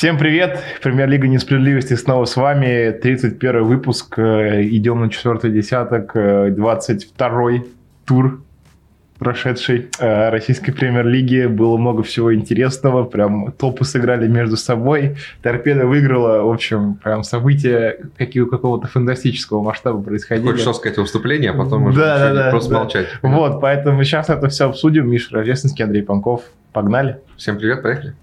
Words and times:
Всем 0.00 0.16
привет! 0.16 0.58
Премьер-лига 0.82 1.28
несправедливости 1.28 1.92
снова 1.92 2.24
с 2.24 2.34
вами. 2.34 2.90
31 2.90 3.64
выпуск. 3.64 4.18
Э, 4.18 4.62
идем 4.62 5.02
на 5.02 5.10
четвертый 5.10 5.50
десяток. 5.50 6.12
22 6.14 7.52
э, 7.52 7.62
тур 8.06 8.40
прошедшей 9.18 9.90
э, 9.98 10.30
российской 10.30 10.72
премьер-лиги. 10.72 11.44
Было 11.44 11.76
много 11.76 12.02
всего 12.02 12.34
интересного. 12.34 13.04
Прям 13.04 13.52
топы 13.52 13.84
сыграли 13.84 14.26
между 14.26 14.56
собой. 14.56 15.18
Торпеда 15.42 15.84
выиграла. 15.84 16.44
В 16.44 16.50
общем, 16.50 16.94
прям 16.94 17.22
события 17.22 17.98
какие, 18.16 18.46
какого-то 18.46 18.88
фантастического 18.88 19.62
масштаба 19.62 20.02
происходили. 20.02 20.46
Хочешь 20.46 20.62
что 20.62 20.72
сказать 20.72 20.96
вступление, 20.96 21.50
а 21.50 21.54
потом 21.54 21.92
да, 21.92 22.18
да, 22.18 22.32
да, 22.32 22.50
просто 22.50 22.70
да. 22.70 22.78
молчать. 22.78 23.06
Вот, 23.20 23.60
поэтому 23.60 24.02
сейчас 24.04 24.30
это 24.30 24.48
все 24.48 24.70
обсудим. 24.70 25.10
Миша 25.10 25.34
Рождественский, 25.34 25.84
Андрей 25.84 26.02
Панков. 26.02 26.44
Погнали. 26.72 27.18
Всем 27.36 27.58
привет, 27.58 27.82
поехали. 27.82 28.14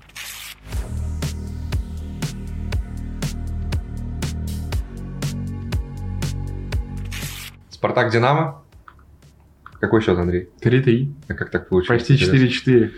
Спартак 7.77 8.11
Динамо. 8.11 8.63
Какой 9.79 10.01
счет, 10.01 10.17
Андрей? 10.17 10.49
3-3. 10.61 11.13
А 11.27 11.33
как 11.35 11.51
так 11.51 11.69
получилось? 11.69 12.01
Почти 12.01 12.15
4-4. 12.15 12.91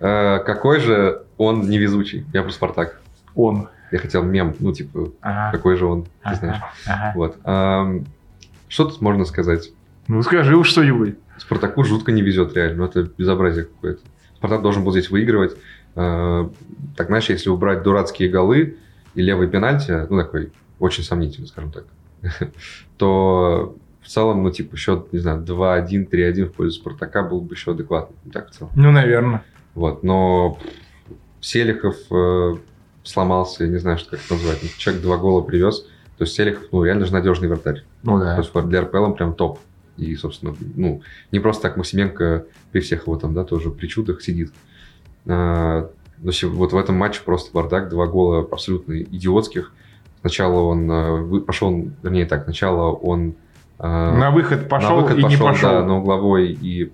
Э, 0.00 0.38
какой 0.40 0.80
же 0.80 1.22
он 1.36 1.70
невезучий? 1.70 2.26
Я 2.32 2.42
про 2.42 2.50
Спартак. 2.50 3.00
Он. 3.36 3.68
Я 3.92 3.98
хотел 4.00 4.24
мем, 4.24 4.56
ну, 4.58 4.72
типа, 4.72 5.12
Ага. 5.20 5.56
какой 5.56 5.76
же 5.76 5.86
он, 5.86 6.02
ты 6.06 6.10
Ага. 6.24 6.36
знаешь. 6.36 6.60
Ага. 6.88 7.12
Вот. 7.14 7.36
Ам, 7.44 8.04
что 8.66 8.86
тут 8.86 9.00
можно 9.00 9.24
сказать? 9.24 9.70
Ну 10.08 10.20
скажи 10.24 10.56
уж 10.56 10.68
что-нибудь. 10.68 11.14
Спартаку 11.38 11.84
жутко 11.84 12.10
не 12.10 12.22
везет 12.22 12.52
реально, 12.56 12.78
ну, 12.78 12.84
это 12.86 13.02
безобразие 13.16 13.64
какое-то. 13.66 14.00
Спартак 14.36 14.62
должен 14.62 14.82
был 14.82 14.90
здесь 14.90 15.08
выигрывать. 15.10 15.56
Э, 15.94 16.48
так, 16.96 17.06
знаешь, 17.06 17.28
если 17.30 17.48
убрать 17.48 17.84
дурацкие 17.84 18.28
голы 18.28 18.76
и 19.14 19.22
левый 19.22 19.46
пенальти, 19.46 19.92
ну, 20.10 20.18
такой, 20.20 20.50
очень 20.80 21.04
сомнительный, 21.04 21.46
скажем 21.46 21.70
так, 21.70 21.84
то 22.98 23.76
в 24.02 24.08
целом, 24.08 24.42
ну, 24.42 24.50
типа, 24.50 24.76
счет, 24.76 25.12
не 25.12 25.18
знаю, 25.18 25.42
2-1, 25.42 26.08
3-1 26.10 26.46
в 26.46 26.52
пользу 26.52 26.80
Спартака 26.80 27.22
был 27.22 27.40
бы 27.40 27.54
еще 27.54 27.72
адекватный. 27.72 28.16
Ну, 28.24 28.30
Так, 28.32 28.50
в 28.50 28.52
целом. 28.52 28.72
Ну, 28.74 28.90
наверное. 28.90 29.44
Вот, 29.74 30.02
но 30.02 30.58
Селихов 31.40 31.96
э, 32.10 32.56
сломался, 33.02 33.64
я 33.64 33.70
не 33.70 33.78
знаю, 33.78 33.98
что 33.98 34.12
как 34.12 34.20
это 34.24 34.34
назвать. 34.34 34.58
Ну, 34.62 34.68
Человек 34.78 35.02
два 35.02 35.16
гола 35.16 35.42
привез. 35.42 35.82
То 36.18 36.24
есть 36.24 36.34
Селихов, 36.34 36.64
ну, 36.72 36.84
реально 36.84 37.06
же 37.06 37.12
надежный 37.12 37.48
вратарь. 37.48 37.84
Ну 38.02 38.18
То 38.18 38.24
да. 38.24 38.36
есть 38.36 38.52
для 38.68 38.82
РПЛ 38.82 39.04
он 39.04 39.14
прям 39.14 39.34
топ. 39.34 39.58
И, 39.96 40.16
собственно, 40.16 40.54
ну, 40.76 41.02
не 41.30 41.40
просто 41.40 41.62
так 41.62 41.76
Максименко 41.76 42.46
при 42.72 42.80
всех 42.80 43.02
его 43.02 43.16
там, 43.16 43.34
да, 43.34 43.44
тоже 43.44 43.70
причудах 43.70 44.22
сидит. 44.22 44.52
А, 45.26 45.90
вот 46.22 46.72
в 46.72 46.76
этом 46.76 46.96
матче 46.96 47.20
просто 47.24 47.50
бардак, 47.52 47.90
два 47.90 48.06
гола 48.06 48.40
абсолютно 48.50 49.00
идиотских. 49.00 49.72
Сначала 50.20 50.60
он 50.60 50.90
э, 50.90 51.40
пошел, 51.40 51.88
вернее 52.02 52.26
так, 52.26 52.44
сначала 52.44 52.92
он 52.92 53.34
На 53.88 54.30
выход 54.30 54.68
пошел 54.68 54.96
на 54.96 55.02
выход 55.02 55.18
и 55.18 55.22
пошел, 55.22 55.46
не 55.46 55.52
пошел. 55.52 55.70
да, 55.70 55.84
на 55.84 55.98
угловой 55.98 56.48
и 56.52 56.92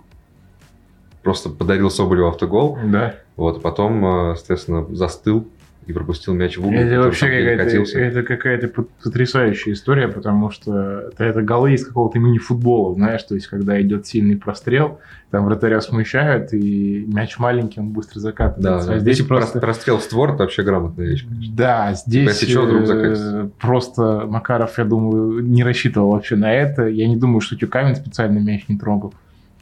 просто 1.22 1.50
подарил 1.50 1.90
Соболеву 1.90 2.28
автогол. 2.28 2.78
Да. 2.84 3.16
Вот, 3.36 3.60
потом, 3.60 4.04
э, 4.30 4.36
соответственно, 4.36 4.86
застыл 4.94 5.48
и 5.86 5.92
пропустил 5.92 6.34
мяч 6.34 6.56
в 6.58 6.66
угол. 6.66 6.72
Это 6.78 7.00
вообще 7.00 7.26
какая-то, 7.26 7.98
это 7.98 8.22
какая-то 8.22 8.68
пот- 8.68 8.90
потрясающая 9.02 9.72
история, 9.72 10.08
потому 10.08 10.50
что 10.50 11.00
это, 11.12 11.24
это 11.24 11.42
голы 11.42 11.74
из 11.74 11.86
какого-то 11.86 12.18
мини-футбола, 12.18 12.94
знаешь, 12.94 13.22
то 13.22 13.34
есть 13.36 13.46
когда 13.46 13.80
идет 13.80 14.06
сильный 14.06 14.36
прострел, 14.36 14.98
там 15.30 15.44
вратаря 15.44 15.80
смущают, 15.80 16.52
и 16.52 17.04
мяч 17.06 17.38
маленький, 17.38 17.80
он 17.80 17.90
быстро 17.90 18.14
Да, 18.16 18.20
закатывается. 18.20 18.88
да. 18.88 18.94
А 18.94 18.98
здесь 18.98 19.18
Если 19.18 19.28
просто... 19.28 19.60
прострел 19.60 19.98
в 19.98 20.02
створ, 20.02 20.30
это 20.30 20.38
вообще 20.42 20.62
грамотная 20.62 21.06
вещь, 21.06 21.24
конечно. 21.26 21.54
Да, 21.56 21.92
здесь 21.94 22.40
Если 22.42 22.56
вдруг 22.56 22.82
э, 22.88 23.48
просто 23.60 24.24
Макаров, 24.26 24.78
я 24.78 24.84
думаю, 24.84 25.40
не 25.40 25.62
рассчитывал 25.62 26.10
вообще 26.12 26.36
на 26.36 26.52
это. 26.52 26.86
Я 26.86 27.06
не 27.08 27.16
думаю, 27.16 27.40
что 27.40 27.56
Тюкавин 27.56 27.94
специально 27.96 28.38
мяч 28.38 28.64
не 28.68 28.76
трогал. 28.76 29.14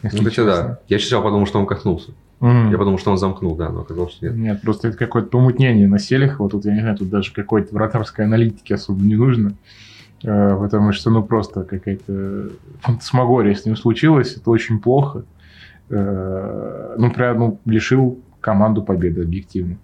Ну, 0.03 0.09
кстати, 0.10 0.41
да. 0.44 0.78
Я 0.88 0.99
сначала 0.99 1.22
подумал, 1.22 1.47
что 1.47 1.59
он 1.59 1.66
кахнулся. 1.66 2.12
М. 2.41 2.71
Я 2.71 2.78
подумал, 2.78 2.99
что 2.99 3.11
он 3.11 3.17
замкнул, 3.19 3.56
да, 3.56 3.71
но 3.71 3.81
оказалось, 3.81 4.12
что 4.12 4.27
нет. 4.27 4.37
Нет, 4.37 4.62
просто 4.62 4.89
это 4.89 4.97
какое-то 4.99 5.28
помутнение 5.28 5.89
на 5.89 5.99
селях. 5.99 6.41
Вот 6.41 6.50
тут, 6.53 6.65
я 6.65 6.75
не 6.75 6.81
знаю, 6.81 6.97
тут 6.97 7.09
даже 7.09 7.33
какой-то 7.33 7.75
вратарской 7.75 8.25
аналитики 8.25 8.72
особо 8.72 9.00
не 9.03 9.17
нужно. 9.17 9.55
Э, 10.22 10.56
Потому 10.59 10.93
что, 10.93 11.11
ну, 11.11 11.23
просто 11.23 11.62
какая-то 11.65 12.50
фантасмагория 12.81 13.55
с 13.55 13.65
ним 13.65 13.77
случилась. 13.77 14.37
Это 14.37 14.50
очень 14.50 14.78
плохо. 14.81 15.25
Э, 15.91 16.94
Ну, 16.99 17.11
прям, 17.12 17.39
ну, 17.39 17.59
лишил 17.65 18.19
команду 18.41 18.83
победы 18.83 19.23
объективно. 19.23 19.77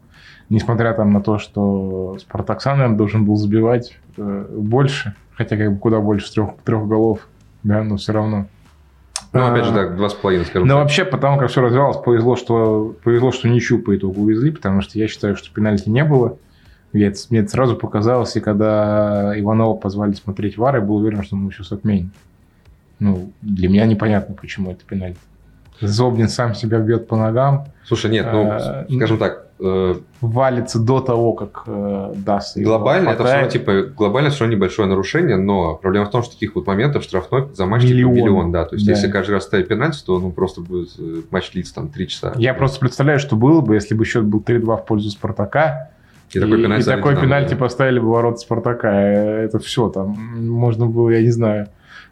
Несмотря 0.49 0.93
там 0.95 1.13
на 1.13 1.21
то, 1.21 1.39
что 1.39 2.17
Спартак 2.19 2.61
сам, 2.61 2.97
должен 2.97 3.25
был 3.25 3.37
забивать 3.37 3.97
э, 4.17 4.47
больше, 4.57 5.15
хотя 5.33 5.57
как 5.57 5.73
бы 5.73 5.79
куда 5.79 6.01
больше 6.01 6.33
трех, 6.33 6.51
трех 6.65 6.87
голов, 6.89 7.29
да, 7.63 7.83
но 7.85 7.97
все 7.97 8.13
равно. 8.13 8.47
Ну, 9.33 9.47
опять 9.47 9.63
А, 9.63 9.65
же, 9.67 9.73
так, 9.73 9.97
два 9.97 10.09
с 10.09 10.15
половиной, 10.15 10.45
скажем 10.45 10.67
но 10.69 10.75
так. 10.75 10.83
вообще, 10.83 11.05
потому 11.05 11.39
как 11.39 11.51
все 11.51 11.61
развивалось, 11.61 11.99
повезло, 11.99 12.37
что 12.37 12.97
повезло, 13.05 13.33
что 13.33 13.49
ничью 13.49 13.81
по 13.83 13.97
итогу 13.97 14.23
увезли, 14.23 14.51
потому 14.51 14.81
что 14.83 14.99
я 14.99 15.09
считаю, 15.09 15.37
что 15.37 15.53
пенальти 15.53 15.89
не 15.89 16.05
было. 16.05 16.37
Я 16.93 17.13
мне 17.31 17.41
это 17.41 17.49
сразу 17.51 17.77
показалось, 17.77 18.35
и 18.37 18.41
когда 18.41 19.33
Иванова 19.39 19.77
позвали 19.77 20.13
смотреть 20.13 20.57
вар, 20.59 20.77
я 20.77 20.81
был 20.81 20.97
уверен, 20.97 21.23
что 21.23 21.37
мы 21.37 21.53
сейчас 21.53 21.71
отменим. 21.73 22.11
Ну, 22.99 23.31
для 23.43 23.69
меня 23.69 23.87
непонятно, 23.87 24.35
почему 24.35 24.73
это 24.73 24.85
пенальти. 24.85 25.19
Зобнин 25.81 26.29
сам 26.29 26.55
себя 26.55 26.79
бьет 26.79 27.07
по 27.09 27.17
ногам, 27.17 27.67
Слушай, 27.85 28.11
нет, 28.11 28.27
ну, 28.33 28.51
А, 28.51 28.87
скажем 28.91 29.19
так, 29.19 29.47
э, 29.61 29.95
валится 30.21 30.79
до 30.79 31.01
того, 31.01 31.33
как 31.35 31.63
э, 31.67 32.13
даст. 32.17 32.57
глобально 32.57 33.11
это 33.11 33.25
все 33.25 33.33
равно, 33.35 33.49
типа, 33.51 33.83
глобально 33.97 34.31
все 34.31 34.41
равно 34.45 34.57
небольшое 34.57 34.89
нарушение, 34.89 35.37
но 35.37 35.75
проблема 35.77 36.07
в 36.07 36.11
том, 36.11 36.23
что 36.23 36.33
таких 36.35 36.55
вот 36.55 36.67
моментов 36.67 37.03
штрафной 37.05 37.49
за 37.55 37.67
матч 37.67 37.83
типа 37.83 37.93
Миллион. 37.95 38.15
миллион, 38.15 38.53
да. 38.53 38.65
То 38.65 38.75
есть, 38.77 38.87
Да. 38.87 38.93
если 38.93 39.11
каждый 39.11 39.33
раз 39.33 39.45
ставить 39.45 39.69
пенальти, 39.69 40.03
то, 40.05 40.19
ну, 40.19 40.31
просто 40.33 40.61
будет 40.61 40.91
э, 40.99 41.23
матч 41.31 41.51
длиться 41.53 41.75
там 41.75 41.89
три 41.89 42.09
часа. 42.09 42.33
Я 42.37 42.55
просто 42.55 42.81
представляю, 42.81 43.19
что 43.19 43.37
было 43.37 43.61
бы, 43.61 43.75
если 43.75 43.95
бы 43.95 44.05
счет 44.05 44.25
был 44.25 44.41
3-2 44.41 44.77
в 44.77 44.85
пользу 44.87 45.11
Спартака, 45.11 45.91
И 46.33 46.39
такой 46.41 46.63
пенальти. 46.63 46.83
и 46.83 46.91
такой 46.91 47.17
пенальти 47.21 47.51
да. 47.51 47.57
поставили 47.57 47.99
бы 47.99 48.09
ворота 48.11 48.39
Спартака. 48.39 48.89
Э, 48.93 49.45
Это 49.45 49.59
все 49.59 49.89
там. 49.89 50.17
Можно 50.49 50.87
было, 50.87 51.11
я 51.11 51.23
не 51.23 51.31
знаю, 51.31 51.69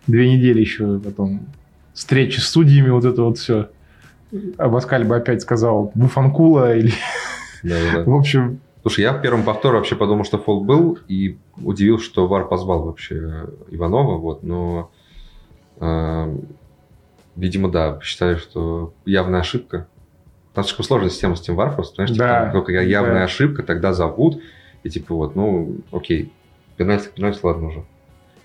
две 0.06 0.32
недели 0.32 0.60
еще 0.60 0.98
потом 0.98 1.40
встречи 1.94 2.38
с 2.40 2.48
судьями, 2.48 2.90
вот 2.90 3.04
это 3.04 3.22
вот 3.22 3.38
все. 3.38 3.68
Абаскаль 4.58 5.04
бы 5.04 5.16
опять 5.16 5.40
сказал 5.42 5.90
Буфанкула 5.94 6.76
или... 6.76 6.92
Да-да-да. 7.62 8.10
В 8.10 8.14
общем, 8.14 8.60
Слушай, 8.82 9.00
я 9.02 9.12
в 9.12 9.20
первом 9.20 9.42
повторе 9.42 9.76
вообще 9.76 9.96
подумал, 9.96 10.24
что 10.24 10.38
фол 10.38 10.64
был, 10.64 10.98
и 11.08 11.36
удивил, 11.56 11.98
что 11.98 12.26
Вар 12.26 12.46
позвал 12.48 12.84
вообще 12.84 13.48
Иванова, 13.70 14.16
вот, 14.16 14.42
но, 14.42 14.90
э, 15.80 16.36
видимо, 17.36 17.70
да, 17.70 17.98
считаю, 18.02 18.38
что 18.38 18.94
явная 19.04 19.40
ошибка. 19.40 19.88
Там 20.54 20.64
слишком 20.64 20.84
сложная 20.84 21.10
система 21.10 21.34
с 21.34 21.40
тем 21.40 21.56
Вар, 21.56 21.74
просто, 21.74 21.96
понимаешь, 21.96 22.14
типа, 22.14 22.24
Да, 22.24 22.42
там 22.44 22.52
только 22.52 22.72
явная 22.72 23.18
да. 23.18 23.24
ошибка, 23.24 23.62
тогда 23.62 23.92
зовут, 23.92 24.40
и 24.84 24.90
типа 24.90 25.14
вот, 25.14 25.34
ну, 25.34 25.78
окей, 25.92 26.32
пенальти, 26.76 27.08
пенальти, 27.14 27.40
ладно 27.42 27.68
уже. 27.68 27.84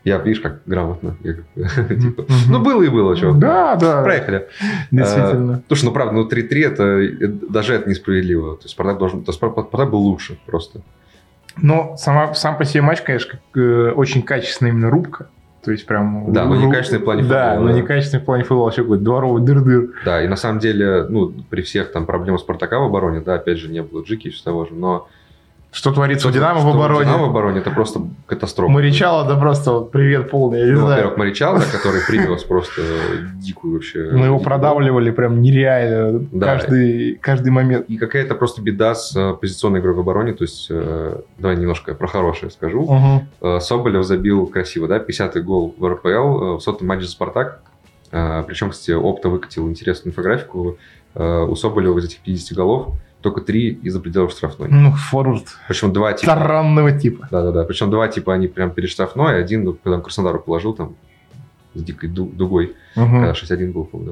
Я, 0.03 0.17
видишь, 0.17 0.41
как 0.41 0.61
грамотно. 0.65 1.15
Типа, 1.23 2.23
Мгм. 2.23 2.27
ну, 2.49 2.59
было 2.59 2.83
и 2.83 2.89
было, 2.89 3.15
чувак. 3.15 3.39
Да, 3.39 3.75
да. 3.77 4.03
Проехали. 4.03 4.47
Действительно. 4.91 5.63
Слушай, 5.67 5.85
ну 5.85 5.91
правда, 5.91 6.13
ну 6.13 6.27
3-3 6.27 6.65
это, 6.65 6.83
это- 6.83 7.51
даже 7.51 7.73
это 7.73 7.89
несправедливо. 7.89 8.55
То 8.57 8.63
есть 8.63 8.71
Спартак 8.71 8.97
должен, 8.97 9.25
Спартак 9.25 9.89
был 9.91 9.99
лучше 10.01 10.37
просто. 10.45 10.81
Но 11.61 11.95
сама, 11.97 12.33
сам 12.33 12.57
по 12.57 12.65
себе 12.65 12.81
матч, 12.81 13.01
конечно, 13.01 13.31
как, 13.31 13.61
э, 13.61 13.91
очень 13.91 14.23
качественная 14.23 14.71
именно 14.73 14.89
рубка. 14.89 15.27
То 15.63 15.71
есть 15.71 15.85
прям... 15.85 16.33
Да, 16.33 16.43
но 16.45 16.55
не 16.57 16.65
ру- 16.65 16.71
качественный 16.71 17.01
в 17.01 17.05
плане 17.05 17.23
Да, 17.23 17.51
футбола, 17.51 17.67
но 17.67 17.73
да. 17.73 17.79
не 17.81 17.87
качественный 17.87 18.21
в 18.21 18.25
плане 18.25 18.43
футбола. 18.43 18.65
Вообще 18.65 18.81
какой-то 18.81 19.03
дворовый 19.03 19.41
дыр-дыр. 19.43 19.91
Да, 20.03 20.21
и 20.21 20.27
на 20.27 20.35
самом 20.35 20.59
деле, 20.59 21.05
ну, 21.07 21.31
при 21.49 21.61
всех 21.61 21.93
там 21.93 22.05
проблемах 22.05 22.41
Спартака 22.41 22.79
в 22.79 22.83
обороне, 22.83 23.21
да, 23.21 23.35
опять 23.35 23.59
же, 23.59 23.69
не 23.71 23.81
было 23.81 24.03
Джики 24.03 24.27
и 24.27 24.31
все 24.31 24.43
того 24.43 24.65
же, 24.65 24.73
но... 24.73 25.07
Что 25.73 25.91
творится 25.91 26.27
у 26.27 26.29
что- 26.29 26.37
Динамо 26.39 26.59
в 26.59 26.61
что 26.61 26.69
у 26.69 26.73
обороне? 26.75 27.05
Динамо 27.05 27.25
в 27.25 27.29
обороне 27.31 27.59
это 27.59 27.71
просто 27.71 28.01
катастрофа. 28.27 28.71
Маричало, 28.71 29.25
да 29.27 29.35
просто 29.37 29.71
вот 29.71 29.91
привет 29.91 30.29
полный, 30.29 30.59
я 30.59 30.65
не 30.67 30.71
Ну, 30.73 30.77
знаю. 30.81 30.91
во-первых, 30.95 31.17
Маричал, 31.17 31.55
да, 31.55 31.63
который 31.71 32.01
привез 32.07 32.43
просто 32.43 32.81
дикую 33.41 33.73
вообще... 33.73 34.09
Мы 34.11 34.25
его 34.27 34.37
продавливали 34.39 35.09
прям 35.09 35.41
нереально 35.41 36.19
Да. 36.31 36.45
каждый, 36.45 37.15
каждый 37.15 37.49
момент. 37.49 37.89
И 37.89 37.97
какая-то 37.97 38.35
просто 38.35 38.61
беда 38.61 38.93
с 38.93 39.15
э, 39.15 39.33
позиционной 39.33 39.79
игрой 39.79 39.95
в 39.95 39.99
обороне, 39.99 40.33
то 40.33 40.43
есть, 40.43 40.67
э, 40.69 41.17
давай 41.39 41.57
немножко 41.57 41.95
про 41.95 42.05
хорошее 42.07 42.51
скажу. 42.51 42.87
Э, 43.41 43.59
Соболев 43.59 44.05
забил 44.05 44.45
красиво, 44.45 44.87
да, 44.87 44.99
50-й 44.99 45.41
гол 45.41 45.73
в 45.75 45.87
РПЛ 45.89 46.57
в 46.57 46.59
сотом 46.61 46.87
матче 46.87 47.05
за 47.05 47.11
«Спартак». 47.11 47.61
Причем, 48.11 48.69
кстати, 48.69 48.91
Опта 48.91 49.27
выкатил 49.29 49.67
интересную 49.67 50.11
инфографику. 50.11 50.77
У 51.15 51.55
Соболева 51.55 51.97
из 51.97 52.05
этих 52.05 52.19
50 52.19 52.55
голов 52.55 52.89
только 53.23 53.41
три 53.41 53.69
из-за 53.83 53.99
пределов 53.99 54.31
штрафной. 54.31 54.67
Ну, 54.69 54.91
форвард 54.91 55.45
Причем 55.67 55.91
два 55.93 56.13
типа... 56.13 56.33
таранного 56.33 56.91
типа. 56.91 57.27
Да-да-да. 57.31 57.63
Причем 57.63 57.89
два 57.89 58.07
типа 58.07 58.33
они 58.33 58.47
прям 58.47 58.69
перед 58.71 58.89
штрафной, 58.89 59.39
один, 59.39 59.63
ну, 59.63 59.73
когда 59.73 59.95
он 59.97 60.03
Краснодару 60.03 60.39
положил 60.39 60.73
там 60.73 60.95
с 61.73 61.81
дикой 61.81 62.09
ду- 62.09 62.25
дугой, 62.31 62.75
Мгм. 62.95 63.21
когда 63.21 63.33
6-1 63.33 63.71
был, 63.71 63.89
да. 63.93 64.11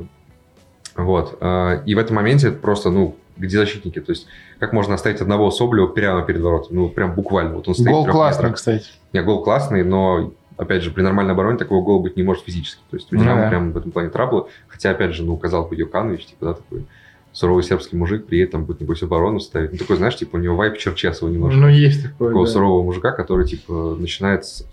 Вот. 0.95 1.37
А, 1.41 1.83
И 1.85 1.93
в 1.95 1.97
этом 1.99 2.15
моменте 2.15 2.47
это 2.47 2.57
просто, 2.57 2.89
ну, 2.89 3.15
где 3.37 3.57
защитники. 3.57 3.99
То 3.99 4.11
есть, 4.11 4.27
как 4.59 4.73
можно 4.73 4.95
оставить 4.95 5.21
одного 5.21 5.51
Соболева 5.51 5.87
прямо 5.87 6.21
перед 6.23 6.41
воротами? 6.41 6.77
Ну, 6.77 6.89
прям 6.89 7.13
буквально. 7.13 7.55
Вот 7.55 7.67
он 7.67 7.73
стоит 7.75 7.87
Гол 7.89 8.05
классный, 8.07 8.43
метрах. 8.43 8.55
кстати. 8.57 8.85
Не, 9.13 9.21
гол 9.23 9.43
классный, 9.43 9.83
но, 9.83 10.33
опять 10.57 10.83
же, 10.83 10.91
при 10.91 11.01
нормальной 11.01 11.33
обороне 11.33 11.57
такого 11.57 11.81
гола 11.83 12.01
быть 12.01 12.17
не 12.17 12.23
может 12.23 12.43
физически. 12.43 12.81
То 12.91 12.97
есть, 12.97 13.11
у 13.11 13.15
Ну 13.15 13.21
Динамо 13.21 13.41
да. 13.43 13.49
прям 13.49 13.71
в 13.71 13.77
этом 13.77 13.91
плане 13.91 14.09
траблы. 14.09 14.45
Хотя, 14.67 14.91
опять 14.91 15.13
же, 15.13 15.23
ну, 15.23 15.37
казалось 15.37 15.69
бы, 15.69 15.75
Юканович, 15.75 16.25
типа, 16.25 16.45
да, 16.45 16.53
такой 16.53 16.85
суровый 17.33 17.63
сербский 17.63 17.95
мужик, 17.95 18.25
приедет, 18.25 18.51
там 18.51 18.65
будет, 18.65 18.81
небось, 18.81 19.01
оборону 19.03 19.39
ставить. 19.39 19.71
Ну, 19.71 19.77
такой, 19.77 19.97
знаешь, 19.97 20.15
типа, 20.17 20.35
у 20.35 20.39
него 20.39 20.55
вайп 20.55 20.77
Черчесова 20.77 21.29
немножко. 21.29 21.59
Ну, 21.59 21.67
есть 21.67 22.03
такое, 22.03 22.29
такого 22.29 22.45
да. 22.45 22.51
сурового 22.51 22.83
мужика, 22.83 23.11
который, 23.11 23.45
типа, 23.47 23.95
начинает 23.97 24.45
с- 24.45 24.65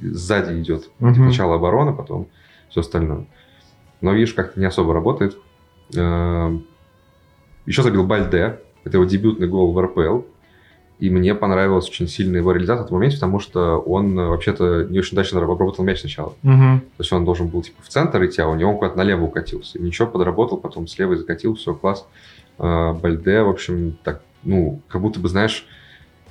сзади 0.00 0.60
идет. 0.60 0.90
Мгм. 0.98 1.14
Типа, 1.14 1.26
сначала 1.26 1.54
оборона, 1.56 1.92
потом 1.92 2.26
все 2.70 2.80
остальное. 2.80 3.26
Но, 4.00 4.12
видишь, 4.12 4.34
как-то 4.34 4.58
не 4.58 4.66
особо 4.66 4.94
работает. 4.94 5.36
Еще 7.66 7.82
забил 7.82 8.04
Бальде. 8.04 8.58
Это 8.84 8.96
его 8.96 9.04
дебютный 9.04 9.46
гол 9.46 9.72
в 9.72 9.80
РПЛ. 9.80 10.22
И 11.02 11.10
мне 11.10 11.34
понравилась 11.34 11.88
очень 11.88 12.06
сильно 12.06 12.36
его 12.36 12.52
реализация 12.52 12.84
в 12.84 12.86
этом 12.86 12.98
моменте, 12.98 13.16
потому 13.16 13.40
что 13.40 13.78
он 13.78 14.16
э, 14.16 14.28
вообще-то 14.28 14.84
не 14.84 15.00
очень 15.00 15.14
удачно 15.14 15.42
обработал 15.42 15.84
мяч 15.84 15.98
сначала. 15.98 16.34
Мгм. 16.44 16.78
То 16.78 17.00
есть 17.00 17.12
он 17.12 17.24
должен 17.24 17.48
был 17.48 17.60
типа 17.62 17.82
в 17.82 17.88
центр 17.88 18.24
идти, 18.24 18.40
а 18.40 18.46
у 18.46 18.54
него 18.54 18.70
он 18.70 18.78
куда-то 18.78 18.96
налево 18.96 19.24
укатился. 19.24 19.78
И 19.78 19.82
ничего, 19.82 20.06
подработал, 20.06 20.58
потом 20.58 20.86
слева 20.86 21.16
закатил, 21.16 21.56
все, 21.56 21.74
класс. 21.74 22.06
А, 22.56 22.92
Бальде, 22.92 23.40
в 23.42 23.48
общем, 23.48 23.98
так, 24.04 24.22
ну, 24.44 24.80
как 24.86 25.02
будто 25.02 25.18
бы, 25.18 25.28
знаешь, 25.28 25.66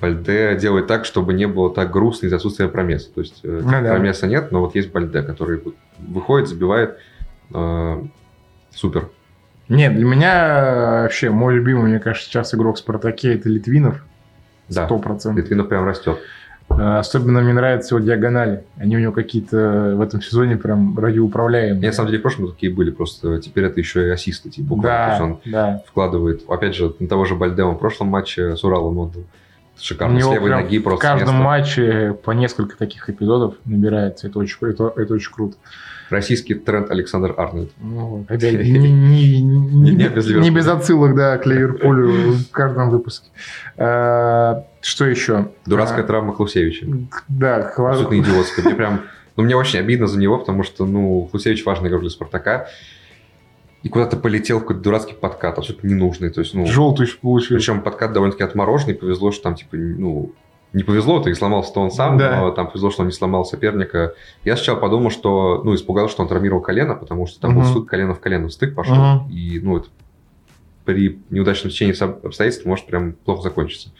Бальде 0.00 0.56
делает 0.56 0.86
так, 0.86 1.04
чтобы 1.04 1.34
не 1.34 1.46
было 1.46 1.68
так 1.68 1.90
грустно 1.90 2.24
из-за 2.24 2.36
отсутствия 2.36 2.68
промеса. 2.68 3.12
То 3.14 3.20
есть 3.20 3.40
э, 3.44 3.60
Ну 3.62 3.70
да. 3.70 3.90
промеса 3.90 4.26
нет, 4.26 4.52
но 4.52 4.62
вот 4.62 4.74
есть 4.74 4.90
Бальде, 4.90 5.20
который 5.20 5.60
выходит, 5.98 6.48
забивает. 6.48 6.96
э, 7.52 8.02
супер. 8.74 9.10
Нет, 9.68 9.94
для 9.94 10.06
меня 10.06 11.02
вообще 11.02 11.28
мой 11.28 11.56
любимый, 11.56 11.90
мне 11.90 11.98
кажется, 11.98 12.26
сейчас 12.30 12.54
игрок 12.54 12.76
в 12.76 12.78
Спартаке 12.78 13.34
это 13.34 13.50
Литвинов. 13.50 14.02
Да, 14.68 14.86
Сто 14.86 14.98
процентов. 14.98 15.42
Литвинов 15.42 15.68
прям 15.68 15.84
растет. 15.86 16.18
Э, 16.70 16.98
Особенно 16.98 17.40
мне 17.42 17.52
нравятся 17.52 17.94
его 17.96 18.04
диагонали. 18.04 18.64
Они 18.78 18.96
у 18.96 19.00
него 19.00 19.12
какие-то 19.12 19.94
в 19.96 20.00
этом 20.00 20.22
сезоне 20.22 20.56
прям 20.56 20.98
радиоуправляемые. 20.98 21.74
Мне, 21.78 21.88
на 21.88 21.92
самом 21.92 22.08
деле, 22.08 22.20
в 22.20 22.22
прошлом 22.22 22.50
такие 22.52 22.72
были, 22.72 22.90
просто 22.90 23.40
теперь 23.40 23.64
это 23.64 23.80
еще 23.80 24.06
и 24.06 24.10
ассисты, 24.10 24.48
типа, 24.50 24.68
буквально. 24.68 25.06
То 25.06 25.10
есть 25.10 25.18
Да, 25.52 25.66
он 25.68 25.72
да. 25.74 25.82
вкладывает, 25.86 26.42
опять 26.48 26.74
же, 26.74 26.94
на 26.98 27.08
того 27.08 27.24
же 27.24 27.34
Бальде 27.34 27.62
он 27.64 27.74
в 27.74 27.78
прошлом 27.78 28.08
матче 28.08 28.56
с 28.56 28.64
Уралом 28.64 28.98
отдал. 28.98 29.22
У 29.22 29.84
Шикарно, 29.84 30.18
с 30.18 30.22
него 30.22 30.34
левой 30.34 30.48
прям 30.50 30.62
ноги 30.62 30.78
в 30.78 30.82
просто 30.84 30.98
с 31.06 31.08
каждом 31.10 31.28
места. 31.34 31.42
матче 31.44 32.16
по 32.24 32.30
несколько 32.32 32.76
таких 32.76 33.08
эпизодов 33.10 33.54
набирается. 33.64 34.28
Это 34.28 34.38
очень, 34.38 34.56
это, 34.62 34.92
это 34.96 35.14
очень 35.14 35.32
круто. 35.32 35.56
Российский 36.10 36.54
тренд 36.54 36.90
Александр 36.90 37.34
Арнольд. 37.36 37.70
Ну, 37.80 38.26
не, 38.30 38.38
не, 38.38 38.78
не, 38.78 39.40
Не- 39.40 39.90
не 39.90 40.50
без 40.50 40.66
не 40.66 40.72
отсылок 40.72 41.14
да, 41.14 41.38
к 41.38 41.46
Ливерпулю 41.46 42.32
в 42.32 42.50
каждом 42.50 42.90
выпуске. 42.90 43.28
Э, 43.76 44.62
Что 44.80 45.06
еще? 45.06 45.48
Дурацкая 45.66 46.04
А, 46.04 46.06
травма 46.06 46.34
Клусевича. 46.34 46.86
Да, 47.28 47.72
хва- 47.76 47.90
Абсолютно 47.90 48.18
идиотская. 48.20 48.64
Мне 48.64 48.74
прям... 48.74 49.02
Ну, 49.36 49.44
мне 49.44 49.56
очень 49.56 49.78
обидно 49.78 50.06
за 50.06 50.18
него, 50.18 50.38
потому 50.38 50.62
что, 50.62 50.84
ну, 50.84 51.28
Клусевич 51.30 51.64
важный 51.64 51.88
игрок 51.88 52.02
для 52.02 52.10
Спартака. 52.10 52.68
И 53.82 53.88
куда-то 53.88 54.16
полетел 54.16 54.58
в 54.58 54.60
какой-то 54.62 54.82
дурацкий 54.82 55.14
подкат, 55.14 55.58
абсолютно 55.58 55.88
ненужный. 55.88 56.30
То 56.30 56.40
есть, 56.40 56.54
ну... 56.54 56.66
желтый 56.66 57.06
еще 57.06 57.18
получил. 57.18 57.56
Причем 57.56 57.80
подкат 57.80 58.12
довольно-таки 58.12 58.44
отмороженный. 58.44 58.94
Повезло, 58.94 59.32
что 59.32 59.42
там, 59.44 59.54
типа, 59.56 59.76
ну... 59.76 60.32
Не 60.72 60.84
повезло, 60.84 61.20
то 61.20 61.28
и 61.28 61.34
сломался-то 61.34 61.80
он 61.80 61.90
сам, 61.90 62.16
Да. 62.16 62.40
но 62.40 62.50
там 62.50 62.66
повезло, 62.68 62.90
что 62.90 63.02
он 63.02 63.08
не 63.08 63.12
сломал 63.12 63.44
соперника. 63.44 64.14
Я 64.44 64.56
сначала 64.56 64.78
подумал, 64.78 65.10
что, 65.10 65.60
ну, 65.64 65.74
испугался, 65.74 66.12
что 66.12 66.22
он 66.22 66.28
травмировал 66.28 66.62
колено, 66.62 66.94
потому 66.94 67.26
что 67.26 67.40
там 67.40 67.54
был 67.54 67.62
Мгм. 67.62 67.70
стык 67.70 67.86
колено 67.86 68.14
в 68.14 68.20
колено, 68.20 68.48
стык 68.48 68.74
пошел. 68.74 68.94
Мгм. 68.96 69.30
И, 69.30 69.60
ну, 69.60 69.76
это 69.78 69.88
при 70.84 71.20
неудачном 71.30 71.70
течении 71.70 71.92
обстоятельств 72.26 72.64
может 72.66 72.86
прям 72.86 73.12
плохо 73.12 73.42
закончиться. 73.42 73.90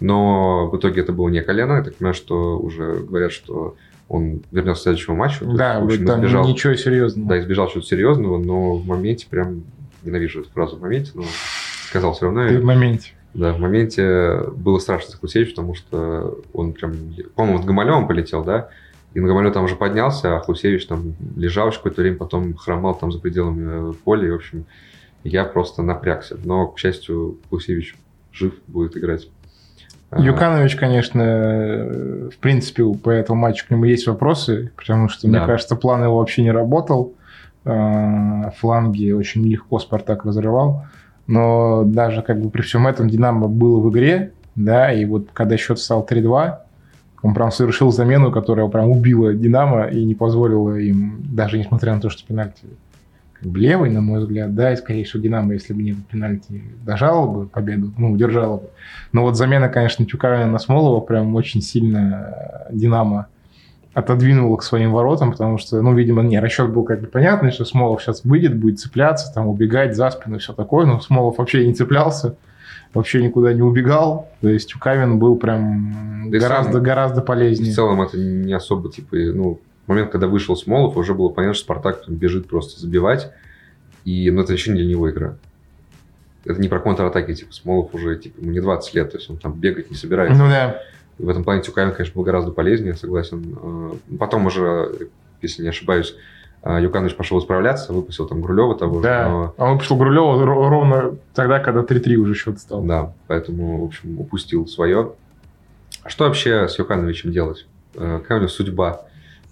Но 0.00 0.68
в 0.68 0.76
итоге 0.76 1.02
это 1.02 1.12
было 1.12 1.28
не 1.28 1.42
колено. 1.42 1.74
Я 1.74 1.82
так 1.82 1.96
понимаю, 1.96 2.14
что 2.14 2.58
уже 2.58 2.94
говорят, 2.94 3.32
что 3.32 3.76
он 4.08 4.42
вернется 4.52 4.80
к 4.80 4.84
следующему 4.84 5.16
матчу. 5.16 5.44
Да, 5.56 5.74
есть, 5.74 5.84
общем, 5.86 6.06
там 6.06 6.18
избежал, 6.20 6.46
ничего 6.48 6.74
серьезного. 6.74 7.28
да, 7.28 7.40
избежал 7.40 7.68
чего-то 7.68 7.86
серьезного, 7.88 8.38
но 8.38 8.74
в 8.74 8.86
моменте 8.86 9.26
прям 9.28 9.64
ненавижу 10.02 10.40
эту 10.40 10.50
фразу 10.50 10.76
в 10.76 10.80
моменте, 10.80 11.10
но 11.14 11.24
сказал 11.88 12.12
все 12.14 12.26
равно. 12.26 12.46
Ты 12.48 12.58
в 12.60 12.64
моменте. 12.64 13.12
Да, 13.36 13.52
в 13.52 13.60
моменте 13.60 14.44
было 14.56 14.78
страшно 14.78 15.10
за 15.10 15.18
Хусевич, 15.18 15.50
потому 15.50 15.74
что 15.74 16.38
он 16.54 16.72
прям, 16.72 16.94
по-моему, 17.34 17.62
с 17.62 17.66
Гамалевым 17.66 18.08
полетел, 18.08 18.42
да, 18.42 18.68
и 19.12 19.20
на 19.20 19.28
Гамалев 19.28 19.52
там 19.52 19.64
уже 19.64 19.76
поднялся, 19.76 20.36
а 20.36 20.40
Хусевич 20.40 20.86
там 20.86 21.14
лежал 21.36 21.68
еще 21.68 21.76
какое-то 21.76 22.00
время, 22.00 22.16
потом 22.16 22.54
хромал 22.54 22.94
там 22.94 23.12
за 23.12 23.18
пределами 23.18 23.90
э, 23.90 23.92
поля, 24.04 24.26
и, 24.26 24.30
в 24.30 24.36
общем, 24.36 24.64
я 25.22 25.44
просто 25.44 25.82
напрягся. 25.82 26.38
Но, 26.44 26.68
к 26.68 26.78
счастью, 26.78 27.36
Хусевич 27.50 27.94
жив, 28.32 28.54
будет 28.68 28.96
играть. 28.96 29.28
А, 30.08 30.22
Юканович, 30.22 30.76
конечно, 30.76 31.20
э, 31.20 32.30
в 32.32 32.38
принципе, 32.38 32.84
по 32.84 33.10
этому 33.10 33.38
матчу 33.40 33.66
к 33.66 33.70
нему 33.70 33.84
есть 33.84 34.06
вопросы, 34.06 34.72
потому 34.76 35.10
что, 35.10 35.28
мне 35.28 35.40
Да. 35.40 35.46
кажется, 35.46 35.76
план 35.76 36.02
его 36.02 36.16
вообще 36.18 36.42
не 36.42 36.52
работал. 36.52 37.12
Э, 37.66 38.50
Фланги 38.60 39.10
очень 39.10 39.46
легко 39.46 39.78
Спартак 39.78 40.24
разрывал. 40.24 40.86
Но 41.26 41.84
даже 41.84 42.22
как 42.22 42.40
бы 42.40 42.50
при 42.50 42.62
всем 42.62 42.86
этом 42.86 43.08
Динамо 43.08 43.48
было 43.48 43.80
в 43.80 43.90
игре, 43.90 44.32
да, 44.54 44.92
и 44.92 45.04
вот 45.04 45.28
когда 45.32 45.56
счет 45.56 45.78
стал 45.78 46.06
3-2, 46.08 46.58
он 47.22 47.34
прям 47.34 47.50
совершил 47.50 47.90
замену, 47.90 48.30
которая 48.30 48.68
прям 48.68 48.90
убила 48.90 49.34
Динамо 49.34 49.86
и 49.86 50.04
не 50.04 50.14
позволила 50.14 50.76
им, 50.76 51.20
даже 51.24 51.58
несмотря 51.58 51.94
на 51.94 52.00
то, 52.00 52.08
что 52.10 52.26
пенальти 52.26 52.66
как 53.32 53.50
бы 53.50 53.58
левый, 53.58 53.90
на 53.90 54.00
мой 54.00 54.20
взгляд, 54.20 54.54
да, 54.54 54.72
и, 54.72 54.76
скорее 54.76 55.04
всего, 55.04 55.22
Динамо, 55.22 55.52
если 55.52 55.74
бы 55.74 55.82
не 55.82 55.92
пенальти, 55.92 56.62
дожала 56.84 57.26
бы 57.26 57.46
победу, 57.46 57.92
ну, 57.98 58.12
удержала 58.12 58.58
бы. 58.58 58.70
Но 59.12 59.22
вот 59.22 59.36
замена, 59.36 59.68
конечно, 59.68 60.06
Тюкавина 60.06 60.46
на 60.46 60.58
Смолова 60.58 61.00
прям 61.00 61.34
очень 61.34 61.60
сильно 61.60 62.68
э, 62.70 62.74
Динамо 63.96 64.04
отодвинула 64.04 64.56
к 64.56 64.62
своим 64.62 64.92
воротам, 64.92 65.32
потому 65.32 65.58
что, 65.58 65.80
ну, 65.80 65.94
видимо, 65.94 66.22
не, 66.22 66.38
расчет 66.40 66.70
был 66.70 66.84
как 66.84 67.00
бы 67.00 67.06
понятный, 67.06 67.50
что 67.50 67.64
Смолов 67.64 68.02
сейчас 68.02 68.24
выйдет, 68.24 68.56
будет 68.56 68.78
цепляться, 68.78 69.32
там, 69.34 69.48
убегать 69.48 69.96
за 69.96 70.10
спину 70.10 70.38
все 70.38 70.52
такое, 70.52 70.86
но 70.86 71.00
Смолов 71.00 71.38
вообще 71.38 71.66
не 71.66 71.74
цеплялся, 71.74 72.36
вообще 72.94 73.22
никуда 73.22 73.52
не 73.52 73.62
убегал, 73.62 74.28
то 74.40 74.48
есть 74.48 74.68
Тюкавин 74.70 75.18
был 75.18 75.36
прям 75.36 76.30
Да 76.30 76.38
гораздо, 76.38 76.72
сам- 76.74 76.82
гораздо 76.82 77.20
В 77.22 77.24
полезнее. 77.24 77.72
целом 77.72 78.02
это 78.02 78.18
не 78.18 78.52
особо, 78.52 78.90
типа, 78.90 79.16
ну, 79.16 79.60
в 79.86 79.88
момент, 79.88 80.10
когда 80.10 80.26
вышел 80.26 80.56
Смолов, 80.56 80.96
уже 80.96 81.14
было 81.14 81.28
понятно, 81.30 81.54
что 81.54 81.64
Спартак 81.64 82.02
бежит 82.08 82.48
просто 82.48 82.80
забивать, 82.80 83.30
и, 84.04 84.30
ну, 84.30 84.42
это 84.42 84.52
еще 84.52 84.70
не 84.72 84.78
для 84.78 84.86
него 84.86 85.10
игра. 85.10 85.36
Это 86.44 86.60
не 86.60 86.68
про 86.68 86.78
контратаки, 86.80 87.34
типа, 87.34 87.52
Смолов 87.52 87.92
уже, 87.94 88.16
типа, 88.16 88.40
ему 88.40 88.52
не 88.52 88.60
20 88.60 88.94
лет, 88.94 89.10
то 89.12 89.18
есть 89.18 89.28
он 89.30 89.36
там 89.38 89.52
бегать 89.52 89.90
не 89.90 89.96
собирается. 89.96 90.40
Ну 90.40 90.48
да, 90.48 90.80
И 91.18 91.24
в 91.24 91.28
этом 91.28 91.44
плане 91.44 91.62
Тюкавин, 91.62 91.92
конечно, 91.92 92.14
был 92.14 92.24
гораздо 92.24 92.50
полезнее, 92.52 92.94
согласен. 92.94 93.56
Э, 94.10 94.16
Потом 94.18 94.46
уже, 94.46 95.08
если 95.42 95.62
не 95.62 95.68
ошибаюсь, 95.68 96.14
э, 96.62 96.78
Юканович 96.82 97.16
пошел 97.16 97.38
исправляться, 97.38 97.92
выпустил 97.92 98.26
там 98.26 98.40
Грулева 98.42 98.76
того 98.76 98.96
же. 98.96 99.02
да. 99.02 99.28
но- 99.28 99.54
А 99.56 99.70
он 99.70 99.78
пришел 99.78 99.96
Грулева 99.96 100.42
ро- 100.44 100.68
ровно 100.68 101.16
тогда, 101.34 101.58
когда 101.58 101.82
3-3 101.82 102.16
уже 102.16 102.34
счет 102.34 102.58
стал. 102.58 102.82
Да, 102.82 103.12
поэтому, 103.28 103.80
в 103.80 103.84
общем, 103.84 104.20
упустил 104.20 104.66
свое. 104.66 105.12
А 106.02 106.08
что 106.10 106.24
вообще 106.24 106.68
с 106.68 106.78
Юкановичем 106.78 107.32
делать? 107.32 107.66
Какая 107.94 108.36
у 108.36 108.40
него 108.40 108.48
судьба 108.48 109.00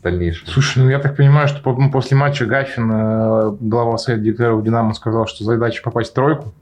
дальнейшая? 0.03 0.51
Слушай, 0.51 0.83
ну 0.83 0.91
я 0.91 0.99
так 0.99 1.17
понимаю, 1.17 1.49
что 1.49 1.63
по- 1.63 1.91
после 1.91 2.15
матча 2.17 2.45
Гафин, 2.45 3.57
глава 3.61 3.97
совета 3.97 4.23
директоров 4.23 4.63
Динамо, 4.63 4.93
сказал, 4.93 5.27
что 5.27 5.45
задача 5.45 5.83
попасть 5.83 6.11
в 6.11 6.15
тройку. 6.15 6.53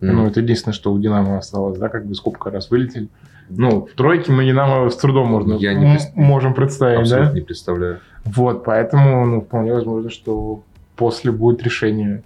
М. 0.00 0.16
Ну, 0.16 0.26
это 0.26 0.40
единственное, 0.40 0.72
что 0.74 0.90
у 0.92 0.98
Динамо 0.98 1.38
осталось, 1.38 1.76
да, 1.78 1.88
как 1.90 2.06
бы 2.06 2.14
сколько 2.14 2.50
раз 2.50 2.70
вылетели. 2.70 3.08
Ну, 3.50 3.86
в 3.86 3.94
тройке 3.96 4.30
мы 4.32 4.44
Динамо 4.44 4.88
с 4.90 4.96
трудом 4.96 5.28
можно, 5.28 5.54
Я 5.54 5.74
не 5.74 5.96
пред- 5.96 6.14
можем 6.16 6.54
представить, 6.54 7.00
Абсолютно 7.00 7.30
да? 7.32 7.34
не 7.38 7.40
представляю. 7.44 8.00
Вот, 8.24 8.64
поэтому, 8.64 9.24
ну, 9.26 9.40
вполне 9.40 9.72
возможно, 9.72 10.10
что 10.10 10.62
после 10.96 11.32
будет 11.32 11.62
решение 11.62 12.22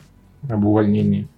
об 0.51 0.65
увольнении. 0.65 1.29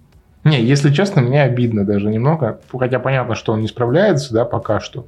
Не, 0.43 0.61
если 0.63 0.91
честно, 0.91 1.21
мне 1.21 1.41
обидно 1.43 1.85
даже 1.85 2.09
немного, 2.09 2.59
хотя 2.71 2.99
понятно, 2.99 3.35
что 3.35 3.53
он 3.53 3.61
не 3.61 3.67
справляется, 3.67 4.33
да, 4.33 4.45
пока 4.45 4.79
что, 4.79 5.05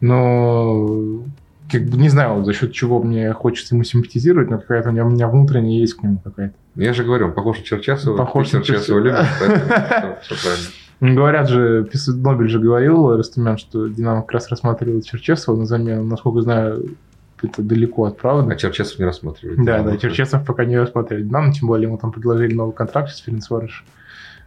но 0.00 1.22
как 1.70 1.84
бы 1.84 1.96
не 1.98 2.08
знаю, 2.08 2.44
за 2.44 2.52
счет 2.52 2.72
чего 2.72 3.00
мне 3.02 3.32
хочется 3.32 3.74
ему 3.74 3.84
симпатизировать, 3.84 4.50
но 4.50 4.58
какая-то 4.58 4.88
у 4.88 4.92
меня, 4.92 5.04
у 5.06 5.10
меня 5.10 5.28
внутренняя 5.28 5.78
есть 5.80 5.94
к 5.94 6.02
нему 6.02 6.18
какая-то. 6.22 6.54
Я 6.74 6.92
же 6.92 7.04
говорю, 7.04 7.26
он 7.26 7.32
похож 7.32 7.58
на 7.58 7.64
Черчесова. 7.64 8.16
Похож 8.16 8.50
на 8.52 8.62
Черчесова. 8.62 8.98
любишь, 8.98 9.26
поэтому 9.38 10.16
все 10.22 10.34
правильно. 10.42 10.66
Говорят 11.00 11.48
же, 11.48 11.88
Нобель 12.08 12.48
же 12.48 12.58
говорил, 12.58 13.16
Растумян, 13.16 13.56
что 13.56 13.88
Динамо 13.88 14.20
как 14.22 14.32
раз 14.32 14.48
рассматривает 14.50 15.06
Черчесова 15.06 15.56
на 15.56 15.64
замену. 15.64 16.04
Насколько 16.04 16.42
знаю, 16.42 16.94
это 17.42 17.62
далеко 17.62 18.04
от 18.04 18.18
правды. 18.18 18.52
А 18.52 18.56
Черчесов 18.56 18.98
не 18.98 19.06
рассматривает. 19.06 19.64
Да, 19.64 19.82
да, 19.82 19.96
Черчесов 19.96 20.44
пока 20.44 20.64
не 20.66 20.78
рассматривает 20.78 21.26
Динамо, 21.26 21.52
тем 21.54 21.68
более 21.68 21.86
ему 21.88 21.96
там 21.96 22.12
предложили 22.12 22.52
новый 22.54 22.74
контракт 22.74 23.10
с 23.10 23.18
Ференцварыш. 23.20 23.84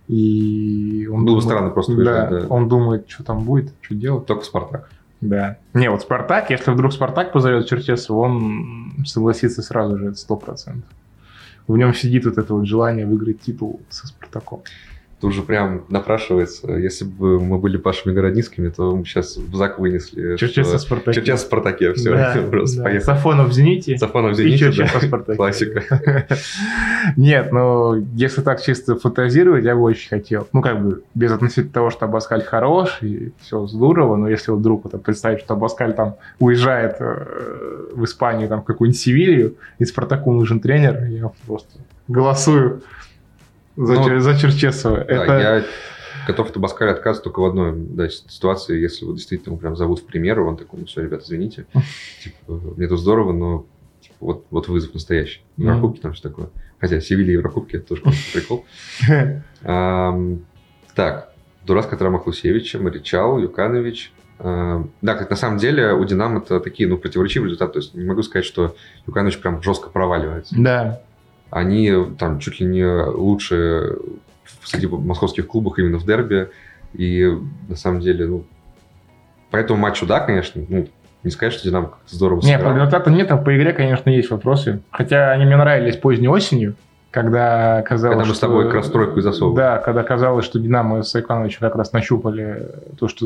И 0.08 1.08
он 1.12 1.26
Было 1.26 1.36
бы 1.36 1.42
думает- 1.42 1.44
странно 1.44 1.70
просто 1.72 1.96
да, 2.04 2.28
да. 2.30 2.46
он 2.50 2.68
думает, 2.68 3.10
что 3.10 3.24
там 3.24 3.44
будет, 3.44 3.72
что 3.82 3.96
делать. 3.96 4.26
Только 4.26 4.44
Спартак. 4.44 4.90
Да. 5.22 5.58
Не, 5.74 5.90
вот 5.90 6.02
Спартак, 6.02 6.50
если 6.50 6.70
вдруг 6.72 6.92
Спартак 6.92 7.32
позовет 7.32 7.66
Черчесова, 7.68 8.20
он 8.20 8.92
согласится 9.06 9.62
сразу 9.62 9.98
же, 9.98 10.08
это 10.08 10.18
сто 10.18 10.36
процентов. 10.36 10.90
В 11.68 11.78
нем 11.78 11.94
сидит 11.94 12.26
вот 12.26 12.38
это 12.38 12.54
вот 12.54 12.68
желание 12.68 13.06
выиграть 13.06 13.40
титул 13.40 13.80
со 13.90 14.06
Спартаком. 14.08 14.62
Тут 15.24 15.34
же 15.34 15.42
прям 15.42 15.86
напрашивается, 15.88 16.74
если 16.74 17.06
бы 17.06 17.40
мы 17.40 17.58
были 17.58 17.78
Пашами 17.78 18.14
Городницкими, 18.14 18.68
то 18.68 18.94
мы 18.94 19.06
сейчас 19.06 19.38
в 19.38 19.56
ЗАГ 19.56 19.80
вынесли. 19.80 20.36
Черчесов 20.36 20.82
Спартаке. 20.82 21.14
Черчесов 21.14 21.48
Спартаке, 21.48 21.94
все, 21.94 22.12
Да, 22.12 22.44
просто 22.52 22.80
да. 22.80 22.84
поехали. 22.84 23.06
Сафонов 23.06 23.48
в 23.48 23.54
«Зените». 23.54 23.98
Сафонов 23.98 24.36
в 24.36 24.42
И 24.42 24.44
«Зените», 24.44 24.58
Черчесов 24.58 25.00
да. 25.00 25.08
Спартаке. 25.08 25.38
Классика. 25.38 26.28
Нет, 27.16 27.54
ну, 27.54 28.06
если 28.16 28.42
так 28.42 28.62
чисто 28.62 28.98
фантазировать, 28.98 29.64
я 29.64 29.76
бы 29.76 29.84
очень 29.84 30.10
хотел. 30.10 30.46
Ну, 30.52 30.62
как 30.62 30.84
бы, 30.84 31.04
без 31.16 31.32
относительно 31.32 31.72
того, 31.72 31.90
что 31.90 32.04
Абаскаль 32.04 32.44
хорош, 32.44 32.98
и 33.00 33.32
все 33.40 33.66
здорово, 33.66 34.18
но 34.18 34.28
если 34.28 34.52
вот 34.52 34.58
вдруг 34.58 34.84
вот, 34.84 35.02
представить, 35.04 35.40
что 35.40 35.54
Абаскаль 35.54 35.94
там 35.94 36.18
уезжает 36.40 36.98
э, 37.00 37.86
в 37.94 38.04
Испанию, 38.04 38.50
там, 38.50 38.62
в 38.62 38.66
какую-нибудь 38.66 39.00
Севилью, 39.00 39.56
и 39.80 39.86
Спартаку 39.86 40.34
нужен 40.34 40.60
тренер, 40.60 41.06
я 41.06 41.32
просто 41.48 41.80
голосую 42.10 42.82
за, 43.76 43.94
Ну, 43.96 44.20
за 44.20 44.38
Черчесова. 44.38 44.98
Да, 44.98 45.24
Это... 45.24 45.40
я 45.40 45.64
готов 46.28 46.50
от 46.50 46.58
Абаскаля 46.58 46.92
отказывать 46.92 47.24
только 47.24 47.40
в 47.40 47.46
одной 47.46 47.74
да, 47.76 48.10
ситуации, 48.10 48.80
если 48.80 49.06
вот 49.06 49.16
действительно 49.16 49.54
его 49.54 49.58
прям 49.60 49.76
зовут 49.76 50.00
в 50.00 50.06
пример, 50.06 50.40
и 50.40 50.44
он 50.44 50.58
такой, 50.58 50.80
ну 50.80 50.86
все, 50.86 51.02
ребята, 51.02 51.24
извините, 51.26 51.66
типа, 52.24 52.54
мне 52.78 52.88
тут 52.88 53.00
здорово, 53.00 53.34
но 53.34 53.66
типа, 54.02 54.16
вот, 54.20 54.46
вот 54.50 54.68
вызов 54.68 54.94
настоящий. 54.94 55.42
Еврокубки 55.58 56.00
там 56.00 56.14
все 56.14 56.24
такое. 56.24 56.50
Хотя 56.80 57.00
Севилья 57.00 57.32
и 57.32 57.34
Еврокубки 57.34 57.78
это 57.78 57.88
тоже 57.88 58.02
конечно, 58.02 58.32
прикол. 58.34 58.66
Ам, 59.64 60.46
так, 60.96 61.34
Дурацкая 61.66 61.98
травма 61.98 62.20
Хлусевича, 62.20 62.80
Маричал, 62.80 63.40
Юканович. 63.40 64.12
Да, 64.40 65.16
как 65.16 65.30
на 65.30 65.36
самом 65.38 65.58
деле 65.58 65.94
у 65.94 66.04
Динамо 66.04 66.40
это 66.40 66.60
такие, 66.60 66.90
ну, 66.90 66.98
противоречивые 66.98 67.48
результаты. 67.48 67.74
То 67.74 67.80
есть 67.80 67.94
не 67.94 68.04
могу 68.04 68.24
сказать, 68.24 68.46
что 68.46 68.76
Юканович 69.08 69.40
прям 69.40 69.64
жестко 69.64 69.90
проваливается. 69.90 70.56
Да, 70.58 71.02
Они 71.54 71.94
там 72.18 72.40
чуть 72.40 72.60
ли 72.60 72.66
не 72.66 72.84
лучшие 72.84 73.98
среди 74.64 74.88
московских 74.88 75.46
клубов 75.48 75.78
именно 75.78 76.00
в 76.00 76.06
дерби. 76.06 76.50
И 76.94 77.30
на 77.70 77.76
самом 77.76 78.02
деле, 78.02 78.26
ну, 78.26 78.44
по 79.52 79.58
этому 79.58 79.80
матчу, 79.80 80.08
да, 80.08 80.20
конечно, 80.20 80.64
ну, 80.68 80.88
не 81.24 81.30
сказать, 81.30 81.54
что 81.54 81.64
Динамо 81.64 81.94
здорово 82.08 82.42
Нет, 82.42 82.60
по 82.60 82.70
сыграл. 82.70 82.76
результату 82.76 83.10
нет, 83.12 83.32
а 83.32 83.38
по 83.38 83.56
игре, 83.56 83.72
конечно, 83.74 84.10
есть 84.10 84.32
вопросы. 84.32 84.82
Хотя 84.90 85.32
они 85.32 85.46
мне 85.46 85.56
нравились 85.56 85.96
поздней 85.96 86.28
осенью, 86.28 86.76
когда 87.14 87.84
казалось, 87.84 88.16
Когда 88.16 88.28
мы 88.28 88.34
с 88.34 88.38
что- 88.38 88.48
тобой 88.48 88.66
как 88.66 88.74
раз 88.74 88.90
тройку 88.90 89.20
и 89.20 89.22
засовывали. 89.22 89.56
Да, 89.58 89.78
когда 89.78 90.02
казалось, 90.02 90.46
что 90.46 90.58
Динамо 90.58 91.04
с 91.04 91.14
Айкановичем 91.16 91.60
как 91.60 91.76
раз 91.76 91.94
нащупали 91.94 92.70
то, 93.00 93.08
что 93.08 93.26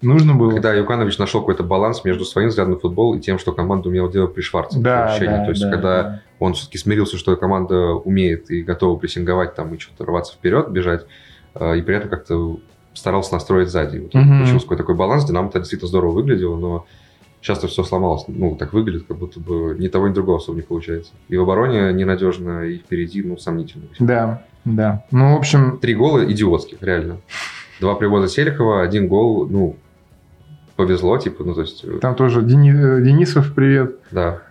нужно 0.00 0.34
было. 0.34 0.52
Когда 0.52 0.72
Юканович 0.72 1.18
нашел 1.18 1.40
какой-то 1.40 1.62
баланс 1.62 2.02
между 2.02 2.24
своим 2.24 2.48
взглядом 2.48 2.72
на 2.74 2.78
футбол 2.80 3.14
и 3.14 3.20
тем, 3.20 3.38
что 3.38 3.52
команда 3.52 3.90
умела 3.90 4.10
делать 4.10 4.32
при 4.34 4.40
Шварце. 4.40 4.80
да, 4.80 5.04
ощущение. 5.10 5.38
да, 5.38 5.44
То 5.44 5.50
есть, 5.50 5.62
да, 5.62 5.70
когда 5.70 6.02
да. 6.02 6.20
он 6.38 6.54
все-таки 6.54 6.78
смирился, 6.78 7.18
что 7.18 7.36
команда 7.36 7.76
умеет 7.92 8.50
и 8.50 8.62
готова 8.62 8.96
прессинговать 8.98 9.54
там 9.54 9.74
и 9.74 9.78
что-то 9.78 10.06
рваться 10.06 10.32
вперед, 10.32 10.70
бежать, 10.70 11.04
э, 11.54 11.76
и 11.76 11.82
при 11.82 11.94
этом 11.96 12.08
как-то 12.08 12.56
старался 12.94 13.34
настроить 13.34 13.68
сзади. 13.68 13.98
Вот 13.98 14.14
Мгм. 14.14 14.38
Получился 14.38 14.64
какой-то 14.64 14.82
такой 14.82 14.94
баланс. 14.94 15.26
Динамо 15.26 15.48
это 15.50 15.58
действительно 15.58 15.88
здорово 15.88 16.12
выглядело, 16.12 16.56
но 16.56 16.86
часто 17.46 17.68
все 17.68 17.84
сломалось. 17.84 18.24
Ну, 18.26 18.56
так 18.56 18.72
выглядит, 18.72 19.06
как 19.06 19.18
будто 19.18 19.38
бы 19.38 19.76
ни 19.78 19.86
того, 19.86 20.08
ни 20.08 20.12
другого 20.12 20.38
особо 20.38 20.56
не 20.56 20.62
получается. 20.62 21.12
И 21.28 21.36
в 21.36 21.42
обороне 21.42 21.92
ненадежно, 21.92 22.64
и 22.64 22.78
впереди, 22.78 23.22
ну, 23.22 23.38
сомнительно. 23.38 23.84
Да, 24.00 24.42
да. 24.64 25.04
Ну, 25.12 25.34
в 25.34 25.38
общем, 25.38 25.78
Три 25.78 25.94
гола 25.94 26.24
идиотских, 26.30 26.82
реально. 26.82 27.18
Два 27.80 27.94
привоза 27.94 28.26
Селихова, 28.26 28.82
один 28.82 29.06
гол, 29.06 29.46
ну, 29.48 29.76
повезло, 30.74 31.18
типа, 31.18 31.44
ну, 31.44 31.54
то 31.54 31.60
есть... 31.60 31.84
э, 31.84 31.98
там 32.00 32.16
тоже 32.16 32.40
Дени- 32.40 32.98
э, 32.98 33.00
Денисов, 33.02 33.54
привет. 33.54 34.00
Да. 34.10 34.42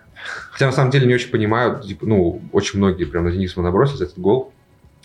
Хотя 0.52 0.68
на 0.68 0.72
самом 0.72 0.92
деле 0.92 1.06
не 1.06 1.16
очень 1.16 1.32
понимаю, 1.32 1.82
типа, 1.82 2.06
ну, 2.06 2.42
очень 2.54 2.80
многие 2.80 3.04
прям 3.04 3.25
на 3.25 3.32
Денисова 3.32 3.64
набросились 3.64 4.02
этот 4.02 4.20
гол. 4.20 4.54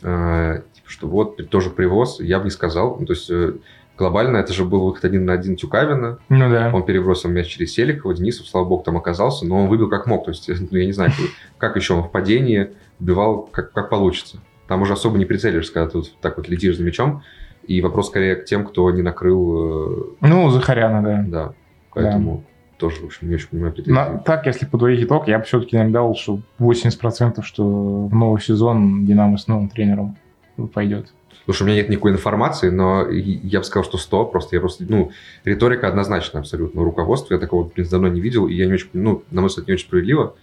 Э, 0.02 0.62
типа, 0.75 0.88
что 0.88 1.09
вот 1.09 1.49
тоже 1.50 1.70
привоз, 1.70 2.20
я 2.20 2.38
бы 2.38 2.44
не 2.44 2.50
сказал. 2.50 2.99
Ну, 3.00 3.06
то 3.06 3.14
есть 3.14 3.28
э, 3.30 3.54
глобально 4.00 4.38
это 4.38 4.52
же 4.54 4.64
был 4.64 4.87
выход 4.87 5.04
один 5.04 5.26
на 5.26 5.35
один 5.35 5.57
Тюкавина. 5.57 6.19
Ну 6.30 6.50
да. 6.50 6.71
Он 6.75 6.83
перебросил 6.85 7.28
мяч 7.30 7.47
через 7.49 7.75
Селикова, 7.75 8.14
Денисов, 8.14 8.49
слава 8.49 8.64
богу, 8.64 8.83
там 8.83 8.97
оказался, 8.97 9.47
но 9.47 9.59
он 9.59 9.69
выбил 9.69 9.88
как 9.90 10.07
мог. 10.07 10.25
То 10.25 10.30
есть, 10.30 10.49
ну, 10.71 10.78
я 10.78 10.87
не 10.87 10.92
знаю, 10.92 11.12
как 11.59 11.76
еще 11.76 11.95
он 11.95 12.02
в 12.02 12.11
падении 12.11 12.71
убивал, 12.99 13.42
как, 13.52 13.73
как 13.73 13.90
получится. 13.90 14.38
Там 14.66 14.83
уже 14.83 14.95
особо 14.95 15.19
не 15.19 15.26
прицелишься, 15.26 15.73
когда 15.73 15.90
ты 15.90 15.99
вот 15.99 16.12
так 16.21 16.38
вот 16.38 16.49
летишь 16.49 16.76
за 16.78 16.83
мячом. 16.83 17.23
И 17.66 17.83
вопрос 17.83 18.09
скорее 18.09 18.37
к 18.37 18.47
тем, 18.47 18.64
кто 18.64 18.90
не 18.90 19.02
накрыл, 19.02 20.16
Ну, 20.21 20.50
Захаряна, 20.50 21.02
да. 21.02 21.21
э, 21.21 21.25
да. 21.28 21.52
Поэтому 21.92 22.45
тоже, 22.78 23.02
в 23.02 23.04
общем, 23.04 23.28
не 23.28 23.35
очень 23.35 23.49
понимаю 23.49 23.73
претензий. 23.75 23.92
На- 23.95 24.19
так, 24.19 24.47
если 24.47 24.64
подводить 24.64 25.04
итог, 25.04 25.28
я 25.28 25.38
бы 25.38 25.45
все-таки 25.45 25.76
наверное, 25.76 25.92
дал, 25.92 26.14
что 26.14 26.40
80%, 26.59 27.42
что 27.42 28.07
в 28.07 28.14
новый 28.14 28.40
сезон 28.40 29.04
Динамо 29.04 29.37
с 29.37 29.47
новым 29.47 29.69
тренером 29.69 30.16
пойдет. 30.73 31.12
Потому 31.50 31.57
что 31.57 31.64
у 31.64 31.66
меня 31.66 31.78
нет 31.78 31.88
никакой 31.88 32.12
информации, 32.12 32.71
но 32.71 33.09
я 33.11 33.59
бы 33.59 33.64
сказал, 33.64 33.83
что 33.83 33.99
100. 33.99 34.26
Просто 34.26 34.54
я 34.54 34.61
просто, 34.61 34.85
ну, 34.88 35.11
риторика 35.42 35.88
однозначно 35.88 36.38
абсолютно. 36.38 36.85
Руководство 36.85 37.35
я 37.35 37.40
такого, 37.40 37.69
принципе, 37.69 37.97
давно 37.97 38.07
не 38.07 38.21
видел. 38.21 38.47
И 38.47 38.54
я 38.54 38.66
не 38.66 38.75
очень, 38.75 38.88
ну, 38.92 39.25
на 39.33 39.40
мой 39.40 39.49
взгляд, 39.49 39.66
не 39.66 39.75
очень 39.75 39.87
справедливо, 39.87 40.37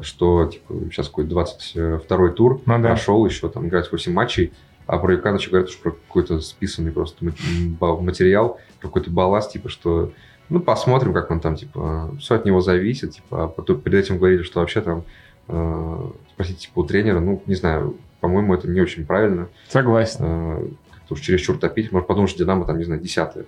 что, 0.00 0.46
типа, 0.46 0.74
сейчас 0.90 1.06
какой-то 1.06 1.30
22 1.30 2.28
тур 2.30 2.60
Ну 2.66 2.78
да. 2.78 2.88
прошел, 2.88 3.24
еще 3.24 3.48
там 3.48 3.68
играть 3.68 3.92
8 3.92 4.12
матчей, 4.12 4.52
а 4.88 4.98
про 4.98 5.12
Юкановича 5.12 5.50
говорят, 5.50 5.70
что 5.70 5.80
про 5.80 5.90
какой-то 5.92 6.40
списанный 6.40 6.90
просто 6.90 7.24
материал, 7.24 8.58
про 8.80 8.88
какой-то 8.88 9.12
балласт, 9.12 9.52
типа, 9.52 9.68
что 9.68 10.10
ну, 10.48 10.58
посмотрим, 10.58 11.14
как 11.14 11.30
он 11.30 11.38
там, 11.38 11.54
типа, 11.54 12.10
все 12.18 12.34
от 12.34 12.44
него 12.44 12.60
зависит, 12.60 13.12
типа, 13.12 13.44
а 13.44 13.46
потом 13.46 13.80
перед 13.80 14.06
этим 14.06 14.18
говорили, 14.18 14.42
что 14.42 14.58
вообще 14.58 14.80
там 14.80 15.04
э, 15.46 16.10
спросить, 16.32 16.58
типа, 16.58 16.80
у 16.80 16.82
тренера, 16.82 17.20
ну, 17.20 17.44
не 17.46 17.54
знаю, 17.54 17.94
по-моему, 18.20 18.54
это 18.54 18.68
не 18.68 18.80
очень 18.80 19.06
правильно. 19.06 19.48
Согласен. 19.68 20.18
Э, 20.20 20.66
как-то 20.92 21.14
уж 21.14 21.20
чересчур 21.20 21.58
топить. 21.58 21.92
Может, 21.92 22.06
подумать, 22.08 22.30
что 22.30 22.38
Динамо 22.40 22.64
там, 22.64 22.78
не 22.78 22.84
знаю, 22.84 23.00
десятое. 23.00 23.44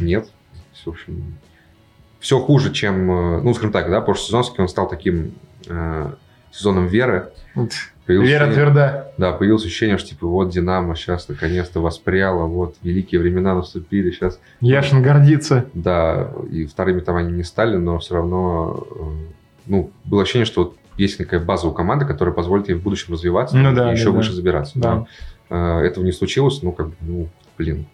Нет. 0.00 0.28
Всё, 0.72 0.90
в 0.90 0.94
общем, 0.94 1.36
все 2.20 2.38
хуже, 2.40 2.72
чем... 2.72 3.10
э, 3.10 3.40
Ну, 3.42 3.52
скажем 3.54 3.72
так, 3.72 3.90
да, 3.90 4.00
прошлый 4.00 4.26
сезон 4.26 4.42
всё-таки 4.42 4.62
он 4.62 4.68
стал 4.68 4.88
таким 4.88 5.32
э, 5.68 6.10
сезоном 6.50 6.86
веры. 6.86 7.30
Появилось 8.06 8.28
Вера 8.28 8.44
ощущение- 8.44 8.54
тверда. 8.66 9.12
Да, 9.16 9.32
появилось 9.32 9.64
ощущение, 9.64 9.96
что, 9.96 10.10
типа, 10.10 10.26
вот 10.26 10.50
Динамо 10.50 10.94
сейчас 10.94 11.26
наконец-то 11.28 11.80
воспряло, 11.80 12.44
вот, 12.46 12.76
великие 12.82 13.18
времена 13.20 13.54
наступили, 13.54 14.10
сейчас... 14.10 14.38
Яшин 14.60 15.00
гордится. 15.02 15.64
Да, 15.72 16.30
и 16.50 16.66
вторыми 16.66 17.00
там 17.00 17.16
они 17.16 17.32
не 17.32 17.44
стали, 17.44 17.76
но 17.76 17.98
все 17.98 18.16
равно, 18.16 18.86
э, 18.90 19.04
ну, 19.66 19.90
было 20.04 20.22
ощущение, 20.22 20.44
что 20.44 20.64
вот 20.64 20.76
есть 20.96 21.18
такая 21.18 21.40
база 21.40 21.66
у 21.68 21.72
команды, 21.72 22.04
которая 22.06 22.34
позволит 22.34 22.68
ей 22.68 22.74
в 22.74 22.82
будущем 22.82 23.12
развиваться 23.14 23.56
Ну 23.56 23.72
и 23.72 23.74
да, 23.74 23.90
еще 23.92 24.06
да, 24.06 24.10
да. 24.12 24.16
выше 24.18 24.32
забираться. 24.32 24.78
Да. 24.78 24.94
Но, 24.94 25.78
э, 25.80 25.86
этого 25.86 26.04
не 26.04 26.12
случилось, 26.12 26.62
ну, 26.62 26.72
как 26.72 26.88
бы, 26.88 26.94
ну, 27.00 27.28
блин, 27.58 27.86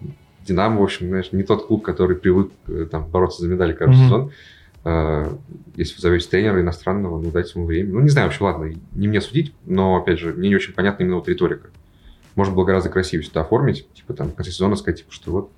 Динамо, 0.47 0.79
в 0.79 0.83
общем, 0.83 1.07
знаешь, 1.09 1.31
не 1.31 1.43
тот 1.43 1.67
клуб, 1.67 1.83
который 1.83 2.15
привык 2.15 2.51
э, 2.67 2.87
там 2.89 3.05
бороться 3.07 3.41
за 3.41 3.47
медали 3.47 3.73
каждый 3.73 3.95
Мгм. 3.97 4.05
сезон. 4.05 4.31
Э, 4.83 5.33
Если 5.75 5.95
вы 5.95 6.01
зовете 6.01 6.27
тренера 6.29 6.59
иностранного, 6.61 7.21
ну, 7.21 7.29
дайте 7.31 7.51
ему 7.55 7.67
время. 7.67 7.93
Ну, 7.93 7.99
не 8.01 8.09
знаю, 8.09 8.27
вообще, 8.27 8.43
ладно, 8.43 8.73
не 8.93 9.07
мне 9.07 9.21
судить, 9.21 9.53
но, 9.65 9.97
опять 9.97 10.17
же, 10.19 10.33
мне 10.33 10.49
не 10.49 10.55
очень 10.55 10.73
понятна 10.73 11.03
именно 11.03 11.17
вот 11.17 11.29
риторика. 11.29 11.69
Можно 12.35 12.55
было 12.55 12.65
гораздо 12.65 12.89
красивее 12.89 13.25
сюда 13.25 13.41
оформить, 13.41 13.87
типа, 13.93 14.13
там, 14.13 14.29
в 14.31 14.35
конце 14.35 14.51
сезона 14.51 14.75
сказать, 14.75 14.99
типа, 14.99 15.11
что 15.11 15.31
вот 15.31 15.51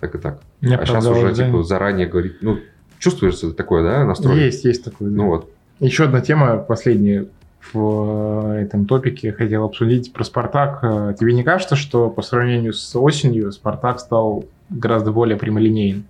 так 0.00 0.14
и 0.14 0.18
так. 0.18 0.40
Не 0.60 0.76
а 0.76 0.86
сейчас 0.86 1.04
уже, 1.06 1.34
да? 1.34 1.46
типа, 1.46 1.62
заранее 1.62 2.06
говорить, 2.06 2.36
ну, 2.40 2.58
чувствуется 2.98 3.52
такое, 3.52 3.82
да, 3.82 4.04
настрой? 4.04 4.38
Есть, 4.38 4.64
есть 4.64 4.84
такой. 4.84 5.10
да. 5.10 5.16
Ну, 5.16 5.26
вот. 5.26 5.50
Еще 5.80 6.04
одна 6.04 6.20
тема, 6.20 6.56
последняя 6.56 7.26
в 7.72 8.54
э, 8.54 8.62
этом 8.62 8.84
топике 8.86 9.32
хотел 9.32 9.64
обсудить 9.64 10.12
про 10.12 10.24
Спартак. 10.24 10.80
Э, 10.82 11.14
Тебе 11.18 11.32
не 11.34 11.44
кажется, 11.44 11.76
что 11.76 12.10
по 12.10 12.22
сравнению 12.22 12.72
с 12.72 12.96
осенью 12.96 13.52
Спартак 13.52 14.00
стал 14.00 14.44
гораздо 14.70 15.12
более 15.12 15.36
прямолинейным? 15.36 16.04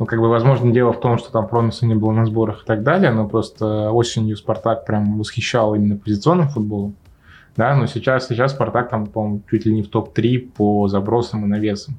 Ну, 0.00 0.06
как 0.06 0.18
бы, 0.18 0.28
возможно, 0.28 0.72
дело 0.72 0.92
в 0.92 0.98
том, 0.98 1.18
что 1.18 1.30
там 1.30 1.46
промиса 1.46 1.86
не 1.86 1.94
было 1.94 2.10
на 2.10 2.26
сборах 2.26 2.62
и 2.64 2.66
так 2.66 2.82
далее, 2.82 3.12
но 3.12 3.28
просто 3.28 3.92
осенью 3.92 4.36
Спартак 4.36 4.86
прям 4.86 5.18
восхищал 5.18 5.76
именно 5.76 5.96
позиционным 5.96 6.48
футболом. 6.48 6.96
Да, 7.56 7.76
но 7.76 7.86
сейчас, 7.86 8.26
сейчас 8.26 8.52
Спартак 8.52 8.88
там, 8.88 9.06
по-моему, 9.06 9.42
чуть 9.48 9.66
ли 9.66 9.72
не 9.74 9.82
в 9.82 9.88
топ-3 9.88 10.50
по 10.56 10.88
забросам 10.88 11.44
и 11.44 11.48
навесам. 11.48 11.94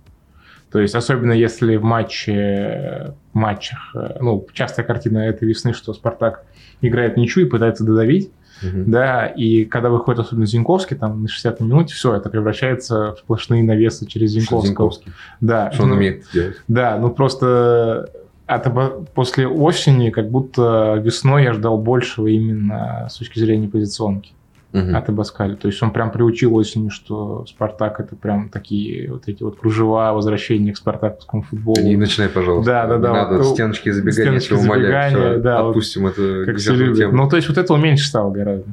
То 0.73 0.79
есть, 0.79 0.95
особенно 0.95 1.33
если 1.33 1.75
в 1.75 1.83
матче, 1.83 3.13
матчах, 3.33 3.91
э, 3.93 4.17
ну, 4.19 4.43
частая 4.53 4.83
картина 4.83 5.19
этой 5.19 5.47
весны, 5.47 5.71
что 5.71 5.93
Спартак 5.93 6.45
играет 6.81 7.15
ничью 7.15 7.45
и 7.45 7.49
пытается 7.49 7.83
додавить, 7.85 8.31
Мгм. 8.63 8.89
да, 8.89 9.27
и 9.27 9.65
когда 9.65 9.89
выходит 9.89 10.21
особенно 10.21 10.47
Зинковский, 10.47 10.97
там 10.97 11.21
на 11.21 11.27
60 11.27 11.59
минуте, 11.59 11.93
все, 11.93 12.15
это 12.15 12.27
превращается 12.31 13.13
в 13.13 13.19
сплошные 13.19 13.61
навесы 13.63 14.07
через 14.07 14.31
Что 14.31 14.39
Зинковского. 14.39 14.65
Зинковский? 14.67 15.11
Да, 15.41 15.71
Что 15.71 15.83
он 15.83 15.89
ну, 15.89 15.95
умеет 15.95 16.23
делать? 16.33 16.55
Да, 16.67 16.97
ну 16.97 17.11
просто 17.11 18.09
от 18.47 19.13
после 19.13 19.47
осени, 19.47 20.09
как 20.09 20.31
будто 20.31 20.95
весной 20.95 21.43
я 21.43 21.53
ждал 21.53 21.77
большего 21.77 22.25
именно 22.25 23.07
с 23.11 23.17
точки 23.17 23.37
зрения 23.37 23.67
позиционки 23.67 24.31
Мгм. 24.73 24.95
от 24.95 25.07
Абаскаля. 25.07 25.55
То 25.55 25.67
есть 25.67 25.81
он 25.83 25.91
прям 25.91 26.11
приучил 26.11 26.55
осенью, 26.55 26.89
что 26.89 27.45
Спартак 27.45 27.99
это 27.99 28.15
прям 28.15 28.49
такие 28.49 29.11
вот 29.11 29.27
эти 29.27 29.43
вот 29.43 29.59
кружева 29.59 30.11
возвращения 30.13 30.73
к 30.73 30.77
спартаковскому 30.77 31.43
футболу. 31.43 31.79
Не 31.79 31.95
начинай, 31.95 32.27
пожалуйста. 32.27 32.71
Да, 32.71 32.87
да, 32.87 32.95
Не 32.97 33.01
да, 33.03 33.13
надо 33.13 33.37
вот, 33.37 33.43
ну, 33.45 33.53
стеночки 33.53 33.91
забегания, 33.91 34.39
стеночки 34.39 34.53
умоляю. 34.53 35.11
забегания, 35.11 35.31
Всё, 35.33 35.41
да, 35.43 35.61
вот 35.61 35.69
отпустим 35.69 36.07
это 36.07 36.43
как 36.47 36.57
все 36.57 36.73
любят. 36.73 36.97
тему. 36.97 37.15
Ну, 37.15 37.29
то 37.29 37.35
есть 37.35 37.47
вот 37.49 37.57
этого 37.59 37.77
меньше 37.77 38.07
стало 38.07 38.31
гораздо. 38.31 38.65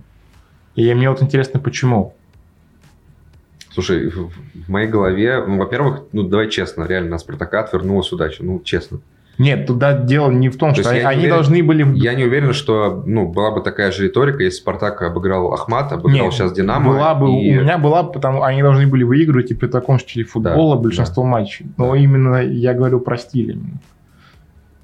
И 0.74 0.94
мне 0.94 1.10
вот 1.10 1.22
интересно, 1.22 1.60
почему. 1.60 2.14
Слушай, 3.72 4.08
в 4.08 4.30
в 4.54 4.68
моей 4.68 4.88
голове, 4.88 5.44
ну, 5.46 5.58
во-первых, 5.58 6.04
ну, 6.12 6.22
давай 6.22 6.48
честно, 6.48 6.84
реально, 6.84 7.10
на 7.10 7.18
Спартака 7.18 7.60
отвернулась 7.60 8.12
удача, 8.12 8.44
ну, 8.44 8.60
честно. 8.64 9.00
Нет, 9.40 9.66
туда 9.66 9.96
дело 9.98 10.30
не 10.30 10.50
в 10.50 10.58
том, 10.58 10.74
То 10.74 10.82
что 10.82 10.90
они, 10.90 11.00
они 11.00 11.16
уверен- 11.20 11.30
должны 11.34 11.62
были... 11.62 11.86
Я 11.98 12.14
не 12.14 12.24
уверен, 12.24 12.52
что, 12.52 13.02
ну, 13.06 13.26
была 13.26 13.50
бы 13.52 13.62
такая 13.62 13.90
же 13.90 14.04
риторика, 14.04 14.42
если 14.42 14.58
Спартак 14.58 15.00
обыграл 15.00 15.52
Ахмат, 15.54 15.92
обыграл 15.92 16.24
Нет, 16.26 16.32
сейчас 16.34 16.52
Динамо. 16.52 16.92
Была 16.92 17.14
бы, 17.14 17.30
и- 17.30 17.56
У 17.58 17.62
меня 17.62 17.78
была, 17.78 18.02
потому 18.02 18.42
они 18.42 18.60
должны 18.60 18.86
были 18.86 19.02
выигрывать 19.02 19.50
и 19.50 19.54
при 19.54 19.66
таком 19.68 19.98
стиле 19.98 20.26
футбола 20.26 20.76
Да, 20.76 20.82
большинство 20.82 21.24
матчей. 21.24 21.66
Но 21.78 21.92
Да. 21.92 21.96
именно 21.98 22.36
я 22.42 22.74
говорю 22.74 23.00
про 23.00 23.16
стиль. 23.16 23.52
именно. 23.52 23.80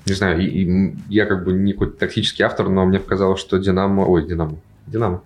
Не 0.06 0.14
знаю, 0.14 0.40
и, 0.40 0.46
и 0.46 0.94
я 1.10 1.26
как 1.26 1.44
бы 1.44 1.52
не 1.52 1.72
какой-то 1.72 1.98
тактический 1.98 2.42
автор, 2.44 2.68
но 2.70 2.86
мне 2.86 2.98
показалось, 2.98 3.40
что 3.40 3.58
Динамо... 3.58 4.04
Ой, 4.06 4.26
Динамо. 4.26 4.56
Динамо. 4.86 5.20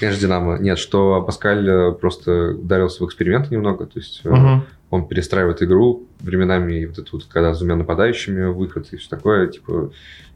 Конечно, 0.00 0.20
Динамо. 0.20 0.58
Нет, 0.58 0.78
что 0.78 1.22
Паскаль 1.22 1.66
э, 1.68 1.92
просто 1.92 2.56
ударился 2.58 3.04
в 3.04 3.06
эксперименты 3.06 3.54
немного. 3.54 3.86
То 3.86 4.00
есть 4.00 4.20
Мгм. 4.24 4.64
Он 4.90 5.08
перестраивает 5.08 5.62
игру 5.62 6.04
временами, 6.20 6.84
вот 6.86 6.98
это 6.98 7.08
вот, 7.12 7.24
когда 7.24 7.52
с 7.54 7.58
двумя 7.58 7.76
нападающими 7.76 8.44
выход 8.46 8.88
и 8.92 8.96
все 8.96 9.08
такое, 9.08 9.48
типа, 9.48 9.90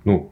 ну, 0.05 0.31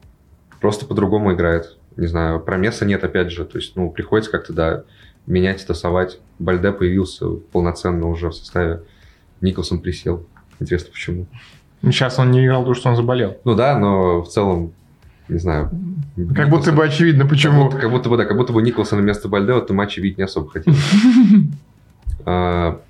просто 0.59 0.85
по-другому 0.85 1.33
играет. 1.33 1.77
Не 1.95 2.07
знаю, 2.07 2.39
промеса 2.39 2.85
нет, 2.85 3.03
опять 3.03 3.31
же. 3.31 3.45
То 3.45 3.57
есть, 3.57 3.75
ну, 3.75 3.89
приходится 3.89 4.31
как-то, 4.31 4.53
да, 4.53 4.83
менять, 5.25 5.65
тасовать. 5.65 6.19
Бальде 6.37 6.71
появился 6.71 7.27
полноценно 7.29 8.07
уже 8.07 8.29
в 8.29 8.33
составе. 8.33 8.81
Николсон 9.41 9.79
присел. 9.79 10.25
Интересно, 10.59 10.89
почему. 10.91 11.25
Сейчас 11.81 12.19
он 12.19 12.31
не 12.31 12.45
играл, 12.45 12.61
потому 12.61 12.75
что 12.75 12.89
он 12.89 12.95
заболел. 12.97 13.37
Ну 13.45 13.55
да, 13.55 13.77
но 13.77 14.21
в 14.21 14.27
целом, 14.27 14.73
не 15.29 15.39
знаю. 15.39 15.69
Как 16.35 16.49
будто 16.49 16.71
Николсон- 16.71 16.75
бы 16.75 16.83
очевидно, 16.85 17.21
Как 17.23 17.29
почему. 17.31 17.65
будто, 17.65 17.77
как 17.77 17.89
будто 17.89 18.09
бы, 18.09 18.17
да, 18.17 18.25
как 18.25 18.35
будто 18.37 18.51
бы 18.53 18.61
Николсона 18.61 19.01
вместо 19.01 19.29
Бальде 19.29 19.53
в 19.53 19.57
этом 19.57 19.77
матче 19.77 20.01
видеть 20.01 20.17
не 20.17 20.23
особо 20.25 20.49
хотел. 20.49 20.73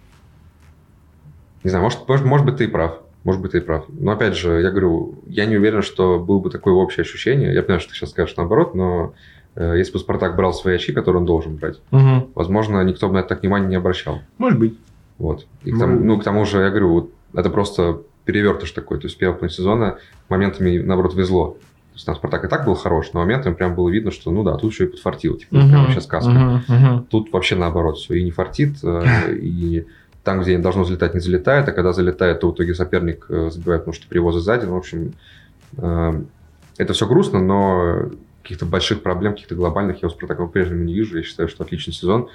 Не 1.64 1.70
знаю, 1.70 1.84
может, 1.84 2.08
может, 2.08 2.26
может 2.26 2.46
быть, 2.46 2.58
ты 2.58 2.66
и 2.66 2.68
прав. 2.68 3.00
Может 3.24 3.42
быть, 3.42 3.52
ты 3.52 3.58
и 3.58 3.62
прав. 3.62 3.86
Но 3.90 4.12
опять 4.12 4.36
же, 4.36 4.62
я 4.62 4.70
говорю, 4.72 5.16
я 5.28 5.46
не 5.46 5.58
уверен, 5.58 5.82
что 5.82 6.20
было 6.20 6.40
бы 6.40 6.50
такое 6.50 6.74
общее 6.74 7.02
ощущение. 7.04 7.54
Я 7.54 7.62
понимаю, 7.64 7.82
что 7.82 7.90
ты 7.90 7.96
сейчас 7.96 8.12
скажешь 8.12 8.36
наоборот, 8.38 8.76
но 8.76 9.14
э, 9.56 9.76
если 9.78 9.94
бы 9.94 10.00
Спартак 10.00 10.36
брал 10.38 10.54
свои 10.54 10.76
очки, 10.76 10.94
которые 10.94 11.20
он 11.20 11.26
должен 11.26 11.56
брать, 11.58 11.82
Мгм. 11.92 12.30
возможно, 12.36 12.82
никто 12.84 13.08
бы 13.08 13.16
на 13.16 13.20
это 13.20 13.30
так 13.30 13.42
внимания 13.42 13.68
не 13.68 13.76
обращал. 13.76 14.20
Может 14.38 14.58
быть. 14.60 14.78
Вот. 15.18 15.46
И 15.66 15.72
к 15.72 15.78
тому, 15.78 16.00
Ну. 16.00 16.06
ну, 16.06 16.20
к 16.20 16.24
тому 16.24 16.46
же, 16.46 16.60
я 16.62 16.70
говорю, 16.70 16.92
вот 16.94 17.10
это 17.34 17.50
просто 17.50 18.02
перевертыш 18.24 18.72
такой. 18.72 19.00
То 19.00 19.08
есть 19.08 19.18
первый 19.18 19.34
половина 19.34 19.54
сезона 19.54 19.98
моментами, 20.30 20.78
наоборот, 20.78 21.14
везло. 21.14 21.58
То 21.92 21.96
есть 21.96 22.06
там 22.06 22.16
Спартак 22.16 22.46
и 22.46 22.48
так 22.48 22.66
был 22.66 22.76
хорош, 22.76 23.12
но 23.14 23.20
моментами 23.20 23.54
прям 23.54 23.76
было 23.76 23.90
видно, 23.90 24.12
что, 24.12 24.32
ну 24.32 24.44
да, 24.44 24.56
тут 24.56 24.72
еще 24.72 24.86
и 24.86 24.88
подфартило. 24.88 25.38
Типа, 25.38 25.58
Мгм. 25.58 25.70
прям 25.70 25.82
вообще 25.84 26.00
сказка. 26.00 26.64
Мгм. 26.70 27.06
Тут 27.10 27.34
вообще 27.34 27.56
наоборот 27.58 27.98
все. 27.98 28.14
И 28.14 28.24
не 28.24 28.32
фартит, 28.32 28.78
э, 28.82 29.02
и 29.42 29.86
там, 30.24 30.42
где 30.42 30.56
не 30.56 30.62
должно 30.62 30.84
залетать, 30.84 31.14
не 31.14 31.20
залетает, 31.20 31.68
а 31.70 31.72
когда 31.72 31.94
залетает, 31.94 32.40
то 32.42 32.52
в 32.52 32.56
итоге 32.56 32.76
соперник 32.76 33.26
э, 33.30 33.50
забивает, 33.52 33.82
потому 33.82 33.94
что 33.94 34.08
привозы 34.08 34.40
сзади. 34.40 34.66
Ну, 34.66 34.74
в 34.74 34.78
общем, 34.78 35.14
э, 35.78 36.22
это 36.78 36.94
все 36.94 37.08
грустно, 37.08 37.40
но 37.40 38.10
каких-то 38.44 38.66
больших 38.66 39.02
проблем, 39.02 39.34
каких-то 39.34 39.56
глобальных 39.56 40.02
я 40.02 40.08
у 40.08 40.12
Спартака 40.12 40.46
по-прежнему 40.46 40.84
не 40.84 40.94
вижу. 40.94 41.18
Я 41.18 41.24
считаю, 41.24 41.48
что 41.48 41.64
отличный 41.64 41.94
сезон. 41.94 42.30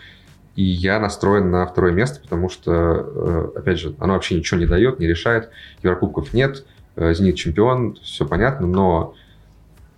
И 0.56 0.62
я 0.62 1.00
настроен 1.00 1.50
на 1.50 1.66
второе 1.66 1.92
место, 1.92 2.20
потому 2.20 2.48
что, 2.48 2.72
э, 2.72 3.58
опять 3.58 3.78
же, 3.78 3.94
оно 3.98 4.14
вообще 4.14 4.36
ничего 4.36 4.60
не 4.60 4.66
дает, 4.66 4.98
не 4.98 5.06
решает. 5.06 5.50
Еврокубков 5.82 6.32
нет, 6.32 6.64
Зенит 6.96 7.34
чемпион, 7.34 7.98
все 8.02 8.24
понятно, 8.24 8.68
но 8.68 9.14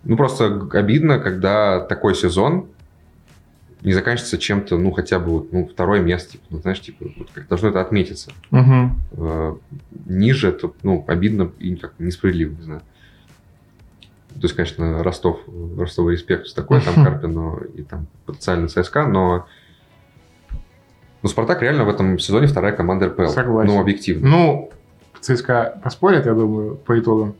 ну 0.05 0.16
просто 0.16 0.66
обидно, 0.73 1.19
когда 1.19 1.81
такой 1.81 2.14
сезон 2.14 2.69
не 3.87 3.93
заканчивается 3.93 4.37
чем-то, 4.37 4.78
ну, 4.78 4.90
хотя 4.90 5.21
бы 5.21 5.31
вот, 5.31 5.52
ну, 5.52 5.69
второе 5.69 6.00
место, 6.02 6.33
типа, 6.33 6.45
ну, 6.50 6.59
знаешь, 6.59 6.81
типа, 6.81 7.07
вот 7.16 7.28
как 7.33 7.47
должно 7.47 7.69
это 7.69 7.81
отметиться. 7.81 8.33
Э, 8.50 9.55
Ниже 10.07 10.49
это, 10.49 10.73
ну, 10.83 11.05
обидно 11.07 11.52
и 11.61 11.76
как 11.76 11.93
несправедливо, 12.00 12.57
не 12.57 12.62
знаю. 12.62 12.81
То 14.35 14.40
есть, 14.43 14.57
конечно, 14.57 15.05
Ростов, 15.05 15.38
Ростовый 15.78 16.16
респект, 16.16 16.47
все 16.47 16.57
такое, 16.57 16.81
там 16.81 17.05
Карпину 17.05 17.61
и 17.77 17.83
там 17.83 18.09
потенциально 18.27 18.66
ЦСКА, 18.66 19.07
но 19.07 19.46
ну, 21.22 21.29
Спартак 21.29 21.62
реально 21.62 21.85
в 21.85 21.88
этом 21.88 22.18
сезоне 22.18 22.49
вторая 22.49 22.72
команда 22.72 23.07
РПЛ. 23.07 23.27
Согласен. 23.29 23.72
Ну, 23.72 23.81
объективно. 23.81 24.29
Ну, 24.29 24.70
ЦСКА 25.20 25.81
поспорят, 25.85 26.27
я 26.27 26.35
думаю, 26.35 26.75
по 26.75 26.99
итогам. 26.99 27.37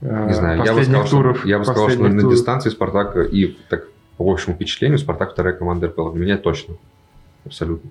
э, 0.00 0.26
Не 0.28 0.34
знаю, 0.34 0.62
я 0.64 0.74
бы 0.74 0.84
сказал, 0.84 1.08
туров. 1.08 1.38
что, 1.38 1.48
я 1.48 1.58
бы 1.58 1.64
сказал, 1.64 1.88
что 1.88 1.96
последних 1.96 2.14
на 2.14 2.20
туров. 2.22 2.36
дистанции 2.36 2.70
Спартака 2.70 3.22
и 3.22 3.56
так 3.68 3.88
по 4.24 4.32
общему 4.32 4.54
впечатлению 4.54 4.98
Спартак 4.98 5.32
вторая 5.32 5.54
команда 5.54 5.88
РПЛ. 5.88 6.10
Для 6.10 6.24
меня 6.24 6.38
точно. 6.38 6.74
Абсолютно. 7.44 7.90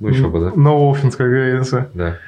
Ну, 0.00 0.08
еще 0.08 0.28
бы, 0.28 0.40
да? 0.40 0.46
No 0.50 0.90
offense, 0.90 1.16
как 1.16 1.28
говорится. 1.28 1.90
Да. 1.94 2.18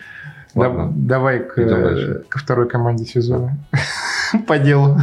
Да- 0.55 0.61
Ладно. 0.61 0.93
давай 0.95 1.41
к, 1.41 1.59
э, 1.59 2.23
ко 2.29 2.39
второй 2.39 2.69
команде 2.69 3.05
сезона. 3.05 3.57
По 4.47 4.59
делу. 4.59 4.99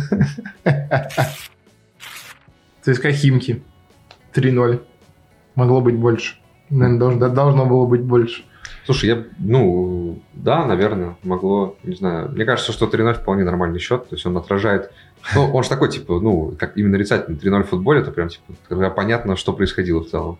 ЦСКА 2.81 3.11
Химки. 3.11 3.63
3-0. 4.33 4.81
Могло 5.55 5.81
быть 5.81 5.95
больше. 5.95 6.35
Наверное, 6.69 6.99
должно, 6.99 7.29
должно 7.29 7.65
было 7.65 7.85
быть 7.85 8.01
больше. 8.01 8.43
Слушай, 8.85 9.09
я, 9.09 9.23
ну, 9.39 10.19
да, 10.33 10.65
наверное, 10.65 11.15
могло, 11.23 11.75
не 11.83 11.95
знаю. 11.95 12.29
Мне 12.31 12.45
кажется, 12.45 12.71
что 12.71 12.85
3-0 12.87 13.15
вполне 13.15 13.43
нормальный 13.43 13.79
счет, 13.79 14.07
то 14.09 14.15
есть 14.15 14.25
он 14.25 14.37
отражает... 14.37 14.91
Ну, 15.35 15.51
он 15.51 15.63
же 15.63 15.69
такой, 15.69 15.89
типа, 15.89 16.19
ну, 16.19 16.53
как 16.57 16.77
именно 16.77 16.93
нарицательный 16.93 17.37
3-0 17.37 17.63
в 17.63 17.69
футболе, 17.69 18.01
это 18.01 18.11
прям, 18.11 18.29
типа, 18.29 18.53
когда 18.67 18.89
понятно, 18.89 19.35
что 19.35 19.53
происходило 19.53 20.03
в 20.03 20.09
целом. 20.09 20.39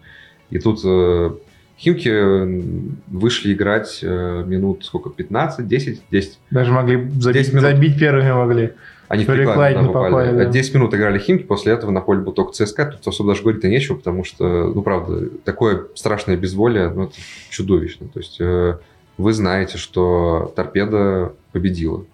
И 0.49 0.59
тут 0.59 0.79
э, 0.85 1.31
Химки 1.77 2.89
вышли 3.07 3.53
играть 3.53 3.99
э, 4.01 4.43
минут, 4.45 4.85
сколько, 4.85 5.09
15, 5.09 5.67
10, 5.67 6.01
10. 6.09 6.39
Даже 6.51 6.71
могли 6.71 7.09
забить, 7.19 7.41
10 7.41 7.53
минут. 7.53 7.61
забить 7.63 7.99
первыми 7.99 8.31
могли. 8.31 8.73
Они 9.07 9.23
в 9.23 9.27
прикладе 9.27 9.75
да, 9.75 9.83
попали. 9.83 10.11
попали, 10.11 10.37
да. 10.37 10.45
10 10.45 10.73
минут 10.73 10.93
играли 10.93 11.19
Химки, 11.19 11.43
после 11.43 11.73
этого 11.73 11.91
на 11.91 12.01
поле 12.01 12.21
был 12.21 12.33
только 12.33 12.51
ЦСКА. 12.53 12.85
Тут 12.85 13.07
особо 13.07 13.31
даже 13.31 13.43
говорить-то 13.43 13.69
нечего, 13.69 13.95
потому 13.95 14.23
что, 14.23 14.71
ну, 14.73 14.81
правда, 14.81 15.29
такое 15.45 15.85
страшное 15.95 16.35
безволие, 16.35 16.89
ну, 16.89 17.03
это 17.03 17.13
чудовищно. 17.49 18.07
То 18.07 18.19
есть 18.19 18.37
э, 18.39 18.77
вы 19.17 19.33
знаете, 19.33 19.77
что 19.77 20.51
торпеда 20.55 21.33
победила. 21.51 22.05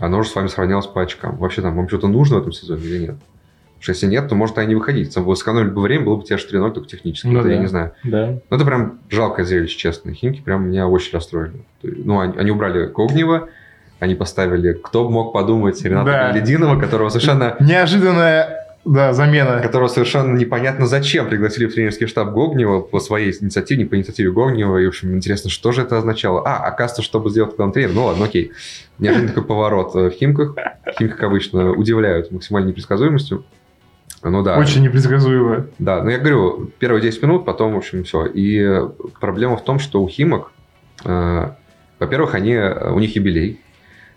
Оно 0.00 0.22
же 0.22 0.28
с 0.28 0.34
вами 0.34 0.48
сравнялось 0.48 0.86
по 0.86 1.02
очкам. 1.02 1.36
Вообще 1.36 1.62
там 1.62 1.76
вам 1.76 1.88
что-то 1.88 2.08
нужно 2.08 2.38
в 2.38 2.40
этом 2.40 2.52
сезоне 2.52 2.82
или 2.82 2.98
нет? 2.98 3.16
Потому 3.80 3.82
что 3.82 3.92
если 3.92 4.06
нет, 4.08 4.28
то 4.28 4.34
может 4.34 4.58
и 4.58 4.66
не 4.66 4.74
выходить. 4.74 5.14
Там 5.14 5.24
бы 5.24 5.36
сэкономили 5.36 5.70
бы 5.70 5.80
время, 5.80 6.04
было 6.06 6.16
бы 6.16 6.24
те 6.24 6.36
же 6.36 6.46
3-0, 6.46 6.72
только 6.72 6.88
технически. 6.88 7.28
Ну 7.28 7.40
это 7.40 7.48
я 7.48 7.56
да. 7.56 7.60
не 7.60 7.66
знаю. 7.66 7.92
Да. 8.04 8.26
Ну, 8.50 8.56
это 8.56 8.64
прям 8.64 8.98
жалкое 9.08 9.46
зрелище, 9.46 9.78
честно. 9.78 10.12
Химки 10.12 10.40
прям 10.40 10.68
меня 10.68 10.86
очень 10.88 11.12
расстроили. 11.12 11.62
Ну, 11.82 12.20
они, 12.20 12.36
они 12.36 12.50
убрали 12.50 12.88
Когнева, 12.88 13.48
они 13.98 14.14
поставили, 14.14 14.72
кто 14.72 15.04
бы 15.04 15.10
мог 15.10 15.32
подумать, 15.32 15.82
Рената 15.82 16.10
Да. 16.10 16.32
Лединова, 16.32 16.78
которого 16.78 17.08
совершенно, 17.08 17.56
Неожиданная 17.60 18.59
да, 18.84 19.12
замена. 19.12 19.60
которого 19.60 19.88
совершенно 19.88 20.36
непонятно 20.36 20.86
зачем 20.86 21.28
пригласили 21.28 21.66
в 21.66 21.74
тренерский 21.74 22.06
штаб 22.06 22.32
Гогнева 22.32 22.80
по 22.80 22.98
своей 23.00 23.32
инициативе, 23.32 23.82
не 23.82 23.88
по 23.88 23.96
инициативе 23.96 24.32
Гогнева. 24.32 24.78
И, 24.78 24.86
в 24.86 24.88
общем, 24.88 25.14
интересно, 25.14 25.50
что 25.50 25.72
же 25.72 25.82
это 25.82 25.98
означало. 25.98 26.42
А, 26.46 26.66
оказывается, 26.66 27.02
чтобы 27.02 27.30
сделать 27.30 27.56
главный 27.56 27.74
тренер. 27.74 27.92
Ну, 27.94 28.04
ладно, 28.06 28.24
окей. 28.24 28.52
Неожиданный 28.98 29.28
такой 29.28 29.44
поворот 29.44 29.94
э, 29.96 30.10
в 30.10 30.12
Химках. 30.12 30.54
Химки, 30.98 31.12
как 31.12 31.22
обычно, 31.24 31.72
удивляют 31.72 32.30
максимальной 32.32 32.70
непредсказуемостью. 32.70 33.44
Ну 34.22 34.42
да. 34.42 34.58
Очень 34.58 34.82
непредсказуемо. 34.82 35.66
Да, 35.78 36.02
ну 36.02 36.10
я 36.10 36.18
говорю, 36.18 36.70
первые 36.78 37.00
10 37.02 37.22
минут, 37.22 37.44
потом, 37.44 37.74
в 37.74 37.76
общем, 37.76 38.04
все. 38.04 38.26
И 38.26 38.82
проблема 39.20 39.56
в 39.56 39.64
том, 39.64 39.78
что 39.78 40.02
у 40.02 40.08
Химок, 40.08 40.52
э, 41.04 41.50
во-первых, 41.98 42.34
они, 42.34 42.52
э, 42.52 42.90
у 42.90 42.98
них 42.98 43.16
юбилей. 43.16 43.60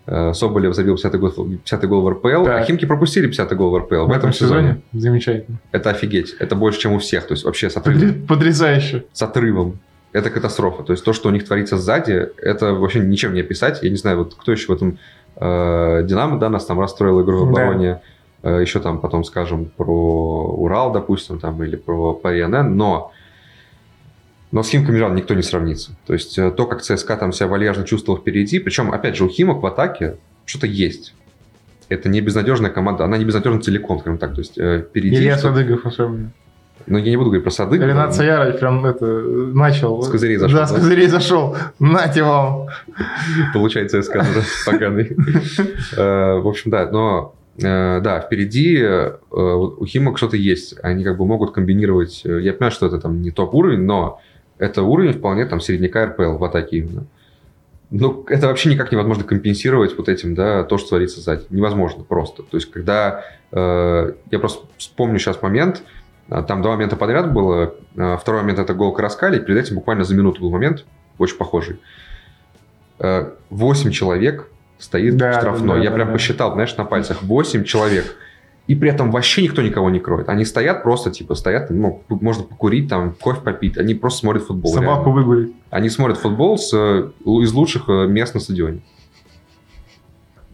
Э, 0.06 0.34
Соболев 0.34 0.74
забил 0.76 0.96
50-й 0.96 1.18
гол, 1.18 1.32
50 1.32 1.88
гол 1.88 2.02
в 2.02 2.10
РПЛ, 2.10 2.28
а 2.28 2.46
Так. 2.46 2.66
Химки 2.66 2.86
пропустили 2.86 3.30
50-й 3.30 3.56
гол 3.56 3.72
в 3.72 3.78
РПЛ 3.78 4.06
в, 4.08 4.12
этом 4.12 4.34
сезоне. 4.34 4.82
Замечательно. 4.92 5.58
Это 5.72 5.92
офигеть. 5.92 6.36
Это 6.40 6.56
больше, 6.56 6.80
чем 6.82 6.94
у 6.94 7.00
всех. 7.00 7.26
То 7.28 7.34
есть 7.34 7.46
вообще 7.46 7.70
с 7.70 7.78
отрывом. 7.78 8.26
Потрясающе. 8.28 9.06
С 9.14 9.22
отрывом. 9.22 9.80
Это 10.12 10.30
катастрофа. 10.30 10.84
То 10.84 10.92
есть 10.94 11.04
то, 11.06 11.14
что 11.14 11.30
у 11.30 11.32
них 11.32 11.46
творится 11.46 11.78
сзади, 11.78 12.30
это 12.38 12.74
вообще 12.74 13.00
ничем 13.00 13.34
не 13.34 13.40
описать. 13.40 13.82
Я 13.82 13.90
не 13.90 13.96
знаю, 13.96 14.18
вот 14.18 14.36
кто 14.36 14.52
еще 14.52 14.68
в 14.68 14.72
этом... 14.76 15.00
э, 15.38 16.04
Динамо, 16.06 16.38
да, 16.38 16.50
нас 16.50 16.66
там 16.66 16.80
расстроил 16.80 17.22
игру 17.24 17.46
в 17.46 17.54
Да. 17.54 17.62
обороне. 17.64 18.02
Э, 18.44 18.60
Еще 18.62 18.80
там 18.82 19.00
потом 19.00 19.24
скажем 19.24 19.72
про 19.78 20.48
Урал, 20.58 20.92
допустим, 20.92 21.40
там, 21.40 21.64
или 21.64 21.78
про 21.78 22.14
ПНН. 22.14 22.76
Но 22.76 23.12
но 24.54 24.64
с 24.64 24.70
Химками 24.70 24.98
жаль, 25.00 25.14
никто 25.16 25.34
не 25.34 25.42
сравнится. 25.42 25.92
То 26.08 26.14
есть 26.14 26.38
э, 26.38 26.50
то, 26.52 26.66
как 26.68 26.82
ЦСКА 26.82 27.18
там 27.18 27.34
себя 27.34 27.48
вальяжно 27.48 27.84
чувствовал 27.84 28.20
впереди, 28.20 28.60
причем, 28.60 28.92
опять 28.94 29.18
же, 29.18 29.26
у 29.26 29.28
Химок 29.30 29.62
в 29.62 29.66
атаке 29.66 30.16
что-то 30.46 30.68
есть. 30.68 31.14
Это 31.90 32.08
не 32.08 32.22
безнадежная 32.22 32.72
команда, 32.72 33.04
она 33.04 33.18
не 33.18 33.26
безнадежна 33.26 33.60
целиком, 33.62 34.00
скажем 34.00 34.18
так. 34.18 34.34
То 34.36 34.40
есть 34.42 34.58
э, 34.58 34.86
впереди... 34.90 35.16
Илья 35.18 35.38
что- 35.38 35.50
Садыгов 35.50 35.86
особенно. 35.86 36.32
Но 36.86 36.98
я 36.98 37.10
не 37.12 37.18
буду 37.18 37.30
говорить 37.30 37.44
про 37.44 37.52
Садыгова. 37.52 37.88
Ренат 37.88 38.14
Саярович 38.14 38.60
прям 38.60 38.86
это 38.86 39.06
начал. 39.06 40.02
С 40.02 40.10
козырей 40.10 40.36
зашел, 40.38 40.58
Да, 40.58 40.68
с 40.68 40.72
да? 40.72 40.76
козырей 40.78 41.08
зашел. 41.08 41.56
Нате 41.80 42.24
вам. 42.24 42.68
Получается, 43.54 44.02
ЦСКА 44.02 44.20
да, 44.20 44.42
поганый. 44.72 45.16
Э, 45.96 46.40
В 46.40 46.48
общем, 46.48 46.72
да, 46.72 46.90
но 46.92 47.36
да, 47.56 48.20
впереди 48.26 48.84
у 49.32 49.86
Химок 49.86 50.18
что-то 50.18 50.36
есть. 50.38 50.76
Они 50.82 51.04
как 51.04 51.18
бы 51.18 51.26
могут 51.28 51.54
комбинировать. 51.54 52.22
Я 52.26 52.52
понимаю, 52.54 52.72
что 52.72 52.88
это 52.88 53.00
там 53.00 53.22
не 53.22 53.30
топ-уровень, 53.32 53.84
но 53.84 54.20
это 54.58 54.84
уровень 54.84 55.14
вполне 55.14 55.46
там 55.46 55.60
середняка 55.60 56.06
РПЛ 56.08 56.38
в 56.38 56.44
атаке 56.44 56.78
именно. 56.78 57.06
Ну, 57.90 58.26
это 58.28 58.48
вообще 58.48 58.70
никак 58.70 58.92
невозможно 58.92 59.24
компенсировать 59.24 59.96
вот 59.98 60.10
этим, 60.10 60.34
да, 60.34 60.64
то, 60.64 60.78
что 60.80 60.90
творится 60.90 61.22
сзади. 61.22 61.46
Невозможно 61.52 62.04
просто. 62.04 62.42
То 62.42 62.58
есть, 62.58 62.72
когда... 62.72 63.24
Э, 63.52 64.14
я 64.32 64.40
просто 64.40 64.66
вспомню 64.78 65.20
сейчас 65.20 65.42
момент, 65.44 65.84
а, 66.30 66.42
там 66.42 66.64
два 66.64 66.72
момента 66.72 66.96
подряд 66.96 67.32
было. 67.32 67.76
А, 67.96 68.18
второй 68.18 68.42
момент 68.42 68.58
это 68.58 68.74
гол 68.74 68.94
Караскали, 68.94 69.40
перед 69.40 69.60
этим 69.60 69.76
буквально 69.76 70.04
за 70.06 70.16
минуту 70.16 70.42
был 70.42 70.50
момент, 70.50 70.86
очень 71.20 71.38
похожий. 71.38 71.80
Э, 73.00 73.32
восемь 73.52 73.92
человек 73.92 74.48
стоит 74.80 75.18
да, 75.18 75.34
штрафной. 75.40 75.78
Да, 75.78 75.84
Я 75.84 75.90
да, 75.90 75.96
прям 75.96 76.08
да. 76.08 76.14
посчитал, 76.14 76.54
знаешь, 76.54 76.76
на 76.78 76.86
пальцах. 76.86 77.22
Восемь 77.22 77.64
человек. 77.64 78.16
И 78.68 78.76
при 78.76 78.90
этом 78.90 79.12
вообще 79.12 79.44
никто 79.44 79.62
никого 79.62 79.90
не 79.90 80.00
кроет. 80.00 80.30
Они 80.30 80.46
стоят 80.46 80.84
просто, 80.84 81.12
типа, 81.12 81.36
стоят, 81.36 81.70
ну, 81.70 82.02
можно 82.08 82.44
покурить, 82.44 82.88
там, 82.88 83.14
кофе 83.20 83.42
попить. 83.42 83.78
Они 83.78 83.94
просто 83.94 84.20
смотрят 84.22 84.44
футбол. 84.44 84.72
Собаку 84.72 85.06
реально. 85.08 85.12
выгулить. 85.12 85.54
Они 85.70 85.90
смотрят 85.90 86.18
футбол 86.18 86.58
с, 86.58 86.74
из 86.74 87.54
лучших 87.54 87.90
э, 87.90 88.08
мест 88.08 88.34
на 88.34 88.40
стадионе. 88.40 88.82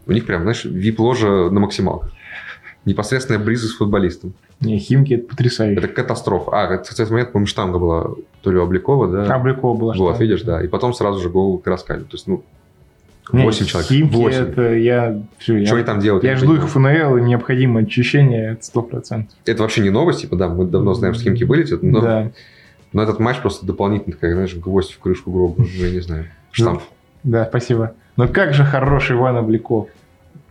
У 0.08 0.12
них 0.12 0.26
прям, 0.26 0.42
знаешь, 0.42 0.66
вип-ложа 0.66 1.52
на 1.52 1.60
максималках. 1.60 2.12
Непосредственная 2.86 3.40
близость 3.40 3.74
с 3.74 3.78
футболистом. 3.78 4.34
Не, 4.60 4.80
Химки 4.80 5.14
это 5.14 5.28
потрясающе. 5.28 5.80
Это 5.80 5.88
катастрофа. 5.88 6.52
А, 6.52 6.68
в 6.68 6.92
этот 6.92 7.12
момент, 7.12 7.32
по-моему, 7.32 7.46
штанга 7.46 7.78
была 7.78 8.16
то 8.42 8.52
ли 8.52 8.58
у 8.58 8.64
Обликова, 8.64 9.08
да? 9.08 9.36
Обликова 9.36 9.78
была. 9.78 9.94
Вот, 9.96 10.20
видишь, 10.20 10.42
да. 10.42 10.64
И 10.64 10.68
потом 10.68 10.94
сразу 10.94 11.20
же 11.20 11.30
гол 11.30 11.60
Краскали. 11.60 12.02
То 12.02 12.14
есть, 12.14 12.26
ну, 12.26 12.44
8 13.32 13.66
человек. 13.66 13.90
Химки 13.90 14.16
8. 14.16 14.38
это 14.40 14.74
я... 14.76 15.22
Все, 15.38 15.66
что 15.66 15.76
я, 15.76 15.76
они 15.76 15.84
там 15.84 16.00
делают? 16.00 16.24
Я 16.24 16.36
жду 16.36 16.56
их 16.56 16.68
ФНЛ, 16.68 17.18
и 17.18 17.22
необходимо 17.22 17.82
очищение, 17.82 18.52
это 18.54 18.62
100%. 18.62 19.26
Это 19.46 19.62
вообще 19.62 19.82
не 19.82 19.90
новость, 19.90 20.22
типа, 20.22 20.36
да, 20.36 20.50
мы 20.50 20.66
давно 20.66 20.94
знаем, 20.94 21.14
что 21.14 21.24
Химки 21.24 21.44
вылетят, 21.44 21.84
но, 21.84 22.02
да. 22.02 22.32
но 22.94 23.04
этот 23.04 23.20
матч 23.20 23.40
просто 23.40 23.66
дополнительно, 23.66 24.16
как, 24.16 24.32
знаешь, 24.32 24.56
гвоздь 24.56 24.92
в 24.92 25.00
крышку 25.00 25.32
гроба, 25.32 25.56
ну, 25.58 25.66
я 25.66 25.92
не 25.92 26.00
знаю, 26.00 26.26
штамп. 26.52 26.82
Да, 27.24 27.46
спасибо. 27.46 27.94
Но 28.18 28.28
как 28.28 28.54
же 28.54 28.64
хороший 28.64 29.16
Иван 29.16 29.38
Обликов. 29.38 29.88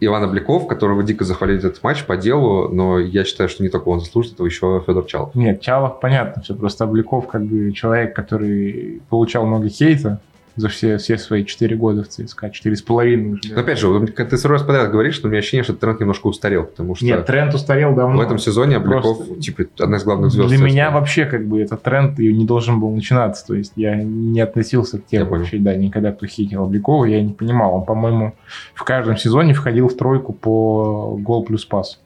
Иван 0.01 0.25
Обликов, 0.25 0.69
которого 0.69 1.03
дико 1.03 1.25
захвалили 1.25 1.59
этот 1.59 1.83
матч 1.83 2.05
по 2.05 2.17
делу, 2.17 2.69
но 2.69 2.99
я 3.01 3.25
считаю, 3.25 3.49
что 3.49 3.63
не 3.63 3.69
только 3.69 3.89
он 3.89 4.01
заслужит 4.01 4.35
этого, 4.35 4.47
еще 4.47 4.83
Федор 4.87 5.05
Чалов. 5.07 5.35
Нет, 5.35 5.61
Чалов, 5.61 5.99
понятно, 6.01 6.43
все, 6.43 6.55
просто 6.55 6.85
Обликов 6.85 7.27
как 7.27 7.45
бы 7.45 7.73
человек, 7.73 8.15
который 8.15 9.03
получал 9.09 9.47
много 9.47 9.69
хейта, 9.69 10.21
за 10.59 10.69
все, 10.69 10.99
все 10.99 11.17
свои 11.19 11.45
4 11.45 11.77
года 11.77 12.03
в 12.03 12.09
ЦСКА, 12.09 12.49
4,5 12.49 13.33
уже. 13.33 13.55
Опять 13.55 13.79
же, 13.79 14.07
ты 14.07 14.37
сразу 14.37 14.49
раз 14.49 14.63
подряд 14.63 14.91
говоришь, 14.91 15.15
что 15.15 15.29
у 15.29 15.31
меня 15.31 15.39
ощущение, 15.39 15.63
что 15.63 15.75
тренд 15.75 16.01
немножко 16.01 16.27
устарел, 16.27 16.65
потому 16.65 16.97
что... 16.97 17.05
Нет, 17.05 17.25
тренд 17.27 17.55
устарел 17.55 17.95
давно. 17.95 18.19
В 18.19 18.21
этом 18.21 18.39
сезоне 18.39 18.81
Просто... 18.81 19.37
типа, 19.37 19.65
одна 19.79 19.99
из 19.99 20.05
главных 20.05 20.33
звезд. 20.33 20.49
Для 20.49 20.59
меня 20.59 20.91
вообще, 20.91 21.27
как 21.27 21.47
бы, 21.47 21.61
этот 21.61 21.83
тренд 21.83 22.19
и 22.19 22.33
не 22.33 22.45
должен 22.45 22.81
был 22.81 22.91
начинаться, 22.91 23.47
то 23.47 23.55
есть 23.55 23.73
я 23.77 23.95
не 23.95 24.41
относился 24.41 24.99
к 24.99 25.07
тем 25.07 25.29
вообще, 25.29 25.59
да, 25.59 25.75
никогда, 25.77 26.13
кто 26.13 26.27
хитил 26.27 26.65
Обликова, 26.65 27.05
я 27.05 27.23
не 27.23 27.33
понимал, 27.33 27.77
он, 27.77 27.85
по-моему, 27.85 28.35
в 28.75 28.83
каждом 28.83 29.17
сезоне 29.17 29.55
входил 29.55 29.89
в 29.89 29.97
тройку 29.97 30.33
по 30.33 31.17
гол 31.21 31.45
плюс 31.45 31.65
пас 31.65 32.01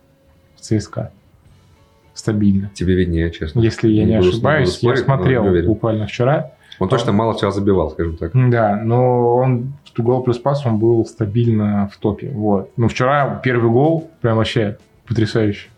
в 0.57 0.61
ЦСКА 0.61 1.11
стабильно. 2.15 2.71
Тебе 2.75 2.95
виднее, 2.95 3.31
честно. 3.31 3.61
Если 3.61 3.89
я 3.89 4.05
не, 4.05 4.11
не 4.11 4.17
ошибаюсь, 4.17 4.73
спорить, 4.73 4.99
я 4.99 5.05
смотрел 5.05 5.67
буквально 5.67 6.07
вчера. 6.07 6.53
Он 6.79 6.89
точно 6.89 7.13
мало 7.13 7.39
чего 7.39 7.51
забивал, 7.51 7.91
скажем 7.91 8.17
так. 8.17 8.33
Да, 8.35 8.77
но 8.83 9.37
он 9.37 9.75
гол 9.99 10.23
плюс 10.23 10.39
пас, 10.39 10.65
он 10.65 10.79
был 10.79 11.05
стабильно 11.05 11.91
в 11.93 11.99
топе. 11.99 12.31
Вот. 12.31 12.71
Ну, 12.77 12.89
вчера 12.89 13.41
первый 13.43 13.71
гол 13.71 14.11
прям 14.21 14.39
вообще 14.39 14.79
потрясающий. 15.07 15.69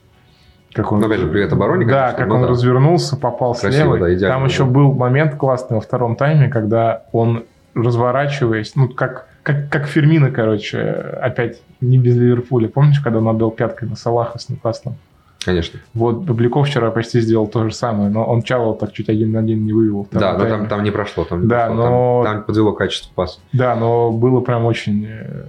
Как 0.73 0.91
он, 0.91 1.01
ну, 1.01 1.07
опять 1.07 1.21
же, 1.21 1.29
привет 1.29 1.53
обороне. 1.53 1.87
Да, 1.87 2.13
конечно, 2.13 2.19
как 2.19 2.35
он 2.35 2.43
да. 2.43 2.49
развернулся, 2.49 3.17
попал 3.17 3.55
Красиво, 3.55 3.97
слева. 3.97 4.19
Да, 4.19 4.29
Там 4.29 4.45
еще 4.45 4.65
был 4.65 4.93
момент 4.93 5.37
классный 5.37 5.77
во 5.77 5.81
втором 5.81 6.17
тайме, 6.17 6.49
когда 6.49 7.05
он, 7.13 7.45
разворачиваясь, 7.75 8.75
ну, 8.75 8.89
как, 8.89 9.29
как, 9.45 9.69
как 9.69 9.87
Фермина, 9.87 10.33
короче, 10.33 10.81
опять 10.81 11.63
не 11.81 11.97
без 11.97 12.17
Ливерпуля. 12.17 12.69
Помнишь, 12.69 12.99
когда 12.99 13.19
он 13.19 13.29
отдал 13.29 13.53
пяткой 13.53 13.89
на 13.89 13.95
Салаха 13.95 14.39
с 14.39 14.49
Ньюкаслом? 14.49 14.97
Конечно. 15.45 15.81
Вот 15.93 16.17
Бубликов 16.17 16.67
вчера 16.69 16.91
почти 16.91 17.21
сделал 17.21 17.47
то 17.47 17.69
же 17.69 17.75
самое, 17.75 18.09
но 18.09 18.25
он 18.25 18.43
Чалова 18.43 18.77
так 18.77 18.93
чуть 18.93 19.09
один 19.09 19.33
на 19.33 19.41
один 19.41 19.65
не 19.65 19.73
вывел. 19.73 20.09
Да, 20.11 20.37
но 20.39 20.47
там, 20.47 20.69
там 20.69 20.83
не 20.83 20.91
прошло. 20.91 21.25
Там 21.25 21.43
не 21.43 21.49
да, 21.49 21.67
прошло, 21.67 21.85
но... 21.85 22.23
Там, 22.25 22.35
там 22.35 22.45
подвело 22.45 22.73
качество 22.73 23.13
паса. 23.15 23.41
Да, 23.53 23.77
но 23.77 24.11
было 24.11 24.41
прям 24.41 24.65
очень 24.65 25.07
э, 25.09 25.45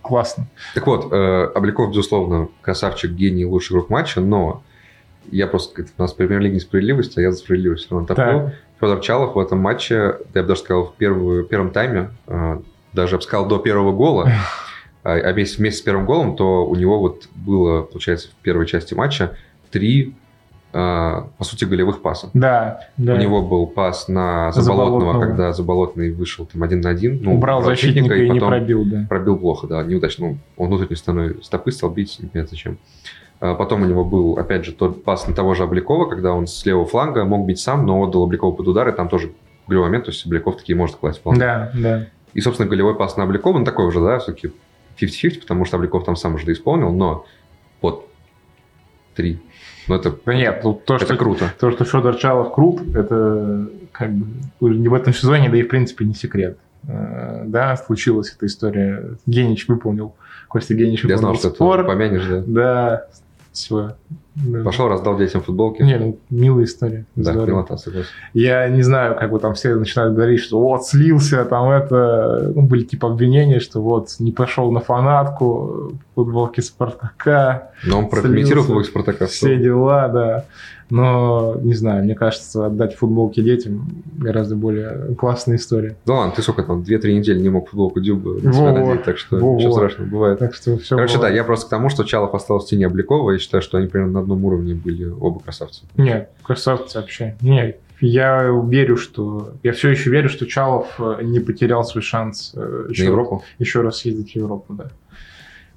классно. 0.00 0.46
Так 0.74 0.86
вот, 0.86 1.12
э, 1.12 1.46
Обликов, 1.54 1.90
безусловно, 1.90 2.48
красавчик, 2.60 3.10
гений, 3.10 3.44
лучший 3.44 3.74
игрок 3.74 3.90
матча, 3.90 4.20
но 4.20 4.62
я 5.30 5.46
просто, 5.46 5.84
у 5.96 6.02
нас 6.02 6.12
премьер-лига 6.12 6.56
несправедливости, 6.56 7.18
а 7.18 7.22
я 7.22 7.32
за 7.32 7.38
справедливость 7.38 7.86
все 7.86 7.94
равно 7.94 8.06
топлю. 8.06 8.52
Федор 8.80 9.00
Чалов 9.00 9.36
в 9.36 9.38
этом 9.38 9.58
матче, 9.58 10.16
я 10.34 10.42
бы 10.42 10.48
даже 10.48 10.60
сказал, 10.60 10.86
в 10.86 10.94
первую, 10.94 11.44
первом 11.44 11.70
тайме, 11.70 12.10
э, 12.26 12.58
даже 12.92 13.14
я 13.14 13.16
бы 13.18 13.22
сказал, 13.22 13.46
до 13.46 13.58
первого 13.58 13.92
гола, 13.92 14.28
а, 15.04 15.14
а 15.14 15.32
вместе, 15.32 15.58
вместе 15.58 15.80
с 15.80 15.82
первым 15.82 16.06
голом, 16.06 16.36
то 16.36 16.66
у 16.66 16.74
него 16.74 16.98
вот 16.98 17.28
было, 17.34 17.82
получается, 17.82 18.28
в 18.28 18.34
первой 18.42 18.66
части 18.66 18.94
матча 18.94 19.36
три, 19.70 20.14
а, 20.72 21.28
по 21.38 21.44
сути, 21.44 21.64
голевых 21.64 22.02
паса. 22.02 22.30
Да, 22.34 22.80
да. 22.96 23.14
У 23.14 23.16
него 23.18 23.42
был 23.42 23.66
пас 23.66 24.08
на 24.08 24.52
Заболотного, 24.52 25.00
Заболотного. 25.00 25.26
когда 25.26 25.52
Заболотный 25.52 26.12
вышел 26.12 26.46
там 26.46 26.62
один 26.62 26.80
на 26.80 26.90
один. 26.90 27.18
Ну, 27.20 27.34
Убрал 27.34 27.62
защитника, 27.62 28.14
и, 28.14 28.26
и 28.26 28.30
не 28.30 28.40
пробил, 28.40 28.84
да. 28.84 29.06
Пробил 29.08 29.36
плохо, 29.36 29.66
да, 29.66 29.82
неудачно. 29.82 30.28
Ну, 30.28 30.38
он 30.56 30.68
внутренней 30.68 30.96
стороной 30.96 31.36
стопы 31.42 31.72
стал 31.72 31.90
бить, 31.90 32.18
не 32.20 32.28
понятно 32.28 32.50
зачем. 32.50 32.78
А 33.40 33.54
потом 33.54 33.82
у 33.82 33.86
него 33.86 34.04
был, 34.04 34.38
опять 34.38 34.64
же, 34.64 34.72
тот 34.72 35.02
пас 35.02 35.26
на 35.26 35.34
того 35.34 35.54
же 35.54 35.64
Обликова, 35.64 36.06
когда 36.08 36.32
он 36.32 36.46
с 36.46 36.64
левого 36.64 36.86
фланга 36.86 37.24
мог 37.24 37.44
бить 37.44 37.58
сам, 37.58 37.84
но 37.84 38.00
отдал 38.00 38.22
Обликову 38.22 38.52
под 38.52 38.68
удар, 38.68 38.88
и 38.88 38.92
там 38.92 39.08
тоже 39.08 39.32
голевой 39.66 39.88
момент, 39.88 40.04
то 40.04 40.10
есть 40.12 40.24
Обликов 40.24 40.56
такие 40.56 40.76
может 40.76 40.96
класть 40.96 41.18
вполне. 41.18 41.40
Да, 41.40 41.72
да. 41.74 42.06
И, 42.34 42.40
собственно, 42.40 42.68
голевой 42.68 42.94
пас 42.94 43.16
на 43.16 43.24
Обликова, 43.24 43.56
он 43.56 43.64
такой 43.64 43.84
уже, 43.86 44.00
да, 44.00 44.20
все-таки 44.20 44.52
50-50, 45.00 45.40
потому 45.40 45.64
что 45.64 45.76
Обликов 45.76 46.04
там 46.04 46.16
сам 46.16 46.34
уже 46.34 46.50
исполнил, 46.52 46.92
но 46.92 47.26
вот 47.80 48.08
три. 49.14 49.40
Ну, 49.88 49.96
это, 49.96 50.16
нет, 50.26 50.60
ну, 50.62 50.74
то, 50.74 50.96
это 50.96 51.06
что, 51.06 51.16
круто. 51.16 51.52
То, 51.58 51.70
что 51.72 51.84
Федор 51.84 52.16
Чалов 52.16 52.54
крут, 52.54 52.94
это 52.94 53.68
как 53.90 54.12
бы 54.12 54.70
не 54.70 54.88
в 54.88 54.94
этом 54.94 55.12
сезоне, 55.12 55.48
да 55.48 55.56
и 55.56 55.62
в 55.62 55.68
принципе 55.68 56.04
не 56.04 56.14
секрет. 56.14 56.58
Э, 56.86 57.42
да, 57.46 57.76
случилась 57.76 58.32
эта 58.34 58.46
история. 58.46 59.16
Генич 59.26 59.66
выполнил. 59.68 60.14
Костя 60.48 60.74
Генич 60.74 61.02
выполнил 61.02 61.14
Я 61.14 61.18
знал, 61.18 61.52
спор. 61.52 61.74
что 61.74 61.82
ты 61.82 61.88
помянешь, 61.88 62.26
да? 62.26 62.42
Да, 62.46 63.06
все. 63.52 63.96
Пошел, 64.64 64.88
раздал 64.88 65.18
детям 65.18 65.42
футболки. 65.42 65.82
Не, 65.82 65.98
ну, 65.98 66.18
милая 66.30 66.64
история. 66.64 67.04
Да, 67.16 67.32
милота, 67.32 67.76
согласен. 67.76 68.08
Я 68.32 68.66
не 68.68 68.82
знаю, 68.82 69.14
как 69.14 69.30
бы 69.30 69.38
там 69.38 69.52
все 69.54 69.74
начинают 69.74 70.14
говорить, 70.14 70.40
что 70.40 70.58
вот, 70.58 70.86
слился, 70.86 71.44
там 71.44 71.68
это... 71.70 72.50
Ну, 72.54 72.62
были 72.62 72.84
типа 72.84 73.08
обвинения, 73.08 73.60
что 73.60 73.82
вот, 73.82 74.16
не 74.20 74.32
пошел 74.32 74.72
на 74.72 74.80
фанатку 74.80 75.92
футболки 76.14 76.60
Спартака. 76.60 77.72
Но 77.84 77.98
он 77.98 78.08
прокомментировал 78.08 78.64
футболки 78.64 78.88
Спартака. 78.88 79.26
Все 79.26 79.58
дела, 79.58 80.08
да. 80.08 80.44
Но, 80.92 81.56
не 81.62 81.72
знаю, 81.72 82.04
мне 82.04 82.14
кажется, 82.14 82.66
отдать 82.66 82.94
футболки 82.94 83.40
детям 83.40 83.88
гораздо 84.18 84.56
более 84.56 85.14
классная 85.14 85.56
история. 85.56 85.96
Да 86.04 86.12
ладно, 86.12 86.34
ты 86.36 86.42
сколько 86.42 86.64
там, 86.64 86.82
две-три 86.82 87.16
недели 87.16 87.40
не 87.40 87.48
мог 87.48 87.70
футболку 87.70 87.98
Дюба 87.98 88.34
на 88.42 88.52
себя 88.52 88.72
надеть, 88.72 89.02
так 89.02 89.16
что 89.16 89.38
во, 89.38 89.56
ничего 89.56 89.72
страшного, 89.72 90.06
бывает. 90.06 90.38
Так 90.38 90.54
что 90.54 90.76
все 90.76 90.96
Короче, 90.96 91.14
бывает. 91.14 91.32
да, 91.32 91.36
я 91.36 91.44
просто 91.44 91.66
к 91.66 91.70
тому, 91.70 91.88
что 91.88 92.04
Чалов 92.04 92.34
остался 92.34 92.66
в 92.66 92.68
тени 92.68 92.84
Обликова, 92.84 93.30
и 93.30 93.38
считаю, 93.38 93.62
что 93.62 93.78
они 93.78 93.86
примерно 93.86 94.12
на 94.12 94.20
одном 94.20 94.44
уровне 94.44 94.74
были 94.74 95.08
оба 95.08 95.40
красавцы. 95.40 95.84
Нет, 95.96 96.28
красавцы 96.42 96.98
вообще. 96.98 97.36
Нет, 97.40 97.80
я 98.00 98.52
верю, 98.68 98.98
что... 98.98 99.54
Я 99.62 99.72
все 99.72 99.88
еще 99.88 100.10
верю, 100.10 100.28
что 100.28 100.44
Чалов 100.44 100.88
э, 100.98 101.20
не 101.22 101.40
потерял 101.40 101.84
свой 101.84 102.02
шанс 102.02 102.54
еще, 102.90 103.04
на 103.04 103.06
Европу? 103.06 103.42
еще 103.58 103.80
раз 103.80 103.96
съездить 103.96 104.32
в 104.32 104.36
Европу, 104.36 104.74
да 104.74 104.90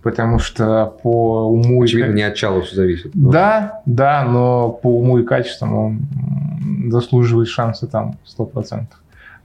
потому 0.05 0.37
что 0.37 0.93
по 1.01 1.49
уму... 1.49 1.81
Очевидно, 1.81 2.11
и... 2.11 2.15
не 2.17 2.21
от 2.21 2.35
Чалова 2.35 2.61
все 2.61 2.75
зависит. 2.75 3.15
Но... 3.15 3.31
Да, 3.31 3.81
да, 3.87 4.23
но 4.23 4.69
по 4.69 4.99
уму 4.99 5.17
и 5.17 5.23
качествам 5.23 5.75
он 5.75 6.91
заслуживает 6.91 7.47
шанса 7.47 7.87
там 7.87 8.15
100%. 8.37 8.83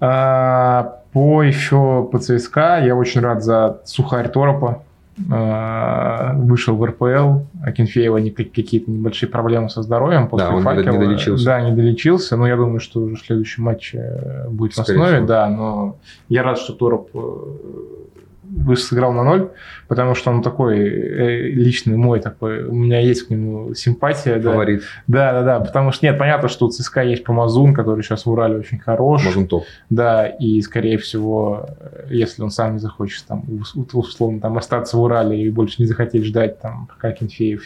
А, 0.01 0.97
по 1.15 1.43
еще 1.43 2.07
по 2.13 2.19
ЦСКА 2.19 2.83
я 2.85 2.95
очень 2.95 3.23
рад 3.23 3.43
за 3.43 3.81
Сухарь 3.87 4.29
Торопа. 4.29 4.83
А, 5.33 6.35
вышел 6.35 6.77
в 6.77 6.85
РПЛ, 6.85 7.41
Акинфеева 7.65 8.21
какие-то 8.21 8.91
небольшие 8.91 9.31
проблемы 9.31 9.71
со 9.71 9.81
здоровьем 9.81 10.29
после 10.29 10.49
да, 10.49 10.55
он 10.55 10.63
факела. 10.63 10.93
не 10.93 10.99
долечился. 10.99 11.45
Да, 11.47 11.63
не 11.63 11.75
долечился, 11.75 12.37
но 12.37 12.47
я 12.47 12.57
думаю, 12.57 12.81
что 12.81 13.01
уже 13.01 13.17
следующий 13.17 13.63
матч 13.63 13.95
э, 13.95 14.47
будет 14.51 14.75
Скорее 14.75 14.99
в 14.99 15.03
основе, 15.03 15.17
всего. 15.17 15.27
да, 15.27 15.49
но 15.49 15.97
я 16.29 16.43
рад, 16.43 16.59
что 16.59 16.75
Тороп 16.75 17.09
э, 17.15 17.19
сыграл 18.77 19.13
на 19.13 19.23
ноль, 19.23 19.51
потому 19.89 20.15
что 20.15 20.31
он 20.31 20.43
такой 20.43 20.79
э, 20.79 21.41
личный 21.49 21.97
мой 21.97 22.21
такой, 22.21 22.65
у 22.65 22.75
меня 22.75 23.01
есть 23.01 23.27
к 23.27 23.31
нему 23.31 23.75
симпатия. 23.75 24.41
Фаворит. 24.41 24.83
Да, 25.07 25.33
да, 25.33 25.43
да, 25.43 25.61
потому 25.61 25.93
что 25.93 26.07
нет, 26.07 26.19
понятно, 26.19 26.49
что 26.49 26.67
у 26.67 26.71
ЦСКА 26.71 27.03
есть 27.03 27.25
Помазун, 27.25 27.75
который 27.75 28.03
сейчас 28.03 28.27
в 28.27 28.31
Урале 28.31 28.57
очень 28.57 28.79
хорош. 28.79 29.23
Помазун 29.23 29.47
топ. 29.47 29.65
Да, 29.89 30.27
и 30.27 30.61
скорее 30.63 30.99
всего, 30.99 31.69
если 32.09 32.43
он 32.43 32.51
сам 32.51 32.75
не 32.75 32.79
захочет 32.79 33.25
там 33.27 33.45
условно 33.93 34.41
там 34.41 34.57
остаться 34.59 34.97
в 34.97 35.03
Урале 35.03 35.43
и 35.43 35.51
больше 35.51 35.77
не 35.79 35.87
захотеть 35.87 36.25
ждать 36.25 36.61
там, 36.61 36.87
пока 36.87 37.13
Кенфеев 37.13 37.63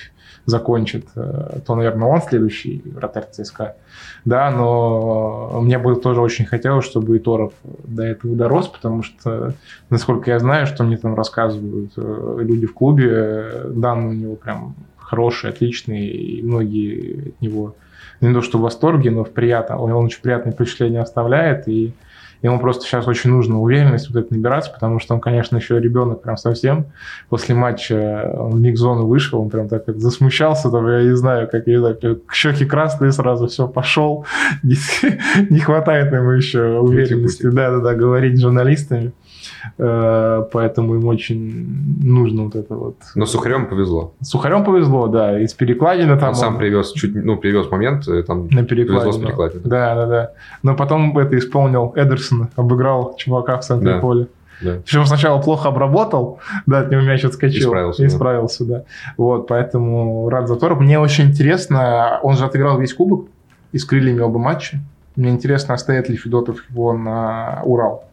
закончит, 0.46 1.06
э, 1.16 1.60
то, 1.64 1.74
наверное, 1.74 2.08
он 2.08 2.22
следующий 2.22 2.82
вратарь 2.84 3.26
ЦСКА. 3.30 3.76
Да, 4.24 4.50
но 4.50 5.60
мне 5.62 5.78
бы 5.78 5.96
тоже 5.96 6.20
очень 6.20 6.44
хотелось, 6.44 6.84
чтобы 6.84 7.16
и 7.16 7.18
Торов 7.18 7.52
до 7.84 8.02
этого 8.02 8.36
дорос, 8.36 8.68
потому 8.68 9.02
что, 9.02 9.54
насколько 9.90 10.30
я 10.30 10.38
знаю, 10.38 10.63
что 10.66 10.84
мне 10.84 10.96
там 10.96 11.14
рассказывают 11.14 11.92
э, 11.96 12.36
люди 12.40 12.66
в 12.66 12.74
клубе, 12.74 13.50
данные 13.70 14.08
у 14.08 14.12
него 14.12 14.36
прям 14.36 14.74
хорошие, 14.96 15.50
отличные, 15.50 16.10
и 16.10 16.42
многие 16.42 17.28
от 17.28 17.40
него 17.40 17.74
не 18.20 18.32
то 18.32 18.42
что 18.42 18.58
в 18.58 18.62
восторге, 18.62 19.10
но 19.10 19.24
в 19.24 19.30
приятном, 19.30 19.80
он 19.80 19.92
очень 19.92 20.22
приятное 20.22 20.52
впечатление 20.52 21.00
оставляет, 21.00 21.68
и 21.68 21.94
Ему 22.44 22.60
просто 22.60 22.84
сейчас 22.84 23.08
очень 23.08 23.30
нужно 23.30 23.58
уверенность 23.58 24.10
вот 24.10 24.22
это 24.22 24.34
набираться, 24.34 24.70
потому 24.70 25.00
что 25.00 25.14
он, 25.14 25.20
конечно, 25.22 25.56
еще 25.56 25.80
ребенок 25.80 26.20
прям 26.20 26.36
совсем. 26.36 26.88
После 27.30 27.54
матча 27.54 28.34
он 28.36 28.50
в 28.50 28.60
миг-зону 28.60 29.06
вышел, 29.06 29.40
он 29.40 29.48
прям 29.48 29.66
так 29.70 29.84
засмущался, 29.96 30.70
там, 30.70 30.86
я 30.86 31.04
не 31.04 31.16
знаю, 31.16 31.48
как 31.50 31.66
я 31.66 31.80
так, 31.80 32.18
щеки 32.30 32.66
красные 32.66 33.12
сразу, 33.12 33.46
все, 33.46 33.66
пошел. 33.66 34.26
Не 34.62 35.58
хватает 35.58 36.12
ему 36.12 36.32
еще 36.32 36.80
уверенности, 36.80 37.44
да-да-да, 37.44 37.94
говорить 37.94 38.36
с 38.36 38.42
журналистами. 38.42 39.12
Э, 39.78 40.44
поэтому 40.52 40.94
им 40.96 41.06
очень 41.06 41.66
нужно 42.02 42.44
вот 42.44 42.54
это 42.54 42.74
вот. 42.74 42.96
Но 43.14 43.26
Сухарем 43.26 43.66
повезло. 43.66 44.14
Сухарем 44.20 44.64
повезло, 44.64 45.08
да, 45.08 45.40
из 45.40 45.54
перекладины 45.54 46.18
там. 46.18 46.30
Он 46.30 46.34
сам 46.34 46.58
привез 46.58 46.92
чуть, 46.92 47.14
ну, 47.14 47.36
привез 47.36 47.70
момент, 47.70 48.06
э, 48.08 48.22
там 48.22 48.48
на 48.48 48.64
перекладину. 48.64 49.12
с 49.12 49.18
перекладиной. 49.18 49.64
Да, 49.64 49.94
да, 49.94 50.06
да. 50.06 50.30
Но 50.62 50.76
потом 50.76 51.16
это 51.18 51.38
исполнил 51.38 51.92
Эдерсон, 51.96 52.48
обыграл 52.56 53.16
чувака 53.16 53.58
в 53.58 53.64
центре 53.64 53.94
да. 53.94 53.98
поля. 54.00 54.26
Да. 54.60 54.76
Причем 54.84 55.04
сначала 55.04 55.40
плохо 55.40 55.68
обработал, 55.68 56.38
да, 56.66 56.80
от 56.80 56.90
него 56.90 57.02
мяч 57.02 57.24
отскочил. 57.24 57.70
Исправился. 57.70 58.06
Исправился, 58.06 58.64
да. 58.64 58.74
да. 58.78 58.84
Вот, 59.16 59.46
поэтому 59.48 60.28
рад 60.28 60.48
за 60.48 60.56
Торов. 60.56 60.80
Мне 60.80 60.98
очень 60.98 61.24
интересно, 61.24 62.20
он 62.22 62.36
же 62.36 62.44
отыграл 62.44 62.78
весь 62.78 62.94
кубок 62.94 63.26
и 63.72 63.78
с 63.78 63.84
крыльями 63.84 64.20
оба 64.20 64.38
матча. 64.38 64.78
Мне 65.16 65.30
интересно, 65.30 65.74
оставит 65.74 66.08
ли 66.08 66.16
Федотов 66.16 66.58
его 66.70 66.92
на 66.92 67.62
Урал. 67.64 68.04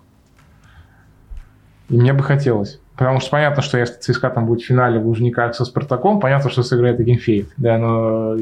И 1.91 1.97
мне 1.97 2.13
бы 2.13 2.23
хотелось. 2.23 2.79
Потому 2.95 3.19
что 3.19 3.31
понятно, 3.31 3.61
что 3.61 3.77
если 3.77 3.99
ЦСКА 3.99 4.29
там 4.29 4.45
будет 4.45 4.61
в 4.61 4.65
финале 4.65 4.97
в 4.97 5.05
Лужниках 5.05 5.55
со 5.55 5.65
Спартаком, 5.65 6.21
понятно, 6.21 6.49
что 6.49 6.63
сыграет 6.63 6.99
и 7.01 7.03
Генфеев. 7.03 7.47
Да, 7.57 7.77
но 7.77 8.37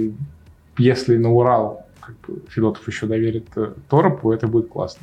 если 0.78 1.18
на 1.18 1.32
Урал 1.32 1.86
как 2.00 2.16
бы, 2.28 2.42
Федотов 2.50 2.88
еще 2.88 3.08
доверит 3.08 3.48
э, 3.56 3.72
Торопу, 3.90 4.32
это 4.32 4.48
будет 4.48 4.70
классно 4.70 5.02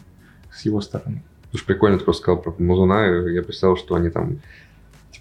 с 0.53 0.65
его 0.65 0.81
стороны. 0.81 1.23
Слушай, 1.51 1.67
прикольно 1.67 1.99
ты 1.99 2.05
просто 2.05 2.23
сказал 2.23 2.41
про 2.41 2.55
Мазуна. 2.59 3.29
Я 3.29 3.43
представил, 3.43 3.77
что 3.77 3.97
они 3.97 4.11
там 4.11 4.39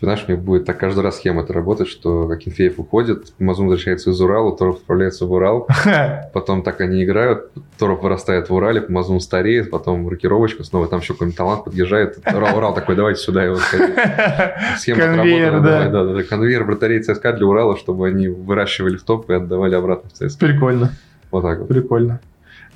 Знаешь, 0.06 0.24
у 0.28 0.32
них 0.32 0.40
будет 0.40 0.66
так 0.66 0.78
каждый 0.78 1.04
раз 1.04 1.18
схема 1.18 1.42
это 1.42 1.52
работать, 1.52 1.88
что 1.88 2.30
Акинфеев 2.30 2.78
уходит, 2.78 3.34
Мазун 3.40 3.66
возвращается 3.66 4.12
из 4.12 4.22
Урала, 4.22 4.56
Торов 4.56 4.78
отправляется 4.78 5.26
в 5.26 5.32
Урал, 5.32 5.68
потом 6.34 6.62
так 6.62 6.80
они 6.82 7.04
играют, 7.04 7.50
Торов 7.80 8.04
вырастает 8.04 8.50
в 8.50 8.54
Урале, 8.54 8.86
Мазун 8.88 9.20
стареет, 9.20 9.72
потом 9.72 10.08
рокировочка, 10.08 10.64
снова 10.64 10.88
там 10.88 11.00
еще 11.00 11.14
какой-нибудь 11.14 11.38
талант 11.38 11.64
подъезжает, 11.64 12.20
Урал, 12.32 12.56
Урал 12.56 12.76
такой, 12.76 12.96
давайте 12.96 13.20
сюда 13.20 13.46
его 13.46 13.56
Схема 14.78 15.02
конвейер, 15.02 15.60
да. 15.60 15.90
Да, 15.90 16.04
да, 16.06 16.24
конвейер 16.24 16.66
вратарей 16.66 17.02
ЦСКА 17.02 17.34
для 17.34 17.48
Урала, 17.48 17.76
чтобы 17.76 18.08
они 18.08 18.28
выращивали 18.28 18.98
в 18.98 19.04
топ 19.04 19.28
и 19.32 19.34
отдавали 19.34 19.74
обратно 19.74 20.10
в 20.10 20.14
ЦСКА. 20.14 20.46
Прикольно. 20.46 20.92
Вот 21.32 21.42
так 21.42 21.58
вот. 21.58 21.68
Прикольно. 21.68 22.20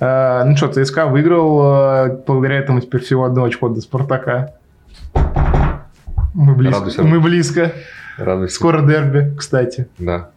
А, 0.00 0.44
ну 0.44 0.56
что, 0.56 0.66
ЦСКА 0.66 1.06
выиграл, 1.06 1.60
а, 1.62 2.22
благодаря 2.26 2.58
этому 2.58 2.80
теперь 2.80 3.02
всего 3.02 3.24
одно 3.24 3.44
очко 3.44 3.68
до 3.68 3.80
Спартака. 3.80 4.54
Мы 6.34 6.54
близко. 6.54 6.78
Радуйся. 6.78 7.02
Мы 7.02 7.20
близко. 7.20 7.72
Радуйся. 8.16 8.54
Скоро 8.54 8.82
дерби, 8.86 9.34
кстати. 9.36 9.88
Да. 9.98 10.30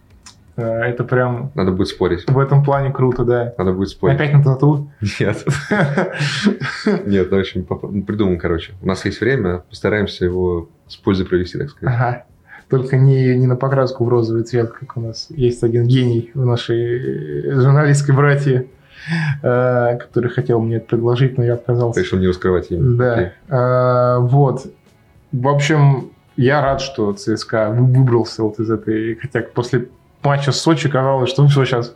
Э, 0.56 0.64
это 0.64 1.04
прям... 1.04 1.52
Надо 1.56 1.72
будет 1.72 1.88
спорить. 1.88 2.26
В 2.28 2.40
этом 2.40 2.64
плане 2.64 2.92
круто, 2.92 3.24
да. 3.24 3.54
Надо 3.58 3.74
будет 3.74 3.90
спорить. 3.90 4.16
Опять 4.16 4.34
на 4.34 4.44
тату? 4.44 4.92
Нет. 5.20 5.46
Нет, 7.06 7.32
в 7.32 7.36
общем, 7.36 7.66
придумаем, 8.04 8.40
короче. 8.40 8.74
У 8.82 8.88
нас 8.88 9.04
есть 9.06 9.22
время, 9.22 9.64
постараемся 9.70 10.26
его 10.26 10.70
с 10.88 10.96
пользой 10.96 11.26
провести, 11.26 11.58
так 11.58 11.70
сказать. 11.70 11.96
Ага. 11.96 12.24
Только 12.70 12.98
не, 12.98 13.36
не 13.36 13.46
на 13.46 13.56
покраску 13.56 14.06
в 14.06 14.10
розовый 14.10 14.44
цвет, 14.44 14.72
как 14.72 14.98
у 14.98 15.02
нас 15.02 15.28
есть 15.30 15.64
один 15.64 15.86
гений 15.86 16.32
в 16.34 16.46
нашей 16.46 17.52
журналистской 17.52 18.16
братье, 18.16 18.68
э, 19.44 19.98
который 19.98 20.30
хотел 20.32 20.60
мне 20.60 20.78
это 20.78 20.88
предложить, 20.88 21.38
но 21.38 21.44
я 21.44 21.54
отказался. 21.54 22.00
Решил 22.00 22.20
не 22.20 22.28
раскрывать 22.28 22.72
имя. 22.72 22.96
Да. 22.96 24.18
Э, 24.18 24.20
вот. 24.20 24.66
В 25.34 25.48
общем, 25.48 26.12
я 26.38 26.62
рад, 26.62 26.80
что 26.80 27.12
ЦСКА 27.14 27.72
выбрался 27.72 28.44
вот 28.44 28.60
из 28.60 28.70
этой... 28.70 29.16
Хотя 29.16 29.42
после 29.42 29.88
матча 30.24 30.52
с 30.52 30.62
Сочи 30.62 30.88
казалось, 30.90 31.30
что 31.30 31.46
все 31.48 31.66
сейчас 31.66 31.96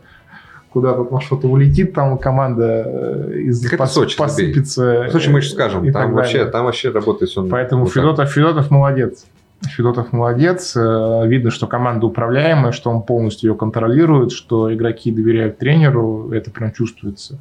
куда-то 0.70 1.04
там 1.04 1.20
что-то 1.20 1.48
улетит, 1.48 1.94
там 1.94 2.18
команда 2.18 2.84
э, 2.86 3.38
из 3.38 3.62
так 3.62 3.78
пос, 3.78 3.92
Сочи, 3.92 4.18
посыпется. 4.18 5.06
В 5.08 5.12
Сочи 5.12 5.28
мы 5.30 5.38
еще 5.38 5.50
скажем, 5.50 5.90
там 5.92 6.12
вообще, 6.12 6.44
там 6.44 6.64
вообще 6.64 6.90
работает 6.90 7.30
все. 7.30 7.46
Поэтому 7.46 7.84
вот 7.84 7.92
Федотов, 7.92 8.30
Федотов 8.30 8.70
молодец. 8.70 9.24
Федотов 9.62 10.12
молодец. 10.12 10.76
Э, 10.76 11.22
видно, 11.26 11.50
что 11.50 11.66
команда 11.66 12.06
управляемая, 12.06 12.72
что 12.72 12.90
он 12.90 13.02
полностью 13.02 13.50
ее 13.50 13.56
контролирует, 13.56 14.32
что 14.32 14.72
игроки 14.72 15.10
доверяют 15.10 15.58
тренеру. 15.58 16.32
Это 16.32 16.50
прям 16.50 16.72
чувствуется. 16.72 17.38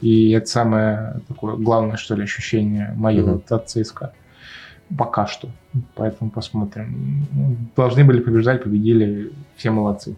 И 0.00 0.30
это 0.30 0.46
самое 0.46 1.20
такое 1.26 1.56
главное, 1.56 1.96
что 1.96 2.14
ли, 2.14 2.22
ощущение 2.22 2.92
мое 2.96 3.22
mm-hmm. 3.22 3.44
от 3.48 3.68
ЦСКА. 3.68 4.12
Пока 4.96 5.26
что. 5.26 5.48
Поэтому 5.94 6.30
посмотрим. 6.30 7.26
Должны 7.76 8.04
были 8.04 8.20
побеждать, 8.20 8.62
победили. 8.62 9.32
Все 9.56 9.70
молодцы. 9.70 10.16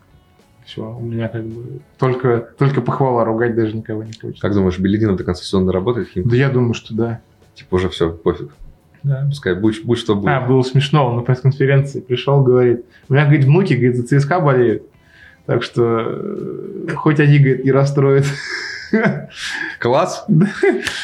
Все, 0.64 0.82
у 0.82 1.00
меня 1.00 1.28
как 1.28 1.44
бы 1.44 1.80
только, 1.98 2.48
только 2.56 2.80
похвала, 2.80 3.24
ругать 3.24 3.56
даже 3.56 3.76
никого 3.76 4.04
не 4.04 4.12
хочется. 4.12 4.40
Как 4.40 4.54
думаешь, 4.54 4.78
Белединов 4.78 5.16
до 5.16 5.24
конца 5.24 5.42
сезона 5.42 5.72
работает? 5.72 6.10
Да 6.14 6.36
я 6.36 6.48
думаю, 6.48 6.74
что 6.74 6.94
да. 6.94 7.20
Типа 7.54 7.74
уже 7.74 7.88
все, 7.88 8.12
пофиг. 8.12 8.50
Да. 9.02 9.24
Пускай 9.28 9.54
будь, 9.54 9.84
будь 9.84 9.98
что 9.98 10.14
будет. 10.14 10.28
А, 10.28 10.40
было 10.40 10.62
смешно, 10.62 11.08
он 11.08 11.16
на 11.16 11.22
пресс-конференции 11.22 12.00
пришел, 12.00 12.42
говорит, 12.42 12.84
у 13.08 13.14
меня, 13.14 13.24
говорит, 13.24 13.46
внуки, 13.46 13.72
говорит, 13.72 13.96
за 13.96 14.06
ЦСКА 14.06 14.40
болеют. 14.40 14.84
Так 15.46 15.62
что 15.62 16.04
э, 16.06 16.88
хоть 16.94 17.18
они, 17.18 17.38
говорит, 17.38 17.64
не 17.64 17.72
расстроят. 17.72 18.26
Класс. 19.78 20.26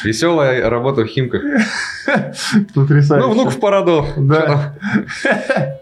Веселая 0.03 0.69
работа 0.69 1.03
в 1.03 1.07
Химках. 1.07 1.41
Потрясающе. 2.73 3.27
Ну, 3.27 3.33
внуков 3.33 3.59
порадовал. 3.59 4.07
Да. 4.17 4.75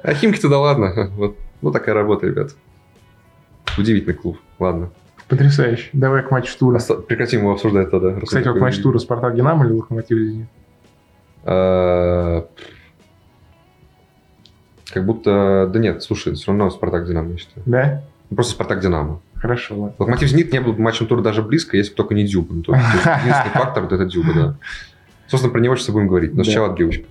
А 0.04 0.14
Химки-то 0.14 0.50
да 0.50 0.60
ладно. 0.60 1.10
Вот, 1.16 1.38
ну, 1.62 1.72
такая 1.72 1.96
работа, 1.96 2.28
ребят. 2.28 2.56
Удивительный 3.78 4.14
клуб. 4.14 4.38
Ладно. 4.60 4.92
Потрясающе. 5.28 5.90
Давай 5.94 6.22
к 6.22 6.32
матчу 6.32 6.58
тура. 6.58 6.80
Прекратим 7.08 7.40
его 7.42 7.54
обсуждать 7.54 7.90
тогда. 7.90 8.20
Кстати, 8.22 8.48
вот 8.48 8.60
матч 8.60 8.78
тура 8.78 9.00
Спартак 9.00 9.36
Динамо 9.36 9.66
или 9.66 9.74
Локомотив 9.74 10.18
Зенит? 10.18 10.48
А, 11.44 12.48
как 14.94 15.06
будто... 15.06 15.70
Да 15.74 15.80
нет, 15.80 16.04
слушай, 16.04 16.34
все 16.36 16.48
равно 16.48 16.70
Спартак 16.70 17.08
Динамо, 17.08 17.32
я 17.32 17.38
считаю. 17.38 17.64
Да? 17.66 18.04
Просто 18.34 18.54
Спартак 18.54 18.82
Динамо. 18.82 19.20
Хорошо, 19.38 19.76
ладно. 19.76 19.96
Локомотив 20.00 20.30
Зенит 20.30 20.52
не 20.52 20.62
был 20.62 20.74
матчем 20.78 21.08
тура 21.08 21.22
даже 21.22 21.42
близко, 21.42 21.78
если 21.78 21.92
бы 21.92 21.98
только 21.98 22.14
не 22.14 22.26
Дюба. 22.26 22.54
Ну, 22.54 22.64
то 22.64 22.74
есть, 22.74 22.86
единственный 22.86 23.52
фактор 23.54 23.84
вот 23.84 23.92
это 23.92 24.06
Дюба, 24.06 24.34
да. 24.34 24.58
Собственно, 25.28 25.52
про 25.52 25.60
него 25.60 25.76
сейчас 25.76 25.90
будем 25.90 26.08
говорить. 26.08 26.34
Но 26.34 26.44
сначала 26.44 26.72
отбивочка. 26.72 27.06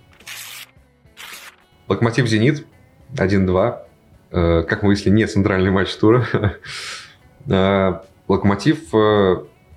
Локомотив 1.88 2.26
Зенит 2.26 2.66
1-2. 3.14 3.78
Э, 4.30 4.62
как 4.62 4.82
мы 4.82 4.88
выяснили, 4.88 5.14
не 5.14 5.26
центральный 5.26 5.70
матч 5.70 5.94
тура. 5.94 6.26
Э, 7.46 8.00
Локомотив 8.26 8.94
э, 8.94 9.37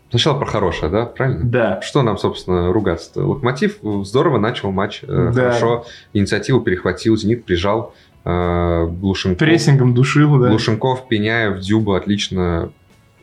Сначала 0.10 0.40
про 0.40 0.46
хорошее, 0.46 0.90
да, 0.90 1.06
правильно? 1.06 1.44
Да. 1.44 1.82
Что 1.82 2.02
нам, 2.02 2.18
собственно, 2.18 2.72
ругаться-то? 2.72 3.28
Локомотив 3.28 3.80
здорово 4.04 4.38
начал 4.38 4.72
матч, 4.72 5.02
да. 5.02 5.34
хорошо 5.34 5.86
инициативу 6.14 6.62
перехватил, 6.62 7.18
Зенит 7.18 7.44
прижал, 7.44 7.94
Глушенков... 8.28 9.40
Прессингом 9.40 9.94
душил, 9.94 10.38
да. 10.40 10.50
Глушенков, 10.50 11.08
Пиняев, 11.08 11.60
Дзюба 11.60 11.98
отлично 11.98 12.72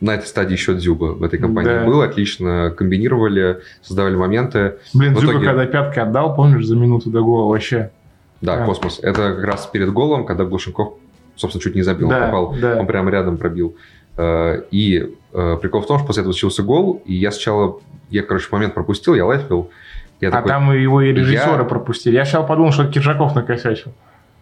на 0.01 0.15
этой 0.15 0.25
стадии 0.25 0.53
еще 0.53 0.75
Дзюба 0.75 1.13
в 1.13 1.23
этой 1.23 1.39
компании 1.39 1.69
да. 1.69 1.85
был, 1.85 2.01
отлично 2.01 2.73
комбинировали, 2.75 3.61
создавали 3.81 4.15
моменты. 4.15 4.75
Блин, 4.93 5.13
в 5.13 5.19
Дзюба, 5.19 5.33
итоге... 5.33 5.45
когда 5.47 5.65
пятки 5.65 5.99
отдал, 5.99 6.35
помнишь, 6.35 6.65
за 6.65 6.75
минуту 6.75 7.09
до 7.09 7.21
гола 7.21 7.49
вообще? 7.49 7.91
Да, 8.41 8.63
а. 8.63 8.65
космос. 8.65 8.99
Это 9.01 9.33
как 9.33 9.43
раз 9.43 9.67
перед 9.67 9.91
голом, 9.91 10.25
когда 10.25 10.43
Глушенков, 10.43 10.95
собственно, 11.35 11.61
чуть 11.61 11.75
не 11.75 11.81
забил, 11.81 12.09
да, 12.09 12.25
попал, 12.25 12.55
да. 12.59 12.77
он 12.79 12.87
прямо 12.87 13.09
рядом 13.09 13.37
пробил. 13.37 13.75
Э, 14.17 14.63
и 14.71 15.13
э, 15.33 15.57
прикол 15.61 15.81
в 15.81 15.87
том, 15.87 15.97
что 15.97 16.07
после 16.07 16.21
этого 16.21 16.33
случился 16.33 16.63
гол, 16.63 17.01
и 17.05 17.13
я 17.13 17.31
сначала, 17.31 17.79
я, 18.09 18.23
короче, 18.23 18.47
момент 18.51 18.73
пропустил, 18.73 19.15
я 19.15 19.25
лайвил, 19.25 19.71
Я 20.19 20.29
а 20.29 20.31
такой, 20.31 20.49
там 20.49 20.71
его 20.73 21.01
и 21.01 21.13
режиссеры 21.13 21.63
я- 21.63 21.63
пропустили. 21.63 22.15
Я 22.15 22.25
сначала 22.25 22.45
подумал, 22.45 22.71
что 22.71 22.85
Киржаков 22.87 23.35
накосячил. 23.35 23.93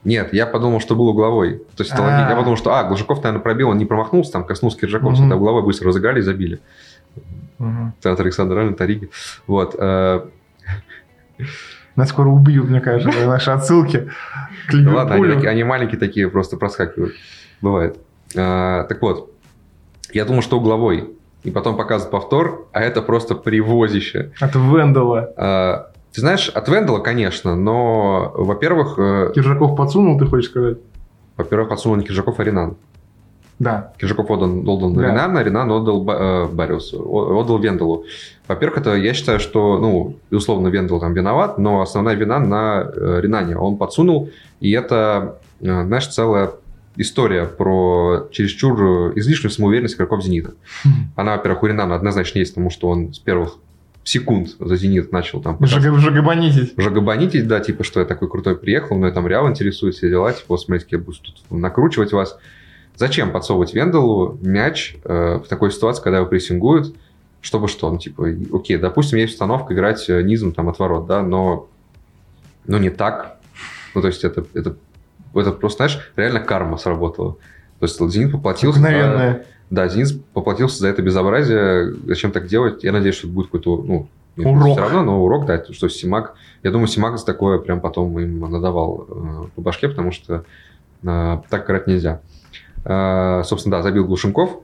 Нет, 0.04 0.34
я 0.34 0.46
подумал, 0.46 0.80
что 0.82 0.96
был 0.96 1.08
угловой. 1.08 1.60
То 1.78 1.84
есть 1.84 1.92
А. 1.94 2.02
логично. 2.02 2.30
я 2.30 2.36
подумал, 2.36 2.58
что, 2.58 2.74
а, 2.76 2.84
Глушаков, 2.84 3.24
наверное, 3.24 3.42
пробил, 3.42 3.70
он 3.70 3.78
не 3.78 3.86
промахнулся, 3.86 4.34
там 4.34 4.44
коснулся 4.46 4.78
Киржаков, 4.80 5.18
тогда 5.18 5.36
угловой 5.38 5.64
быстро 5.64 5.88
разыграли 5.88 6.20
и 6.20 6.22
забили. 6.22 6.60
Мгм. 7.60 7.94
Театр 8.02 8.26
Александра 8.26 8.58
Ралина, 8.58 8.76
Тариги. 8.76 9.10
Вот. 9.48 9.76
э, 9.80 10.26
Нас 11.96 12.10
скоро 12.10 12.28
убьют, 12.30 12.68
мне 12.70 12.82
кажется, 12.82 13.28
наши 13.28 13.52
отсылки 13.52 14.10
к 14.68 14.72
Да 14.74 14.92
ладно, 14.96 15.16
они, 15.16 15.26
Ливерпулю. 15.26 15.66
маленькие 15.66 16.00
такие, 16.00 16.30
просто 16.30 16.58
проскакивают. 16.58 17.14
Бывает. 17.62 17.98
А, 18.36 18.84
так 18.86 19.02
вот, 19.02 19.32
я 20.12 20.26
думал, 20.26 20.42
что 20.42 20.58
угловой. 20.58 21.12
И 21.44 21.52
потом 21.52 21.76
показывают 21.78 22.12
повтор, 22.12 22.68
а 22.72 22.82
это 22.82 23.02
просто 23.02 23.36
привозище. 23.36 24.32
От 24.40 24.56
Вендела. 24.56 25.34
А, 25.38 25.92
ты 26.14 26.22
знаешь, 26.22 26.50
от 26.50 26.70
Вендела, 26.70 27.00
конечно, 27.00 27.56
но, 27.56 28.32
во-первых, 28.36 29.00
э, 29.00 29.32
Киржаков 29.34 29.76
подсунул, 29.76 30.18
ты 30.18 30.26
хочешь 30.26 30.50
сказать? 30.50 30.78
во-первых, 31.38 31.70
подсунул 31.70 31.98
не 31.98 32.06
Киржаков, 32.06 32.40
а 32.40 32.44
Ренан. 32.44 32.76
Да. 33.60 33.94
Киржаков 33.98 34.30
отдал, 34.30 34.48
на 34.48 34.96
Да. 34.96 35.08
Ренана, 35.08 35.44
Ренан 35.44 35.72
отдал 35.72 36.08
э, 36.10 36.48
Бариусу, 36.48 37.02
отдал 37.02 37.60
Венделу. 37.60 38.06
Во-первых, 38.48 38.80
это 38.80 38.96
я 38.96 39.14
считаю, 39.14 39.40
что, 39.40 39.78
ну, 39.80 40.18
безусловно, 40.30 40.68
Вендел 40.68 41.00
там 41.00 41.14
виноват, 41.14 41.58
но 41.58 41.82
основная 41.82 42.16
вина 42.16 42.40
на 42.40 42.92
э, 42.94 43.20
Ренане. 43.22 43.58
Он 43.58 43.78
подсунул, 43.78 44.30
и 44.60 44.72
это, 44.72 45.40
э, 45.62 45.86
знаешь, 45.86 46.08
целая 46.08 46.52
история 46.96 47.46
про 47.46 48.28
чересчур 48.32 49.14
излишнюю 49.16 49.52
самоуверенность 49.52 49.96
игроков 49.96 50.24
«Зенита». 50.24 50.54
Она, 51.16 51.38
во-первых, 51.38 51.64
у 51.64 51.68
Ренана 51.68 51.96
однозначно 51.96 52.40
есть, 52.40 52.54
потому 52.54 52.70
что 52.70 52.90
он 52.90 53.14
с 53.14 53.20
первых 53.20 53.58
секунд 54.04 54.56
за 54.60 54.76
«Зенит» 54.76 55.12
начал 55.12 55.42
там 55.42 55.58
Жага- 55.62 55.98
Жагабанитить. 55.98 56.74
жагобанитить, 56.78 57.48
да, 57.48 57.60
типа, 57.60 57.84
что 57.84 58.00
я 58.00 58.06
такой 58.06 58.30
крутой 58.30 58.58
приехал, 58.58 58.98
но 58.98 59.08
я 59.08 59.14
там 59.14 59.28
Реал 59.28 59.50
интересует, 59.50 59.96
все 59.96 60.10
дела, 60.10 60.32
типа, 60.34 60.46
вот 60.50 60.62
смотрите, 60.62 60.88
я 60.92 60.98
буду 61.00 61.18
тут 61.22 61.52
накручивать 61.52 62.12
вас. 62.12 62.38
Зачем 62.96 63.32
подсовывать 63.32 63.74
Венделу 63.74 64.38
мяч 64.42 64.96
э, 65.04 65.38
в 65.44 65.48
такой 65.48 65.72
ситуации, 65.72 66.04
когда 66.04 66.18
его 66.18 66.28
прессингуют, 66.28 66.96
чтобы 67.42 67.68
что? 67.68 67.90
Ну, 67.92 67.98
типа, 67.98 68.28
окей, 68.54 68.78
допустим, 68.78 69.18
есть 69.18 69.34
установка 69.34 69.74
играть 69.74 70.08
э, 70.10 70.22
низом 70.22 70.52
там 70.52 70.70
от 70.70 70.78
ворот, 70.80 71.08
да, 71.08 71.24
но, 71.24 71.68
но 72.68 72.78
не 72.78 72.90
так. 72.90 73.38
Ну, 73.96 74.02
то 74.02 74.08
есть 74.08 74.24
это, 74.24 74.46
это, 74.54 74.76
это 75.34 75.52
просто, 75.52 75.88
знаешь, 75.88 76.12
реально 76.16 76.40
карма 76.40 76.78
сработала. 76.78 77.38
То 77.80 77.86
есть 77.86 78.00
Зенит 78.12 78.32
поплатился 78.32 78.80
за, 78.80 78.86
Мгновенное. 78.88 79.46
Да, 79.74 79.88
Зенит 79.88 80.24
поплатился 80.34 80.80
за 80.80 80.88
это 80.90 81.02
безобразие. 81.02 81.96
Зачем 82.06 82.32
так 82.32 82.46
делать? 82.46 82.84
Я 82.84 82.92
надеюсь, 82.92 83.16
что 83.16 83.26
это 83.28 83.34
будет 83.36 83.48
какой-то, 83.48 83.78
ну, 83.78 84.08
нет, 84.38 84.48
Урок. 84.48 84.72
Все 84.72 84.82
равно, 84.82 85.04
но 85.04 85.24
урок, 85.24 85.46
да, 85.46 85.64
что 85.72 85.90
Симак... 85.90 86.36
Я 86.62 86.72
думаю, 86.72 86.88
Симак 86.88 87.18
за 87.18 87.26
такое 87.26 87.58
прям 87.60 87.82
потом 87.82 88.18
им 88.20 88.40
надавал 88.40 89.08
э, 89.10 89.44
по 89.56 89.62
башке, 89.62 89.90
потому 89.90 90.12
что 90.12 90.44
э, 91.04 91.38
так 91.50 91.66
играть 91.66 91.88
нельзя. 91.88 92.22
Э, 92.86 93.42
собственно, 93.46 93.78
да, 93.78 93.84
забил 93.84 94.06
Глушенков. 94.06 94.60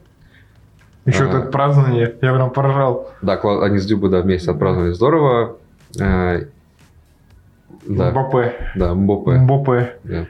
Еще 1.05 1.25
А. 1.25 1.27
это 1.27 1.41
празднование. 1.41 2.15
Я 2.21 2.33
прям 2.33 2.51
поражал. 2.51 3.09
Да, 3.21 3.39
они 3.63 3.79
с 3.79 3.85
Дюбой, 3.85 4.11
да, 4.11 4.21
вместе 4.21 4.51
отпраздновали 4.51 4.91
здорово. 4.91 5.57
Э, 5.99 6.45
да, 7.87 8.11
Мбаппе. 8.11 8.53
да, 8.75 8.93
Мбопе. 8.93 9.31
Мбаппе. 9.31 9.97
да. 10.03 10.27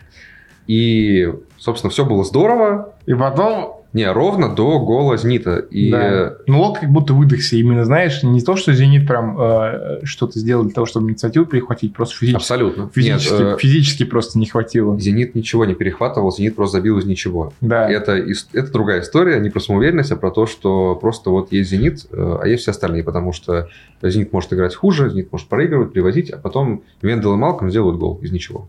И, 0.68 1.34
собственно, 1.58 1.92
все 1.92 2.06
было 2.06 2.24
здорово. 2.24 2.94
И 3.06 3.14
потом, 3.14 3.79
Не, 3.92 4.12
ровно 4.12 4.54
до 4.54 4.80
гола 4.80 5.18
Зенита. 5.18 5.58
И 5.58 5.92
да. 5.92 6.36
ну, 6.46 6.62
Лок 6.62 6.80
как 6.80 6.92
будто 6.92 7.14
выдохся. 7.14 7.56
Именно, 7.56 7.86
знаешь, 7.86 8.22
не 8.22 8.42
то, 8.42 8.56
что 8.56 8.72
Зенит 8.74 9.08
прям 9.08 9.36
э, 9.40 10.02
что-то 10.04 10.38
сделал 10.38 10.64
для 10.64 10.74
того, 10.74 10.86
чтобы 10.86 11.10
инициативу 11.10 11.46
перехватить, 11.46 11.94
просто 11.94 12.16
физически, 12.16 12.38
абсолютно. 12.38 12.90
физически, 12.94 13.34
Нет, 13.34 13.42
э, 13.42 13.58
физически 13.60 14.04
просто 14.06 14.38
не 14.38 14.46
хватило. 14.46 15.00
Зенит 15.00 15.34
ничего 15.34 15.66
не 15.66 15.74
перехватывал, 15.74 16.32
Зенит 16.32 16.56
просто 16.56 16.78
забил 16.78 17.00
из 17.00 17.06
ничего. 17.06 17.52
Да. 17.62 17.90
Это, 17.90 18.14
это 18.54 18.72
другая 18.72 19.02
история, 19.02 19.40
не 19.40 19.50
про 19.50 19.60
самоуверенность, 19.60 20.12
а 20.12 20.16
про 20.16 20.30
то, 20.30 20.46
что 20.46 20.96
просто 20.96 21.32
вот 21.32 21.52
есть 21.52 21.72
«Зенит», 21.72 22.06
э, 22.12 22.38
а 22.44 22.48
есть 22.48 22.62
все 22.62 22.72
остальные, 22.72 23.04
потому 23.04 23.34
что 23.34 23.70
«Зенит» 24.04 24.32
может 24.32 24.54
играть 24.54 24.76
хуже, 24.76 25.10
«Зенит» 25.10 25.32
может 25.32 25.48
проигрывать, 25.48 25.94
привозить, 25.94 26.30
а 26.30 26.38
потом 26.38 26.84
Вендел 27.02 27.34
и 27.34 27.38
Малком 27.38 27.72
сделают 27.72 27.98
гол 27.98 28.20
из 28.22 28.32
ничего. 28.32 28.68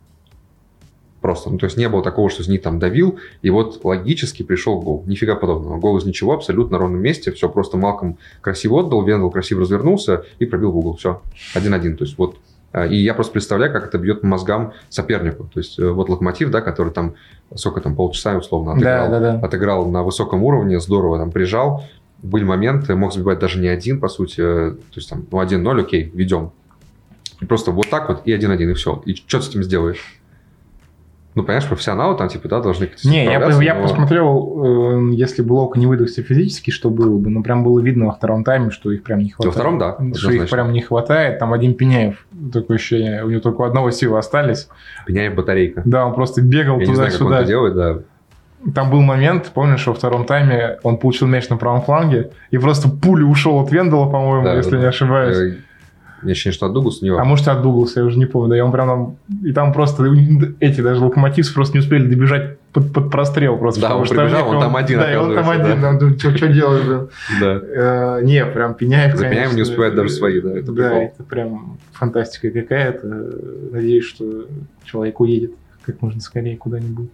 Просто. 1.21 1.51
Ну, 1.51 1.59
то 1.59 1.67
есть 1.67 1.77
не 1.77 1.89
было 1.89 2.03
такого, 2.03 2.31
что 2.31 2.43
«Зенит» 2.43 2.63
там 2.63 2.79
давил, 2.79 3.19
и 3.43 3.51
вот 3.51 3.85
логически 3.85 4.43
пришел 4.43 4.81
гол. 4.81 5.05
Нифига 5.07 5.35
подобного. 5.35 5.79
Гол 5.79 5.99
из 5.99 6.05
ничего, 6.05 6.33
абсолютно 6.33 6.73
на 6.73 6.79
ровном 6.79 7.01
месте. 7.01 7.31
Все 7.33 7.49
просто 7.49 7.77
Малком 7.77 8.17
красиво 8.41 8.81
отдал, 8.81 9.03
Вендел 9.03 9.31
красиво 9.31 9.61
развернулся 9.61 10.25
и 10.39 10.47
пробил 10.47 10.73
в 10.73 10.79
угол. 10.79 10.97
Все. 10.97 11.21
Один-один. 11.55 11.97
То 11.97 12.05
есть 12.05 12.17
вот 12.17 12.37
а, 12.73 12.87
и 12.87 12.97
я 12.97 13.15
просто 13.15 13.33
представляю, 13.33 13.73
как 13.73 13.87
это 13.87 13.99
бьет 13.99 14.21
по 14.21 14.27
мозгам 14.29 14.73
сопернику. 14.89 15.45
То 15.53 15.59
есть 15.61 15.79
э, 15.79 15.91
вот 15.91 16.09
Локомотив, 16.09 16.51
да, 16.51 16.61
который 16.61 16.93
там, 16.93 17.15
сколько 17.55 17.81
там, 17.81 17.97
полчаса 17.97 18.37
условно 18.37 18.73
отыграл, 18.73 19.11
Да, 19.11 19.21
да, 19.21 19.33
да. 19.39 19.47
отыграл 19.47 19.91
на 19.91 20.03
высоком 20.05 20.45
уровне, 20.45 20.79
здорово 20.81 21.19
там 21.19 21.33
прижал. 21.33 21.85
Были 22.23 22.45
моменты, 22.45 22.95
мог 22.95 23.13
забивать 23.13 23.41
даже 23.41 23.59
не 23.59 23.67
один, 23.69 23.99
по 23.99 24.09
сути. 24.09 24.41
э, 24.41 24.71
То 24.73 24.97
есть 24.97 25.11
там, 25.11 25.27
ну, 25.31 25.41
1-0, 25.43 25.81
окей, 25.81 26.11
ведем. 26.15 26.53
И 27.41 27.45
просто 27.47 27.73
вот 27.73 27.91
так 27.91 28.09
вот 28.09 28.23
и 28.25 28.33
1-1, 28.33 28.71
и 28.71 28.75
все. 28.75 29.03
И 29.05 29.15
что 29.15 29.41
с 29.41 29.49
этим 29.49 29.63
сделаешь? 29.65 30.20
Ну, 31.37 31.45
понимаешь, 31.45 31.67
профессионалы 31.67 32.17
там, 32.17 32.29
типа, 32.29 32.49
да, 32.49 32.61
должны 32.61 32.91
Не, 33.05 33.25
я, 33.25 33.31
справляться, 33.37 33.63
я 33.63 33.75
но- 33.75 33.83
посмотрел, 33.83 35.11
э, 35.11 35.15
если 35.15 35.43
бы 35.43 35.53
Лок 35.53 35.77
не 35.77 35.87
выдохся 35.87 36.23
физически, 36.25 36.71
что 36.71 36.91
было 36.91 37.17
бы. 37.19 37.31
Ну, 37.31 37.43
прям 37.45 37.63
было 37.63 37.79
видно 37.81 38.07
во 38.07 38.13
втором 38.13 38.43
тайме, 38.43 38.71
что 38.71 38.91
их 38.91 39.05
прям 39.05 39.21
не 39.21 39.31
хватает. 39.31 39.55
втором, 39.55 39.79
да, 39.79 39.97
Что 40.15 40.33
их 40.33 40.51
прям 40.51 40.73
не 40.73 40.81
хватает. 40.83 41.39
Там 41.39 41.53
один 41.53 41.75
Пеняев, 41.75 42.27
такое 42.53 42.79
ощущение, 42.79 43.25
у 43.25 43.31
него 43.31 43.41
только 43.41 43.65
одного 43.65 43.93
силы 43.93 44.19
остались. 44.19 44.69
Пеняев 45.07 45.35
батарейка. 45.37 45.83
Да, 45.85 46.05
он 46.05 46.15
просто 46.15 46.43
бегал 46.43 46.81
Я 46.81 46.87
не 46.87 46.95
знаю, 46.97 47.13
как 47.13 47.21
он 47.21 47.27
туда-сюда. 47.29 47.41
это 47.43 47.49
делает, 47.49 47.75
да. 47.77 48.73
Там 48.75 48.91
был 48.91 49.01
момент, 49.01 49.53
помнишь, 49.55 49.87
во 49.87 49.95
втором 49.95 50.27
тайме 50.27 50.79
он 50.83 50.99
получил 50.99 51.27
мяч 51.29 51.49
на 51.49 51.57
правом 51.57 51.81
фланге 51.81 52.31
и 52.51 52.59
просто 52.59 52.91
пулю 52.91 53.27
ушел 53.29 53.59
от 53.61 53.71
Вендела, 53.71 54.11
по-моему, 54.11 54.45
Да, 54.45 54.55
если 54.55 54.73
да, 54.73 54.79
не 54.79 54.85
ошибаюсь. 54.87 55.59
Мне 56.23 56.33
ощущение, 56.33 56.55
что 56.55 56.67
от 56.67 56.73
Дугласа 56.73 57.05
не 57.05 57.11
А 57.11 57.25
может, 57.25 57.49
от 57.49 57.63
Дугласа, 57.63 58.01
я 58.01 58.07
уже 58.07 58.19
не 58.19 58.27
помню. 58.27 58.51
Да, 58.51 58.57
и 58.59 58.61
он 58.61 58.73
прям 58.73 58.89
там... 58.89 59.17
И 59.45 59.53
там 59.53 59.73
просто 59.73 60.05
эти 60.61 60.81
даже 60.81 61.03
локомотивцы 61.05 61.53
просто 61.55 61.75
не 61.75 61.81
успели 61.81 62.07
добежать 62.07 62.59
под, 62.73 62.93
под 62.93 63.11
прострел 63.11 63.57
просто. 63.57 63.81
Да, 63.81 63.97
он 63.97 64.05
что 64.05 64.15
прибежал, 64.15 64.41
ехал- 64.41 64.55
он 64.55 64.61
там 64.61 64.77
один, 64.77 64.99
Да, 65.01 65.13
и 65.13 65.17
он 65.17 65.35
там 65.35 65.49
один. 65.51 65.81
да. 65.81 65.89
Он 65.91 65.99
думает, 65.99 66.21
что, 66.21 66.49
делать, 66.49 66.85
блин? 66.85 67.09
Да. 67.41 67.61
Э, 68.19 68.21
Не, 68.23 68.45
прям 68.47 68.75
Пеняев, 68.75 69.17
За 69.17 69.29
Пеняевым 69.29 69.57
не 69.57 69.63
успевают 69.63 69.95
даже 69.97 70.11
свои, 70.11 70.41
да, 70.41 70.57
это 70.57 70.73
Да, 70.73 70.83
прикол. 70.91 71.03
это 71.03 71.23
прям 71.25 71.79
фантастика 71.93 72.51
какая-то. 72.51 73.07
Надеюсь, 73.73 74.05
что 74.05 74.47
человек 74.85 75.19
уедет 75.21 75.53
как 75.93 76.03
можно 76.03 76.21
скорее 76.21 76.57
куда-нибудь. 76.57 77.11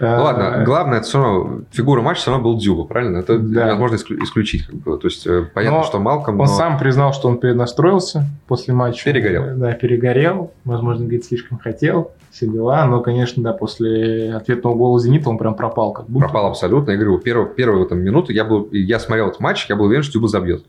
Ну, 0.00 0.06
ладно, 0.06 0.62
главное, 0.64 0.98
это 0.98 1.06
все 1.06 1.22
равно, 1.22 1.60
фигура 1.70 2.02
матча 2.02 2.20
все 2.20 2.30
равно 2.30 2.44
был 2.44 2.58
Дюба, 2.58 2.84
правильно? 2.84 3.18
Это 3.18 3.38
Да. 3.38 3.66
невозможно 3.66 3.96
исклю- 3.96 4.22
исключить. 4.22 4.66
Как 4.66 4.74
бы. 4.76 4.98
То 4.98 5.06
есть, 5.08 5.26
э, 5.26 5.44
понятно, 5.54 5.78
Но 5.78 5.84
что 5.84 5.98
Малком, 6.00 6.34
Он 6.40 6.46
но- 6.46 6.52
сам 6.52 6.78
признал, 6.78 7.12
что 7.12 7.28
он 7.28 7.38
перенастроился 7.38 8.24
после 8.46 8.74
матча. 8.74 9.04
Перегорел. 9.04 9.56
Да, 9.56 9.72
перегорел. 9.72 10.52
Возможно, 10.64 11.02
говорит, 11.04 11.24
слишком 11.24 11.58
хотел. 11.58 12.12
Все 12.30 12.46
дела. 12.46 12.86
Но, 12.86 13.00
конечно, 13.00 13.42
да, 13.42 13.52
после 13.52 14.32
ответного 14.34 14.74
гола 14.76 15.00
«Зенита» 15.00 15.28
он 15.30 15.36
прям 15.38 15.54
пропал 15.54 15.92
как 15.92 16.06
будто. 16.06 16.26
пропал 16.26 16.46
абсолютно. 16.46 16.92
Я 16.92 16.96
говорю, 16.96 17.18
первые, 17.18 17.48
первые 17.48 17.86
там, 17.86 17.98
минуты 17.98 18.32
я, 18.32 18.44
был, 18.44 18.68
я 18.70 19.00
смотрел 19.00 19.28
этот 19.28 19.40
матч, 19.40 19.66
я 19.68 19.74
был 19.76 19.86
уверен, 19.86 20.04
что 20.04 20.12
Дюба 20.12 20.28
забьет. 20.28 20.64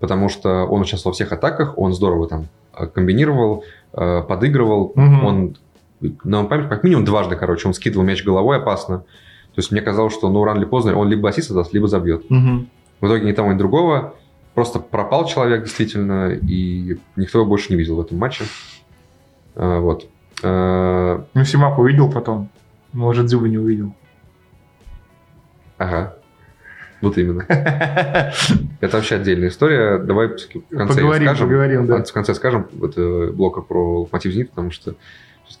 Потому 0.00 0.28
что 0.28 0.64
он 0.64 0.80
участвовал 0.82 1.12
во 1.12 1.14
всех 1.14 1.30
атаках, 1.32 1.78
он 1.78 1.92
здорово 1.94 2.28
там 2.28 2.46
э, 2.76 2.86
комбинировал, 2.88 3.62
э, 3.92 4.22
подыгрывал. 4.28 4.92
Мгм. 4.96 5.24
Он, 5.24 5.56
на 6.00 6.38
моей 6.38 6.48
памяти, 6.48 6.68
как 6.68 6.84
минимум 6.84 7.04
дважды, 7.04 7.36
короче, 7.36 7.66
он 7.68 7.74
скидывал 7.74 8.04
мяч 8.04 8.24
головой 8.24 8.58
опасно. 8.58 8.98
То 8.98 9.58
есть 9.60 9.70
мне 9.70 9.80
казалось, 9.80 10.12
что 10.12 10.28
ну 10.28 10.44
рано 10.44 10.58
или 10.58 10.64
поздно 10.64 10.96
он 10.96 11.08
либо 11.08 11.28
ассист 11.28 11.52
даст, 11.52 11.72
либо 11.72 11.86
забьет. 11.88 12.28
Мгм. 12.28 12.68
В 13.00 13.06
итоге 13.06 13.24
ни 13.26 13.32
того, 13.32 13.52
ни 13.52 13.58
другого. 13.58 14.14
Просто 14.54 14.78
пропал 14.78 15.26
человек 15.26 15.64
действительно, 15.64 16.30
и 16.32 16.98
никто 17.16 17.38
его 17.40 17.48
больше 17.48 17.72
не 17.72 17.76
видел 17.78 17.96
в 17.96 18.00
этом 18.00 18.18
матче. 18.18 18.44
А, 19.56 19.80
вот. 19.80 20.08
А, 20.42 21.24
Ну, 21.34 21.44
Симак 21.44 21.78
увидел 21.78 22.10
потом. 22.10 22.48
Может, 22.92 23.28
Зюба 23.28 23.48
не 23.48 23.58
увидел. 23.58 23.94
ага. 25.78 26.16
Вот 27.00 27.18
именно. 27.18 27.42
Это 28.80 28.96
вообще 28.96 29.16
отдельная 29.16 29.48
история. 29.48 29.98
Давай 29.98 30.28
в 30.28 30.36
конце 30.70 30.94
Поговорим, 30.94 31.26
скажем. 31.28 31.48
поговорим, 31.48 31.86
да. 31.86 32.02
В 32.02 32.12
конце 32.12 32.34
скажем 32.34 32.66
вот, 32.72 32.94
э, 32.96 33.30
блока 33.30 33.60
про 33.60 34.00
Локомотив 34.02 34.32
Зенит, 34.32 34.50
потому 34.50 34.70
что 34.70 34.94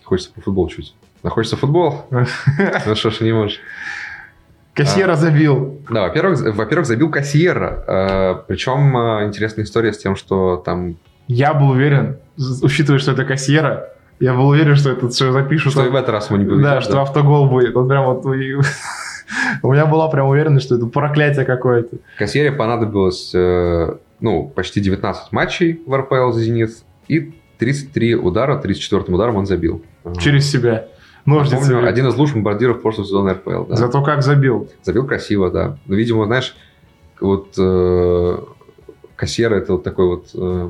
хочется 0.02 0.32
про 0.32 0.42
футбол 0.42 0.68
чуть. 0.68 0.94
А 1.22 1.30
хочется 1.30 1.56
футбол? 1.56 2.06
Ну 2.10 2.94
что 2.94 3.10
ж, 3.10 3.20
не 3.20 3.32
можешь. 3.32 3.60
Кассира 4.74 5.14
забил. 5.14 5.80
Да, 5.88 6.02
во-первых, 6.02 6.56
во-первых, 6.56 6.86
забил 6.86 7.08
Кассиера. 7.10 7.84
Э, 7.86 8.34
Причем 8.48 8.96
э, 8.96 9.26
интересная 9.26 9.64
история 9.64 9.92
с 9.92 9.98
тем, 9.98 10.16
что 10.16 10.56
там 10.56 10.96
Я 11.28 11.54
был 11.54 11.70
уверен, 11.70 12.18
учитывая, 12.60 12.98
что 12.98 13.12
это 13.12 13.24
Кассира, 13.24 13.90
я 14.18 14.34
был 14.34 14.48
уверен, 14.48 14.74
что 14.74 14.90
это 14.90 15.08
все 15.08 15.30
запишут. 15.32 15.72
что 15.72 15.86
и 15.86 15.88
в 15.88 15.94
этот 15.94 16.10
раз 16.10 16.28
мы 16.30 16.38
не 16.38 16.44
поведем. 16.44 16.62
Да, 16.62 16.80
что 16.80 17.00
автогол 17.00 17.48
будет. 17.48 17.76
Он 17.76 17.88
прям 17.88 18.04
вот... 18.04 18.24
У 19.62 19.72
меня 19.72 19.86
была 19.86 20.08
прям 20.08 20.26
уверенность, 20.26 20.66
что 20.66 20.74
это 20.74 20.86
проклятие 20.86 21.44
какое-то. 21.44 21.96
Кассиере 22.18 22.52
понадобилось, 22.52 23.32
э, 23.34 23.96
ну, 24.20 24.48
почти 24.48 24.80
19 24.80 25.32
матчей 25.32 25.80
в 25.86 25.96
РПЛ 25.96 26.32
за 26.32 26.40
«Зенит» 26.40 26.70
и 27.08 27.32
33 27.58 28.16
удара, 28.16 28.60
34-м 28.62 29.14
ударом 29.14 29.36
он 29.36 29.46
забил. 29.46 29.82
Через 30.18 30.50
себя. 30.50 30.88
Ножницы. 31.26 31.70
Помню, 31.70 31.88
один 31.88 32.06
из 32.08 32.16
лучших 32.16 32.36
бомбардиров 32.36 32.82
прошлого 32.82 33.06
сезона 33.06 33.34
РПЛ. 33.34 33.64
Да. 33.64 33.76
Зато 33.76 34.02
как 34.02 34.22
забил. 34.22 34.68
Забил 34.82 35.06
красиво, 35.06 35.50
да. 35.50 35.78
Но, 35.86 35.94
видимо, 35.94 36.26
знаешь, 36.26 36.54
вот 37.20 37.54
э, 37.56 38.38
Кассера 39.16 39.56
это 39.56 39.72
вот 39.74 39.84
такой 39.84 40.06
вот, 40.06 40.30
э, 40.34 40.68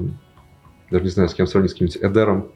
даже 0.90 1.04
не 1.04 1.10
знаю, 1.10 1.28
с 1.28 1.34
кем 1.34 1.46
сравнить, 1.46 1.72
с 1.72 1.74
каким-нибудь 1.74 1.98
Эдером. 2.02 2.46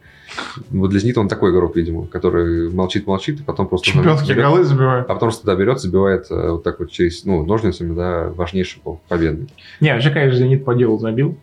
Вот 0.70 0.90
для 0.90 1.00
Зенита 1.00 1.20
он 1.20 1.28
такой 1.28 1.50
игрок, 1.52 1.74
видимо, 1.74 2.06
который 2.06 2.70
молчит-молчит, 2.70 3.40
и 3.40 3.42
потом 3.42 3.66
просто... 3.66 3.88
Чемпионские 3.88 4.36
берет, 4.36 4.50
голы 4.50 4.64
забивает. 4.64 5.04
А 5.06 5.14
потом 5.14 5.28
просто, 5.30 5.46
да, 5.46 5.56
берет, 5.56 5.80
забивает 5.80 6.26
э, 6.30 6.50
вот 6.50 6.62
так 6.62 6.78
вот 6.78 6.90
через, 6.90 7.24
ну, 7.24 7.44
ножницами, 7.44 7.94
да, 7.94 8.28
важнейший 8.28 8.82
гол, 8.84 9.00
победный. 9.08 9.48
Не, 9.80 9.94
вообще, 9.94 10.10
конечно, 10.10 10.38
Зенит 10.38 10.64
по 10.64 10.74
делу 10.74 10.98
забил. 10.98 11.38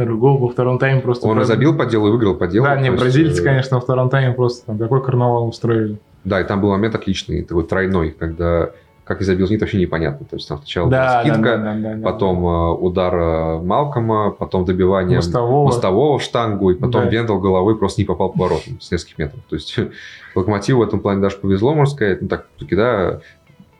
Второй 0.00 0.18
гол 0.18 0.38
во 0.38 0.48
втором 0.48 0.78
тайме 0.78 1.00
просто... 1.00 1.28
Он 1.28 1.40
и 1.40 1.44
забил 1.44 1.76
по 1.76 1.84
делу, 1.84 2.08
и 2.08 2.10
выиграл 2.10 2.34
по 2.34 2.46
делу. 2.46 2.66
Да, 2.66 2.76
не, 2.80 2.88
есть, 2.88 2.98
бразильцы, 2.98 3.42
э, 3.42 3.44
конечно, 3.44 3.76
во 3.76 3.80
втором 3.82 4.08
тайме 4.08 4.32
просто 4.32 4.66
там 4.66 4.78
такой 4.78 5.02
карнавал 5.02 5.48
устроили. 5.48 5.98
Да, 6.24 6.40
и 6.40 6.44
там 6.44 6.60
был 6.60 6.70
момент 6.70 6.94
отличный, 6.94 7.42
такой 7.42 7.64
тройной, 7.64 8.10
когда 8.10 8.70
как 9.10 9.22
и 9.22 9.24
забил 9.24 9.48
Зенит, 9.48 9.60
вообще 9.60 9.78
непонятно. 9.78 10.24
То 10.24 10.36
есть 10.36 10.46
там 10.46 10.58
сначала 10.58 10.88
Да, 10.88 11.22
скидка, 11.22 11.40
да, 11.40 11.56
да, 11.56 11.74
да, 11.74 11.94
да, 11.96 12.04
потом 12.04 12.46
э, 12.46 12.70
удар 12.74 13.12
э, 13.12 13.58
Малкома, 13.58 14.30
потом 14.30 14.64
добивание 14.64 15.16
Мостового. 15.16 15.64
мостового 15.64 16.18
в 16.18 16.22
штангу, 16.22 16.70
и 16.70 16.74
потом 16.76 17.02
Да. 17.02 17.08
Вендел 17.08 17.40
головой 17.40 17.76
просто 17.76 18.00
не 18.02 18.04
попал 18.04 18.30
по 18.30 18.38
воротам 18.38 18.80
с 18.80 18.92
нескольких 18.92 19.18
метров. 19.18 19.40
То 19.48 19.56
есть 19.56 19.76
Локомотиву 20.36 20.78
в 20.78 20.84
этом 20.84 21.00
плане 21.00 21.20
даже 21.20 21.38
повезло, 21.38 21.74
можно 21.74 21.92
сказать. 21.92 22.22
Ну, 22.22 22.28
так, 22.28 22.46
таки, 22.56 22.76
да, 22.76 23.18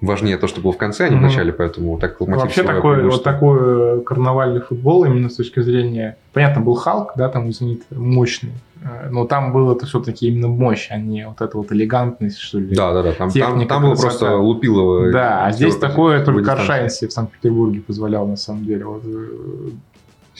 важнее 0.01 0.36
то, 0.36 0.46
что 0.46 0.61
было 0.61 0.72
в 0.72 0.78
конце, 0.78 1.07
а 1.07 1.09
не 1.09 1.16
в 1.16 1.20
начале, 1.20 1.53
поэтому 1.53 1.98
так 1.98 2.20
Локомотив 2.20 2.44
Вообще 2.44 2.62
такой, 2.62 3.03
вот 3.09 3.22
такой 3.22 3.59
э, 3.61 4.01
карнавальный 4.01 4.61
футбол 4.61 5.05
именно 5.05 5.28
с 5.28 5.34
точки 5.36 5.61
зрения... 5.61 6.16
Понятно, 6.32 6.62
был 6.62 6.74
Халк, 6.74 7.12
да, 7.16 7.28
там 7.28 7.46
у 7.48 7.53
Зенит 7.53 7.82
мощный, 7.90 8.53
э, 8.82 9.09
но 9.11 9.26
там 9.26 9.53
было 9.53 9.74
это 9.74 9.84
все-таки 9.86 10.28
именно 10.28 10.48
мощь, 10.48 10.88
а 10.90 10.96
не 10.96 11.26
вот 11.28 11.40
эта 11.40 11.57
вот 11.57 11.70
элегантность, 11.72 12.38
что 12.38 12.59
ли. 12.61 12.74
Да, 12.74 12.92
да, 12.92 13.03
да. 13.03 13.11
Там, 13.12 13.16
там, 13.16 13.30
Техника, 13.30 13.68
там 13.68 13.82
было 13.82 13.90
красота. 13.94 14.09
просто 14.09 14.36
лупилово. 14.36 15.12
Да, 15.12 15.44
а 15.44 15.53
здесь 15.53 15.76
такое 15.76 16.24
только 16.24 16.40
дистанции. 16.40 16.62
Аршайн 16.62 16.90
себе 16.90 17.09
в 17.09 17.12
Санкт-Петербурге 17.12 17.80
позволял, 17.80 18.26
на 18.26 18.36
самом 18.36 18.64
деле. 18.64 18.84
Вот, 18.86 19.03
э, 19.05 19.70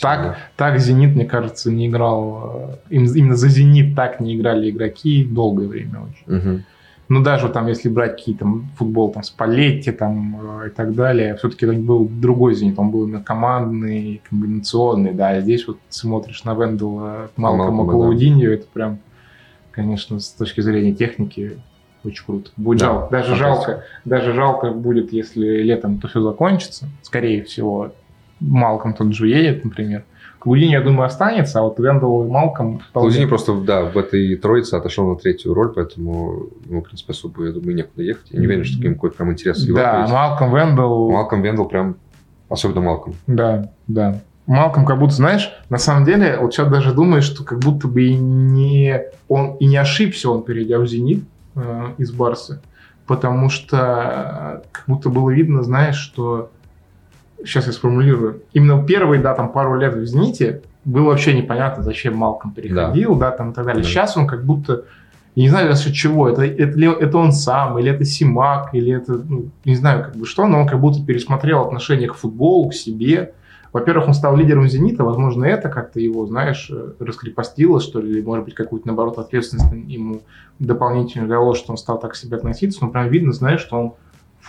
так, 0.01 0.23
Да. 0.23 0.37
так 0.57 0.79
Зенит, 0.79 1.15
мне 1.15 1.27
кажется, 1.27 1.71
не 1.71 1.89
играл... 1.89 2.79
э, 2.91 2.95
им- 2.95 3.05
Именно 3.13 3.37
за 3.37 3.49
Зенит 3.49 3.95
так 3.95 4.21
не 4.21 4.37
играли 4.37 4.71
игроки 4.71 5.25
долгое 5.25 5.67
время 5.69 6.01
очень. 6.09 6.37
Мгм. 6.39 6.65
Ну, 7.11 7.25
даже 7.25 7.49
там, 7.49 7.67
если 7.67 7.89
брать 7.89 8.19
какие-то 8.19 8.47
футбол 8.77 9.11
там 9.11 9.25
Спалетти 9.25 9.91
там 9.91 10.61
э, 10.63 10.69
и 10.69 10.71
так 10.71 10.95
далее, 10.95 11.35
все-таки 11.35 11.67
это 11.67 11.75
был 11.75 12.09
другой 12.09 12.55
«Зенит», 12.55 12.79
он 12.79 12.93
был 12.93 13.05
именно 13.05 13.21
командный, 13.21 14.23
комбинационный, 14.31 15.13
да, 15.13 15.31
а 15.31 15.41
здесь 15.41 15.67
вот 15.67 15.79
смотришь 15.89 16.45
на 16.45 16.55
Вендела, 16.55 17.33
Малкома, 17.37 17.71
Малкома, 17.73 17.85
да. 17.85 17.91
Клаудиньо, 17.91 18.51
это 18.51 18.67
прям, 18.73 19.01
конечно, 19.73 20.21
с 20.21 20.29
точки 20.29 20.61
зрения 20.61 20.95
техники 20.95 21.59
очень 22.05 22.25
круто. 22.25 22.53
Будет 22.57 22.79
Да, 22.79 22.87
жалко, 22.87 23.11
даже 23.11 23.35
жалко, 23.35 23.85
даже 24.05 24.33
жалко 24.33 24.71
будет, 24.71 25.13
если 25.13 25.63
летом 25.63 25.99
то 25.99 26.07
все 26.07 26.23
закончится, 26.23 26.87
скорее 27.03 27.43
всего, 27.43 27.93
Малком 28.39 28.95
тот 28.95 29.13
же 29.13 29.27
едет, 29.27 29.65
например. 29.65 30.05
Клаудиньо, 30.41 30.73
я 30.73 30.81
думаю, 30.81 31.07
останется, 31.07 31.59
а 31.59 31.63
вот 31.63 31.79
Вендел 31.79 32.25
и 32.25 32.29
Малком... 32.29 32.79
вполне- 32.79 33.11
Клаудини 33.11 33.27
просто, 33.27 33.55
да, 33.61 33.83
в 33.85 33.97
этой 33.99 34.37
троице 34.37 34.75
отошел 34.75 35.07
на 35.07 35.17
третью 35.17 35.53
роль, 35.53 35.69
поэтому 35.69 36.47
ему, 36.67 36.81
в 36.81 36.85
принципе, 36.85 37.13
особо, 37.13 37.45
я 37.45 37.53
думаю, 37.53 37.75
некуда 37.77 38.03
ехать. 38.03 38.31
Я 38.31 38.41
не 38.41 38.47
уверен, 38.47 38.65
что 38.65 38.79
каким 38.79 38.95
какой 38.95 39.11
прям 39.11 39.31
интерес 39.33 39.59
Европе 39.59 39.83
Да, 39.83 40.01
есть. 40.01 40.13
Малком, 40.13 40.55
Вендел... 40.57 41.11
Малком 41.11 41.43
Вендел 41.43 41.67
прям, 41.67 41.97
особенно 42.49 42.81
Малком. 42.81 43.15
Да, 43.27 43.71
да. 43.87 44.21
Малком 44.47 44.87
как 44.87 44.99
будто, 44.99 45.13
знаешь, 45.13 45.53
на 45.69 45.77
самом 45.77 46.07
деле, 46.07 46.39
вот 46.41 46.55
сейчас 46.55 46.69
даже 46.69 46.95
думаешь, 46.95 47.25
что 47.25 47.45
как 47.45 47.59
будто 47.59 47.87
бы 47.87 48.03
и 48.05 48.15
не, 48.17 49.03
он 49.29 49.57
и 49.61 49.67
не 49.67 49.77
ошибся 49.77 50.31
он, 50.31 50.43
перейдя 50.43 50.79
в 50.79 50.87
«Зенит» 50.87 51.23
э, 51.55 51.85
из 51.99 52.11
Барсы, 52.13 52.61
потому 53.07 53.51
что 53.51 53.77
э, 54.63 54.69
как 54.73 54.85
будто 54.87 55.11
было 55.11 55.29
видно, 55.31 55.63
знаешь, 55.63 55.97
что... 55.97 56.51
Сейчас 57.45 57.67
я 57.67 57.73
сформулирую. 57.73 58.43
Именно 58.53 58.85
первые, 58.87 59.21
да, 59.21 59.35
там 59.35 59.53
пару 59.53 59.79
лет 59.79 59.95
в 59.95 60.05
«Зените» 60.05 60.63
было 60.85 61.07
вообще 61.07 61.35
непонятно, 61.35 61.83
зачем 61.83 62.17
Малком 62.17 62.53
переходил, 62.53 63.15
да, 63.17 63.31
там 63.31 63.51
и 63.51 63.55
так 63.55 63.65
далее. 63.65 63.83
Да. 63.83 63.89
Сейчас 63.89 64.17
он 64.17 64.27
как 64.27 64.45
будто... 64.45 64.85
Я 65.37 65.45
не 65.45 65.49
знаю 65.49 65.73
за 65.73 65.83
счет 65.83 65.95
чего. 65.95 66.29
Это, 66.29 66.43
это, 66.43 66.79
это 66.81 67.19
он 67.19 67.33
сам, 67.33 67.79
или 67.79 67.91
это 67.91 68.05
Симак, 68.05 68.75
или 68.75 68.93
это, 68.93 69.13
ну, 69.13 69.47
не 69.65 69.77
знаю, 69.77 70.05
как 70.05 70.17
бы 70.17 70.27
что, 70.27 70.47
но 70.47 70.61
он 70.61 70.67
как 70.67 70.81
будто 70.81 71.05
пересмотрел 71.05 71.61
отношение 71.61 72.09
к 72.09 72.15
футболу, 72.15 72.69
к 72.71 72.75
себе. 72.75 73.33
Во-первых, 73.73 74.09
он 74.09 74.15
стал 74.15 74.37
лидером 74.37 74.69
«Зенита», 74.69 75.05
возможно, 75.05 75.45
это 75.45 75.69
как-то 75.69 76.01
его, 76.01 76.27
знаешь, 76.27 76.73
раскрепостило, 76.99 77.81
что 77.81 78.01
ли, 78.01 78.11
или, 78.11 78.23
может 78.23 78.45
быть, 78.45 78.55
какую-то, 78.55 78.89
наоборот, 78.89 79.19
ответственность 79.19 79.73
ему 79.87 80.23
дополнительно 80.59 81.29
дало, 81.29 81.55
что 81.55 81.71
он 81.71 81.79
стал 81.79 82.01
так 82.01 82.13
к 82.13 82.17
себе 82.17 82.37
относиться, 82.37 82.81
но 82.83 82.91
прям 82.91 83.09
видно, 83.09 83.33
знаешь, 83.33 83.61
что 83.61 83.77
он 83.79 83.93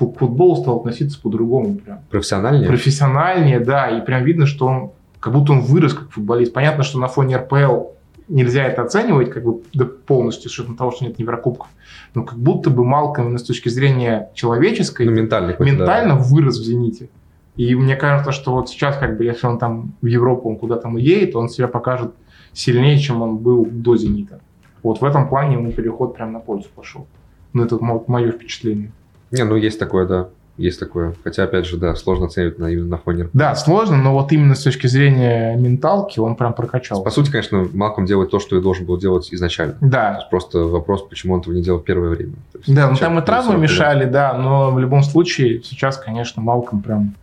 к 0.10 0.20
футболу 0.20 0.56
стал 0.56 0.78
относиться 0.80 1.20
по-другому 1.22 1.76
прям 1.76 2.00
Профессиональнее? 2.10 2.68
профессиональнее, 2.68 3.60
да, 3.60 3.90
и 3.90 4.04
прям 4.06 4.24
видно, 4.24 4.46
что 4.46 4.66
он, 4.68 4.92
как 5.20 5.34
будто 5.34 5.52
он 5.54 5.62
вырос 5.62 5.94
как 5.94 6.10
футболист. 6.12 6.54
Понятно, 6.54 6.84
что 6.84 7.00
на 7.00 7.08
фоне 7.08 7.38
РПЛ 7.38 7.92
нельзя 8.28 8.64
это 8.66 8.84
оценивать 8.84 9.30
как 9.30 9.44
бы 9.44 9.62
да, 9.74 9.86
полностью, 9.86 10.50
с 10.50 10.54
учетом 10.54 10.76
того, 10.78 10.92
что 10.92 11.06
нет 11.06 11.20
Еврокубков, 11.20 11.68
но 12.16 12.24
как 12.24 12.38
будто 12.38 12.70
бы 12.70 12.86
Малком 12.86 13.26
именно 13.26 13.38
с 13.40 13.44
точки 13.44 13.70
зрения 13.70 14.30
человеческой, 14.34 15.06
Ну, 15.06 15.12
ментально. 15.12 15.52
какой-то, 15.52 15.72
да. 15.74 15.78
ментально 15.80 16.16
вырос 16.16 16.58
в 16.60 16.64
«Зените». 16.64 17.10
И 17.58 17.76
мне 17.76 17.98
кажется, 17.98 18.32
что 18.32 18.54
вот 18.54 18.70
сейчас, 18.70 18.96
как 18.98 19.18
бы, 19.18 19.26
если 19.26 19.46
он 19.46 19.60
там 19.60 19.92
в 20.02 20.06
Европу, 20.06 20.50
он 20.50 20.56
куда 20.56 20.78
там 20.78 20.96
уедет, 20.96 21.36
он 21.36 21.50
себя 21.50 21.68
покажет 21.68 22.14
сильнее, 22.54 22.98
чем 22.98 23.22
он 23.22 23.38
был 23.38 23.68
до 23.70 23.98
«Зенита». 23.98 24.40
Вот 24.84 25.02
в 25.02 25.06
этом 25.06 25.28
плане 25.28 25.56
ему 25.56 25.72
переход 25.72 26.16
прям 26.16 26.32
на 26.32 26.40
пользу 26.40 26.70
пошел. 26.74 27.06
Ну, 27.54 27.64
это 27.64 27.78
мое 27.82 28.32
впечатление. 28.32 28.92
Не, 29.32 29.44
ну 29.44 29.56
есть 29.56 29.80
такое, 29.80 30.06
да. 30.06 30.28
Есть 30.58 30.80
такое. 30.80 31.16
Хотя, 31.24 31.44
опять 31.44 31.66
же, 31.66 31.78
да, 31.78 31.96
сложно 31.96 32.26
оценивать 32.26 32.60
на, 32.60 32.68
именно 32.70 32.90
на 32.90 32.98
фоне. 32.98 33.30
Да, 33.34 33.56
сложно, 33.56 33.98
но 33.98 34.14
вот 34.14 34.32
именно 34.34 34.54
с 34.54 34.62
точки 34.62 34.86
зрения 34.88 35.56
менталки 35.56 36.20
он 36.20 36.36
прям 36.36 36.54
прокачал. 36.54 37.04
По 37.04 37.10
сути, 37.10 37.32
конечно, 37.32 37.68
Малком 37.74 38.06
делает 38.06 38.32
то, 38.32 38.40
что 38.40 38.58
и 38.58 38.62
должен 38.62 38.86
был 38.86 38.98
делать 38.98 39.34
изначально. 39.34 39.78
Да, 39.82 40.28
Просто 40.30 40.60
вопрос, 40.60 41.08
почему 41.08 41.34
он 41.36 41.40
этого 41.40 41.54
не 41.54 41.64
делал 41.64 41.80
в 41.80 41.84
первое 41.86 42.10
время. 42.10 42.34
Есть 42.54 42.76
да, 42.76 42.90
ну 42.90 42.98
там 42.98 43.18
и 43.18 43.26
травмы 43.26 43.54
40 43.54 43.62
лет. 43.62 43.70
мешали, 43.72 44.06
да, 44.06 44.34
но 44.34 44.72
в 44.72 44.78
любом 44.80 45.04
случае 45.04 45.64
сейчас, 45.64 45.98
конечно, 45.98 46.42
Малком 46.42 46.82
прям 46.82 47.16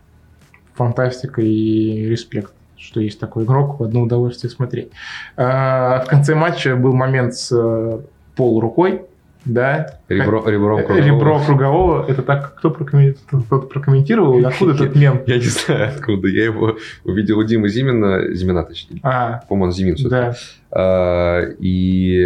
фантастика 0.74 1.42
и 1.42 2.06
респект, 2.06 2.52
что 2.76 3.00
есть 3.00 3.20
такой 3.20 3.44
игрок, 3.44 3.78
в 3.78 3.84
одно 3.84 4.02
удовольствие 4.02 4.50
смотреть. 4.50 4.88
А, 5.36 6.00
В 6.04 6.06
конце 6.08 6.34
матча 6.34 6.76
был 6.76 6.92
момент 6.94 7.34
с 7.34 7.50
э, 7.52 7.98
полурукой, 8.36 9.02
да, 9.48 9.94
Ребро, 10.08 10.44
ребром 10.48 10.78
Э, 10.78 10.82
кругового. 10.84 11.06
ребро 11.06 11.40
кругового, 11.44 12.06
это 12.08 12.22
так, 12.22 12.54
кто 12.56 12.70
прокомментировал, 12.70 13.42
кто-то 13.44 13.66
прокомментировал, 13.66 14.46
откуда 14.46 14.72
этот 14.74 14.94
мем? 14.94 15.22
Я 15.26 15.36
не 15.36 15.42
знаю, 15.42 15.88
откуда. 15.96 16.28
Я 16.28 16.44
его 16.44 16.76
увидел 17.04 17.38
у 17.38 17.42
Димы 17.44 17.68
Зимина, 17.68 18.32
Зимина, 18.34 18.62
точнее. 18.64 19.00
А, 19.02 19.40
По-моему, 19.48 19.66
он 19.66 19.72
Зимин 19.72 19.96
да, 20.08 20.34
А, 20.70 21.40
и 21.58 22.22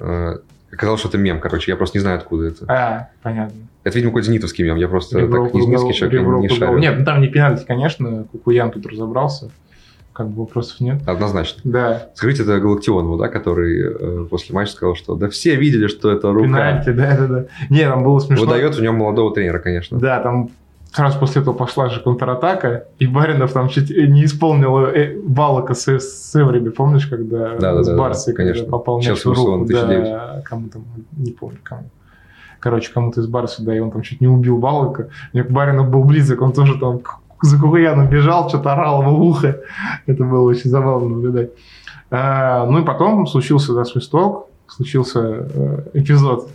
а, 0.00 0.40
оказалось, 0.72 1.00
что 1.00 1.08
это 1.10 1.18
мем, 1.18 1.40
короче. 1.40 1.70
Я 1.70 1.76
просто 1.76 1.98
не 1.98 2.02
знаю, 2.02 2.18
откуда 2.18 2.46
это. 2.48 2.64
а, 2.68 3.08
понятно. 3.22 3.54
Это, 3.84 3.94
видимо, 3.96 4.10
какой-то 4.10 4.26
зенитовский 4.28 4.64
мем. 4.64 4.76
Я 4.78 4.88
просто 4.88 5.20
Ребро 5.20 5.44
так 5.44 5.54
не 5.54 5.62
зенитский 5.62 5.92
человек, 5.94 6.20
ребро 6.20 6.40
не 6.40 6.48
шарю. 6.48 6.78
Нет, 6.78 6.98
ну 6.98 7.04
там 7.04 7.20
не 7.20 7.28
пенальти, 7.28 7.64
конечно, 7.64 8.24
Кукуян 8.32 8.72
тут 8.72 8.84
разобрался, 8.86 9.50
как 10.16 10.28
бы 10.28 10.40
вопросов 10.40 10.80
нет. 10.80 11.06
Однозначно. 11.06 11.60
Да, 11.64 12.08
Скажите, 12.14 12.42
это 12.42 12.58
Галактионову, 12.58 13.18
да, 13.18 13.28
который 13.28 13.80
э, 13.82 14.24
после 14.30 14.54
матча 14.54 14.72
сказал, 14.72 14.94
что 14.94 15.14
да 15.14 15.28
все 15.28 15.56
видели, 15.56 15.88
что 15.88 16.10
это 16.10 16.32
рука. 16.32 16.46
пенальти, 16.46 16.90
да, 16.90 17.16
да, 17.18 17.26
да. 17.26 17.44
Не, 17.68 17.86
там 17.86 18.02
было 18.02 18.18
смешно. 18.20 18.46
Выдает 18.46 18.74
в 18.74 18.80
нем 18.80 18.94
молодого 18.96 19.34
тренера, 19.34 19.58
конечно. 19.58 19.98
Да, 19.98 20.20
там 20.20 20.48
сразу 20.90 21.18
после 21.18 21.42
этого 21.42 21.52
пошла 21.52 21.90
же 21.90 22.00
контратака, 22.00 22.86
и 22.98 23.06
Баринов 23.06 23.52
там 23.52 23.68
чуть 23.68 23.90
не 23.90 24.24
исполнил 24.24 24.86
э, 24.86 25.18
Балака 25.22 25.74
с, 25.74 25.86
с 25.86 26.34
Эвриби, 26.34 26.70
помнишь, 26.70 27.06
когда 27.06 27.50
Да, 27.58 27.74
да, 27.74 27.82
с 27.82 27.86
да, 27.86 27.96
Барсой, 27.96 28.32
да, 28.32 28.38
конечно. 28.38 28.66
попал 28.66 28.98
мяч 29.00 29.22
в 29.22 29.26
руку, 29.26 29.66
да, 29.68 30.42
кому 30.46 30.68
там, 30.68 30.84
не 31.12 31.32
помню 31.32 31.58
кому. 31.62 31.90
Короче, 32.58 32.90
кому-то 32.90 33.20
из 33.20 33.26
Барса, 33.26 33.62
да, 33.62 33.76
и 33.76 33.80
он 33.80 33.90
там 33.90 34.00
чуть 34.00 34.22
не 34.22 34.28
убил 34.28 34.56
Балака. 34.56 35.10
Мне 35.34 35.42
Баринов 35.44 35.90
был 35.90 36.04
близок, 36.04 36.40
он 36.40 36.54
тоже 36.54 36.78
там 36.78 37.00
за 37.42 37.58
Кукуяном 37.58 38.08
бежал, 38.08 38.48
что-то 38.48 38.72
орал 38.72 39.02
в 39.02 39.22
ухо. 39.22 39.60
Это 40.06 40.24
было 40.24 40.48
очень 40.48 40.70
забавно 40.70 41.08
наблюдать. 41.08 41.50
А, 42.10 42.66
ну 42.66 42.78
и 42.78 42.84
потом 42.84 43.26
случился 43.26 43.74
да, 43.74 43.84
свисток, 43.84 44.48
случился 44.66 45.20
э, 45.20 45.82
эпизод 45.94 46.48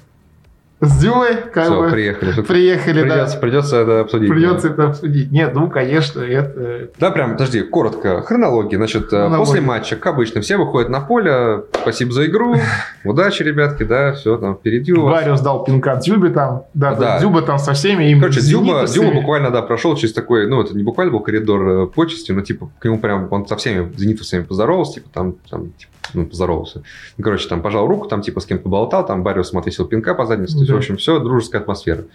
С 0.83 0.99
Дюбой, 0.99 1.35
как 1.53 1.65
Все, 1.65 1.79
бы, 1.79 1.91
приехали. 1.91 2.41
приехали, 2.41 3.01
Придется, 3.01 3.35
да. 3.35 3.39
придется 3.39 3.77
это 3.77 3.99
обсудить. 3.99 4.29
Придется 4.31 4.67
да. 4.69 4.73
это 4.73 4.87
обсудить. 4.87 5.31
Нет, 5.31 5.53
ну, 5.53 5.69
конечно, 5.69 6.21
это... 6.21 6.89
Да, 6.97 7.11
прям, 7.11 7.33
подожди, 7.33 7.61
коротко. 7.61 8.23
Хронология. 8.23 8.77
Значит, 8.79 9.05
э, 9.05 9.09
Хронология. 9.09 9.45
после 9.45 9.61
матча, 9.61 9.95
как 9.95 10.15
обычно, 10.15 10.41
все 10.41 10.57
выходят 10.57 10.89
на 10.89 10.99
поле. 11.01 11.65
Спасибо 11.81 12.11
за 12.13 12.25
игру. 12.25 12.55
Удачи, 13.05 13.43
ребятки, 13.43 13.83
да, 13.83 14.13
все 14.13 14.37
там 14.37 14.55
впереди 14.55 14.91
у 14.91 15.03
вас. 15.03 15.21
Бариус 15.21 15.41
дал 15.41 15.63
пинка 15.63 15.97
Дзюбе 15.97 16.29
там. 16.29 16.63
Да, 16.73 16.95
Да. 16.95 17.19
Дзюба 17.19 17.43
там 17.43 17.59
со 17.59 17.73
всеми. 17.73 18.05
им 18.05 18.19
Короче, 18.19 18.41
Дюба. 18.41 18.87
Дюба 18.87 19.11
буквально, 19.13 19.51
да, 19.51 19.61
прошел 19.61 19.95
через 19.95 20.13
такой, 20.13 20.47
ну, 20.47 20.61
это 20.63 20.75
не 20.75 20.81
буквально 20.81 21.13
был 21.13 21.19
коридор 21.19 21.67
э, 21.67 21.87
почести, 21.87 22.31
но, 22.31 22.41
типа, 22.41 22.71
к 22.79 22.85
нему 22.85 22.97
прям, 22.97 23.27
он 23.29 23.45
со 23.45 23.55
всеми 23.55 23.91
зенитовцами 23.95 24.41
поздоровался, 24.43 24.95
типа, 24.95 25.09
там, 25.13 25.35
там, 25.47 25.65
типа, 25.73 25.91
ну, 26.13 26.25
поздоровался. 26.25 26.83
Короче, 27.21 27.47
там, 27.47 27.61
пожал 27.61 27.87
руку, 27.87 28.07
там, 28.07 28.21
типа, 28.21 28.39
с 28.39 28.45
кем-то 28.45 28.63
поболтал, 28.63 29.05
там, 29.05 29.23
Бариус 29.23 29.51
ему 29.51 29.61
отвесил 29.61 29.85
пинка 29.85 30.13
по 30.13 30.25
заднице, 30.25 30.57
Да. 30.71 30.75
в 30.75 30.79
общем, 30.79 30.97
все, 30.97 31.19
дружеская 31.19 31.61
атмосфера. 31.61 32.05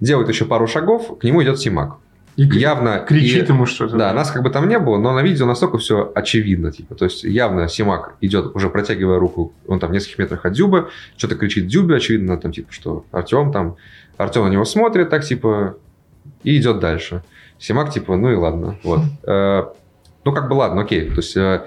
Делает 0.00 0.28
еще 0.28 0.44
пару 0.44 0.66
шагов, 0.66 1.18
к 1.18 1.24
нему 1.24 1.42
идет 1.42 1.58
Симак. 1.58 1.96
И 2.36 2.42
Явно... 2.42 2.98
кричит 2.98 3.48
и- 3.48 3.52
ему 3.52 3.64
что-то. 3.64 3.96
Да, 3.96 4.12
нас 4.12 4.32
как 4.32 4.42
бы 4.42 4.50
там 4.50 4.68
не 4.68 4.78
было, 4.80 4.98
но 4.98 5.12
на 5.14 5.22
видео 5.22 5.46
настолько 5.46 5.78
все 5.78 6.10
очевидно. 6.16 6.72
Типа. 6.72 6.96
То 6.96 7.04
есть 7.04 7.22
явно 7.22 7.68
Симак 7.68 8.16
идет, 8.20 8.56
уже 8.56 8.70
протягивая 8.70 9.20
руку, 9.20 9.52
он 9.68 9.78
там 9.78 9.90
в 9.90 9.92
нескольких 9.92 10.18
метрах 10.18 10.44
от 10.44 10.52
Дзюба, 10.54 10.90
что-то 11.16 11.36
кричит 11.36 11.68
Дзюбе, 11.68 11.94
очевидно, 11.96 12.36
там 12.36 12.50
типа, 12.50 12.72
что 12.72 13.04
Артем 13.12 13.52
там, 13.52 13.76
Артем 14.16 14.44
на 14.44 14.48
него 14.48 14.64
смотрит 14.64 15.10
так, 15.10 15.24
типа, 15.24 15.76
и 16.42 16.56
идет 16.58 16.80
дальше. 16.80 17.22
Симак, 17.60 17.92
типа, 17.92 18.16
ну 18.16 18.32
и 18.32 18.34
ладно. 18.34 18.78
Вот. 18.82 19.00
Э, 19.28 19.66
Ну, 20.24 20.32
как 20.32 20.48
бы 20.48 20.54
ладно, 20.54 20.82
окей. 20.82 21.08
То 21.10 21.16
есть 21.18 21.36
э, 21.36 21.62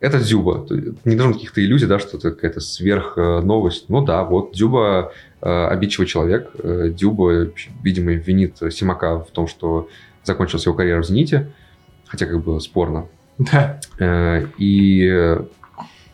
это 0.00 0.18
Дзюба. 0.18 0.66
Не 1.06 1.16
должно 1.16 1.32
каких-то 1.34 1.64
иллюзий, 1.64 1.86
да, 1.86 1.98
что 1.98 2.18
это 2.18 2.30
какая-то 2.32 2.60
сверх 2.60 3.14
э, 3.16 3.40
новость. 3.40 3.86
Ну 3.88 4.04
да, 4.04 4.22
вот 4.24 4.52
Дзюба 4.52 5.12
обидчивый 5.42 6.06
человек. 6.06 6.50
Э, 6.58 6.90
Дзюба, 6.94 7.50
видимо, 7.82 8.12
винит 8.12 8.58
Симака 8.70 9.20
в 9.20 9.30
том, 9.30 9.46
что 9.46 9.88
закончилась 10.24 10.66
его 10.66 10.74
карьера 10.74 11.02
в 11.02 11.06
«Зените», 11.06 11.50
хотя 12.06 12.26
как 12.26 12.42
бы 12.44 12.60
спорно. 12.60 13.06
Да. 13.38 13.80
Э, 13.98 14.46
И, 14.58 15.06
э, 15.06 15.42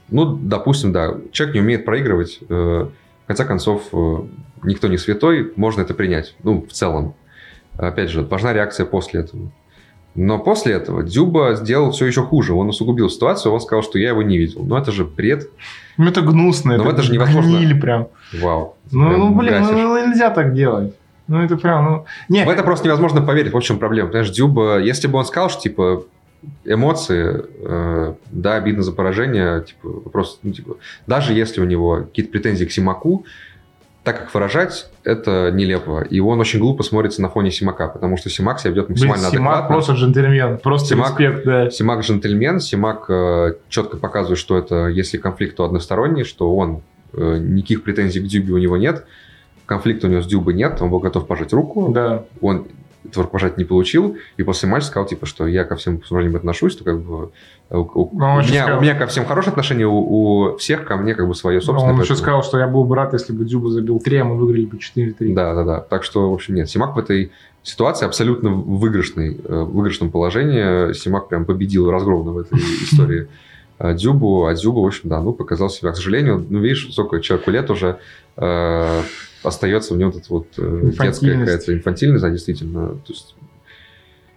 ну, 0.09 0.37
допустим, 0.37 0.93
да, 0.93 1.17
человек 1.33 1.55
не 1.57 1.61
умеет 1.61 1.85
проигрывать. 1.85 2.39
э, 2.49 2.89
В 3.25 3.27
конце 3.27 3.45
концов, 3.45 3.89
э, 3.93 4.17
никто 4.63 4.87
не 4.89 4.99
святой, 4.99 5.53
можно 5.57 5.83
это 5.83 5.95
принять. 5.95 6.37
Ну, 6.45 6.65
в 6.65 6.73
целом. 6.73 7.15
Опять 7.77 8.11
же, 8.11 8.23
важна 8.23 8.53
реакция 8.53 8.87
после 8.87 9.21
этого. 9.21 9.51
Но 10.17 10.39
после 10.39 10.73
этого 10.73 11.03
Дзюба 11.03 11.55
сделал 11.55 11.91
все 11.91 12.07
еще 12.07 12.23
хуже. 12.23 12.55
Он 12.55 12.69
усугубил 12.69 13.11
ситуацию, 13.11 13.53
он 13.53 13.61
сказал, 13.61 13.83
что 13.83 13.99
я 13.99 14.09
его 14.09 14.23
не 14.23 14.39
видел. 14.39 14.65
Но 14.65 14.79
это 14.79 14.91
же 14.91 15.05
бред. 15.05 15.51
Ну, 15.99 16.09
это 16.09 16.23
гнусно. 16.23 16.77
Но 16.77 16.91
это 16.91 17.03
же 17.03 17.13
невозможно. 17.13 17.57
гниль 17.57 17.79
прям. 17.79 18.09
Вау. 18.41 18.77
Ну, 18.91 19.09
Прям 19.09 19.21
ну, 19.21 19.35
блин, 19.35 19.53
гасишь. 19.53 19.71
ну, 19.73 20.09
нельзя 20.09 20.31
так 20.31 20.55
делать. 20.55 20.95
Ну, 21.29 21.43
это 21.43 21.57
прям, 21.57 21.85
ну... 21.85 22.05
Не, 22.29 22.45
В 22.45 22.49
это 22.49 22.63
просто 22.63 22.87
невозможно 22.87 23.21
поверить. 23.21 23.53
В 23.53 23.57
общем, 23.57 23.79
проблема. 23.79 24.09
Понимаешь, 24.09 24.31
Дюба, 24.31 24.79
если 24.79 25.09
бы 25.09 25.19
он 25.19 25.25
сказал, 25.25 25.51
что, 25.51 25.61
типа, 25.61 26.05
эмоции, 26.65 27.45
э, 27.61 28.15
да, 28.31 28.55
обидно 28.55 28.83
за 28.83 28.93
поражение, 28.93 29.65
типа, 29.65 29.89
вопрос, 30.05 30.39
ну, 30.43 30.53
типа, 30.53 30.77
даже 31.07 31.33
если 31.33 31.61
у 31.61 31.65
него 31.65 31.97
какие-то 31.97 32.31
претензии 32.31 32.65
к 32.65 32.71
Симаку, 32.71 33.25
так 34.07 34.21
как 34.21 34.33
выражать, 34.33 34.89
это 35.03 35.51
нелепо. 35.53 36.03
И 36.09 36.21
он 36.21 36.39
очень 36.39 36.61
глупо 36.61 36.85
смотрится 36.85 37.21
на 37.21 37.29
фоне 37.29 37.51
Симака, 37.51 37.89
потому 37.89 38.17
что 38.17 38.31
Симак 38.31 38.61
себя 38.61 38.71
ведет 38.71 38.87
блин, 38.87 39.09
максимально 39.09 39.31
Симак 39.31 39.55
адекватно. 39.55 39.75
просто 39.75 39.93
джентльмен. 39.95 40.59
Просто 40.59 40.95
Симак- 40.95 41.19
респект, 41.19 41.45
да. 41.45 41.71
Симак 41.73 42.01
джентльмен, 42.05 42.61
Симак 42.61 43.07
э, 43.11 43.55
четко 43.69 43.97
показывает, 43.97 44.39
что 44.39 44.57
это, 44.57 44.87
если 44.87 45.19
конфликт, 45.19 45.57
то 45.57 45.65
односторонний, 45.65 46.23
что 46.23 46.55
он, 46.55 46.83
э, 47.15 47.39
никаких 47.41 47.83
претензий 47.83 48.21
к 48.21 48.27
Дюбе 48.29 48.53
у 48.55 48.59
него 48.59 48.77
нет, 48.77 49.05
конфликта 49.67 50.07
у 50.07 50.11
него 50.11 50.23
с 50.23 50.27
Дюбой 50.29 50.55
нет, 50.55 50.81
он 50.81 50.89
был 50.91 51.01
готов 51.01 51.27
пожать 51.27 51.53
руку, 51.53 51.91
Да. 51.93 52.23
он 52.41 52.69
рукопожатия 53.15 53.59
не 53.59 53.65
получил, 53.65 54.17
и 54.37 54.43
после 54.43 54.69
матча 54.69 54.87
сказал, 54.87 55.07
типа, 55.07 55.27
что 55.27 55.47
я 55.47 55.65
ко 55.65 55.77
всем 55.77 56.03
с 56.05 56.11
уважением 56.11 56.37
отношусь, 56.37 56.77
то 56.77 56.85
как 56.85 57.01
бы 57.01 57.31
у, 57.71 57.77
у- 57.79 58.11
Ну, 58.19 58.25
он 58.27 58.37
у 58.39 58.41
еще 58.41 58.51
меня, 58.53 58.63
сказал- 58.63 58.79
у 58.79 58.83
меня 58.83 58.95
ко 58.95 59.07
всем 59.07 59.25
хорошее 59.27 59.51
отношение, 59.53 59.87
у, 59.87 59.97
у 60.53 60.57
всех 60.57 60.85
ко 60.85 60.97
мне 60.97 61.15
как 61.15 61.27
бы 61.29 61.35
свое 61.35 61.61
собственное. 61.61 61.95
Он 61.95 62.01
еще 62.01 62.09
поэтому- 62.15 62.19
сказал, 62.19 62.43
что 62.43 62.59
я 62.59 62.67
был 62.69 62.85
бы 62.85 62.95
рад, 62.97 63.13
если 63.13 63.33
бы 63.33 63.45
Дзюба 63.45 63.71
забил 63.71 64.01
3, 64.01 64.17
а 64.19 64.25
мы 64.25 64.37
выиграли 64.37 64.65
бы 64.67 64.79
4-3. 64.79 65.35
Да, 65.35 65.55
да, 65.55 65.65
да. 65.65 65.81
Так 65.81 66.05
что, 66.05 66.31
в 66.31 66.35
общем, 66.35 66.55
нет, 66.55 66.69
Симак 66.71 66.95
в 66.97 66.99
этой 66.99 67.33
ситуации 67.63 68.07
абсолютно 68.07 68.51
в 68.51 68.79
выигрышной, 68.79 69.41
э, 69.45 69.61
в 69.63 69.73
выигрышном 69.75 70.11
положении. 70.11 70.93
Симак 70.93 71.29
прям 71.29 71.45
победил 71.45 71.91
разгромно 71.91 72.31
в 72.33 72.39
этой 72.39 72.59
истории 72.83 73.27
э, 73.79 73.95
Дзюбу, 73.95 74.47
а 74.47 74.55
Дзюба, 74.55 74.79
в 74.81 74.87
общем, 74.87 75.09
да, 75.09 75.21
ну, 75.21 75.33
показал 75.33 75.69
себя. 75.69 75.91
К 75.93 75.97
сожалению, 75.97 76.47
ну, 76.49 76.61
видишь, 76.61 76.89
сколько 76.93 77.21
человеку 77.21 77.51
лет 77.51 77.69
уже 77.71 77.99
э, 78.37 79.01
остается 79.47 79.95
в 79.95 79.97
нем 79.97 80.11
вот 80.11 80.23
эта 80.23 80.33
вот 80.33 80.47
э, 80.59 80.91
детская 81.01 81.39
какая-то 81.39 81.75
инфантильность, 81.75 82.23
да, 82.23 82.31
действительно. 82.31 82.89
То 82.89 83.13
есть 83.13 83.35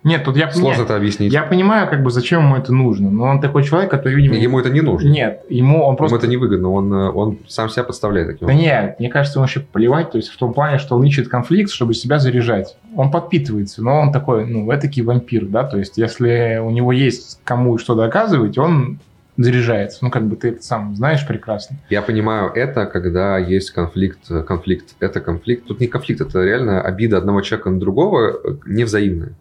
Нет, 0.04 0.24
тут 0.24 0.38
я, 0.38 0.50
сложно 0.52 0.82
нет, 0.82 0.86
это 0.86 0.96
объяснить. 0.96 1.34
я 1.34 1.44
понимаю, 1.44 1.90
как 1.90 2.04
бы, 2.04 2.10
зачем 2.12 2.44
ему 2.46 2.56
это 2.56 2.72
нужно, 2.74 3.12
но 3.12 3.26
он 3.26 3.42
такой 3.42 3.64
человек, 3.64 3.92
который, 3.92 4.16
видимо... 4.16 4.36
Ему 4.36 4.60
это 4.60 4.70
не 4.70 4.80
нужно. 4.82 5.10
Нет, 5.10 5.44
ему 5.50 5.84
он 5.84 5.98
просто... 5.98 6.16
Ему 6.16 6.24
это 6.24 6.32
невыгодно, 6.32 6.72
он, 6.72 6.94
э, 6.94 7.10
он 7.10 7.40
сам 7.48 7.70
себя 7.70 7.84
подставляет 7.84 8.28
таким 8.28 8.48
Да 8.48 8.54
образом. 8.54 8.66
нет, 8.66 9.00
мне 9.00 9.10
кажется, 9.10 9.40
он 9.40 9.44
вообще 9.44 9.60
плевать, 9.60 10.12
то 10.12 10.18
есть 10.18 10.30
в 10.30 10.38
том 10.38 10.54
плане, 10.54 10.78
что 10.78 10.96
он 10.96 11.04
ищет 11.04 11.28
конфликт, 11.28 11.70
чтобы 11.72 11.94
себя 11.94 12.18
заряжать. 12.20 12.78
Он 12.96 13.12
подпитывается, 13.12 13.84
но 13.84 14.00
он 14.00 14.12
такой, 14.14 14.46
ну, 14.46 14.72
этакий 14.72 15.02
вампир, 15.04 15.46
да, 15.48 15.66
то 15.66 15.78
есть 15.78 15.98
если 15.98 16.62
у 16.64 16.70
него 16.70 16.94
есть 16.94 17.42
кому 17.44 17.78
что 17.78 17.96
доказывать, 17.96 18.58
он 18.58 19.00
заряжается. 19.40 20.00
Ну, 20.02 20.12
как 20.12 20.28
бы 20.28 20.36
ты 20.36 20.50
это 20.50 20.62
сам 20.62 20.96
знаешь 20.96 21.26
прекрасно. 21.26 21.78
Я 21.90 22.02
понимаю 22.02 22.52
это, 22.54 22.86
когда 22.86 23.38
есть 23.38 23.72
конфликт, 23.72 24.20
конфликт, 24.46 24.96
это 25.00 25.22
конфликт. 25.22 25.66
Тут 25.66 25.80
не 25.80 25.88
конфликт, 25.88 26.22
это 26.22 26.44
реально 26.44 26.82
обида 26.82 27.18
одного 27.18 27.42
человека 27.42 27.70
на 27.70 27.80
другого 27.80 28.32
э, 28.44 28.56
невзаимная. 28.66 29.32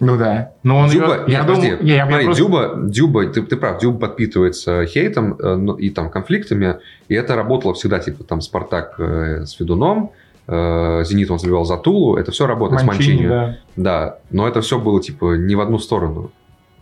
Ну 0.00 0.16
да. 0.16 0.52
Но 0.62 0.78
он 0.78 0.88
Дюба, 0.90 1.18
нет, 1.18 1.28
я 1.28 1.40
подожди, 1.42 1.70
думаю, 1.70 1.86
я, 1.86 1.94
я 1.96 2.06
смотри, 2.06 2.24
просто- 2.24 2.42
Дюба, 2.42 2.72
Дюба, 2.76 3.26
ты, 3.26 3.42
ты 3.42 3.56
прав, 3.56 3.80
Дюба 3.80 3.98
подпитывается 4.08 4.86
хейтом 4.86 5.34
э, 5.38 5.54
ну, 5.56 5.74
и 5.74 5.90
там 5.90 6.10
конфликтами, 6.10 6.78
и 7.08 7.14
это 7.14 7.36
работало 7.36 7.74
всегда, 7.74 7.98
типа 8.00 8.24
там 8.24 8.40
Спартак 8.40 8.94
э, 8.98 9.44
с 9.44 9.52
Федуном, 9.52 10.10
э, 10.48 11.04
Зенит 11.04 11.30
он 11.30 11.38
забивал 11.38 11.64
за 11.66 11.76
Тулу, 11.76 12.16
это 12.16 12.32
все 12.32 12.46
работает 12.46 12.80
с 12.80 12.84
Манчини, 12.84 13.26
Манчини. 13.26 13.28
да. 13.28 13.58
Да, 13.76 14.18
но 14.30 14.48
это 14.48 14.62
все 14.62 14.80
было 14.80 15.00
типа 15.02 15.36
не 15.36 15.54
в 15.54 15.60
одну 15.60 15.78
сторону. 15.78 16.32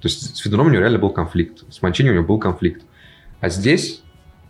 То 0.00 0.08
есть 0.08 0.36
с 0.36 0.38
Федуном 0.40 0.66
у 0.66 0.70
него 0.70 0.80
реально 0.80 0.98
был 0.98 1.10
конфликт, 1.10 1.64
с 1.70 1.82
Манчини 1.82 2.10
у 2.10 2.14
него 2.14 2.24
был 2.24 2.38
конфликт. 2.38 2.82
А 3.40 3.48
здесь 3.48 4.02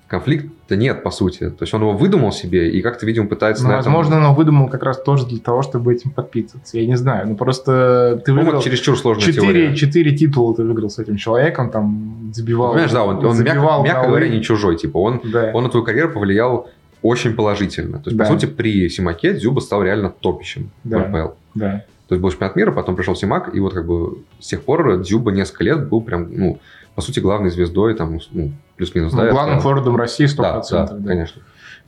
конфликта 0.08 0.74
нет, 0.76 1.02
по 1.04 1.10
сути. 1.12 1.50
То 1.50 1.62
есть 1.62 1.72
он 1.72 1.82
его 1.82 1.92
выдумал 1.92 2.32
себе 2.32 2.68
и 2.70 2.82
как-то, 2.82 3.06
видимо, 3.06 3.28
пытается 3.28 3.62
Ну, 3.62 3.70
на 3.70 3.78
этом... 3.78 3.92
возможно, 3.94 4.28
он 4.30 4.34
выдумал 4.34 4.68
как 4.68 4.82
раз 4.82 5.00
тоже 5.02 5.24
для 5.26 5.38
того, 5.38 5.62
чтобы 5.62 5.92
этим 5.94 6.10
подпитываться. 6.10 6.78
Я 6.78 6.86
не 6.86 6.96
знаю. 6.96 7.28
Ну, 7.28 7.36
просто 7.36 8.20
ты 8.24 8.32
Ну, 8.32 8.38
выиграл... 8.40 8.56
вот 8.56 8.64
чересчур 8.64 8.98
сложная 8.98 9.24
Четыре, 9.26 9.46
теория. 9.46 9.76
четыре 9.76 10.16
титула 10.16 10.54
ты 10.56 10.64
выиграл 10.64 10.90
с 10.90 10.98
этим 10.98 11.16
человеком, 11.16 11.70
там 11.70 12.32
забивал. 12.34 12.70
Понимаешь, 12.72 12.90
да, 12.92 13.04
он, 13.04 13.16
он 13.18 13.22
мягко, 13.22 13.36
забивал 13.36 13.84
мягко 13.84 14.00
голы. 14.02 14.08
говоря, 14.18 14.28
не 14.28 14.42
чужой. 14.42 14.76
Типа 14.76 14.98
он 14.98 15.20
Да. 15.24 15.52
он 15.54 15.62
на 15.64 15.70
твою 15.70 15.86
карьеру 15.86 16.12
повлиял 16.12 16.68
очень 17.02 17.34
положительно. 17.34 17.98
То 17.98 18.10
есть, 18.10 18.16
Да. 18.16 18.24
по 18.24 18.32
сути, 18.32 18.46
при 18.46 18.88
Симаке 18.88 19.34
Дзюба 19.34 19.60
стал 19.60 19.82
реально 19.84 20.10
топищем 20.10 20.70
Да. 20.82 20.98
в 20.98 21.02
РПЛ. 21.02 21.32
да. 21.54 21.84
То 22.10 22.14
есть 22.16 22.22
был 22.24 22.30
чемпионат 22.32 22.56
мира, 22.56 22.72
потом 22.72 22.96
пришел 22.96 23.14
Симак, 23.14 23.54
и 23.54 23.60
вот 23.60 23.72
как 23.72 23.86
бы 23.86 24.18
с 24.40 24.48
тех 24.48 24.64
пор 24.64 24.98
Дзюба 25.00 25.30
несколько 25.30 25.62
лет 25.62 25.88
был 25.88 26.00
прям, 26.02 26.26
ну, 26.28 26.58
по 26.96 27.02
сути, 27.02 27.20
главной 27.20 27.50
звездой, 27.50 27.94
там, 27.94 28.18
ну, 28.32 28.50
плюс-минус, 28.76 29.12
Ну, 29.12 29.18
да, 29.20 29.30
главным 29.30 29.58
РПЛ. 29.58 29.62
форвардом 29.62 29.94
России 29.94 30.26
100%. 30.26 30.36
Да, 30.36 30.60
да, 30.70 30.86
да. 30.88 31.06
конечно. 31.06 31.40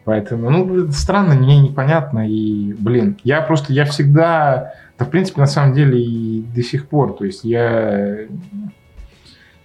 Поэтому, 0.05 0.49
ну, 0.49 0.85
это 0.85 0.93
странно, 0.93 1.35
мне 1.35 1.61
непонятно. 1.61 2.31
И, 2.31 2.73
блин, 2.75 3.17
я 3.25 3.41
просто, 3.41 3.73
я 3.73 3.85
всегда, 3.85 4.75
да, 4.97 5.05
в 5.05 5.11
принципе, 5.11 5.41
на 5.41 5.49
самом 5.49 5.75
деле, 5.75 6.01
и 6.01 6.43
до 6.55 6.63
сих 6.63 6.87
пор, 6.87 7.15
то 7.15 7.25
есть 7.25 7.43
я, 7.43 8.19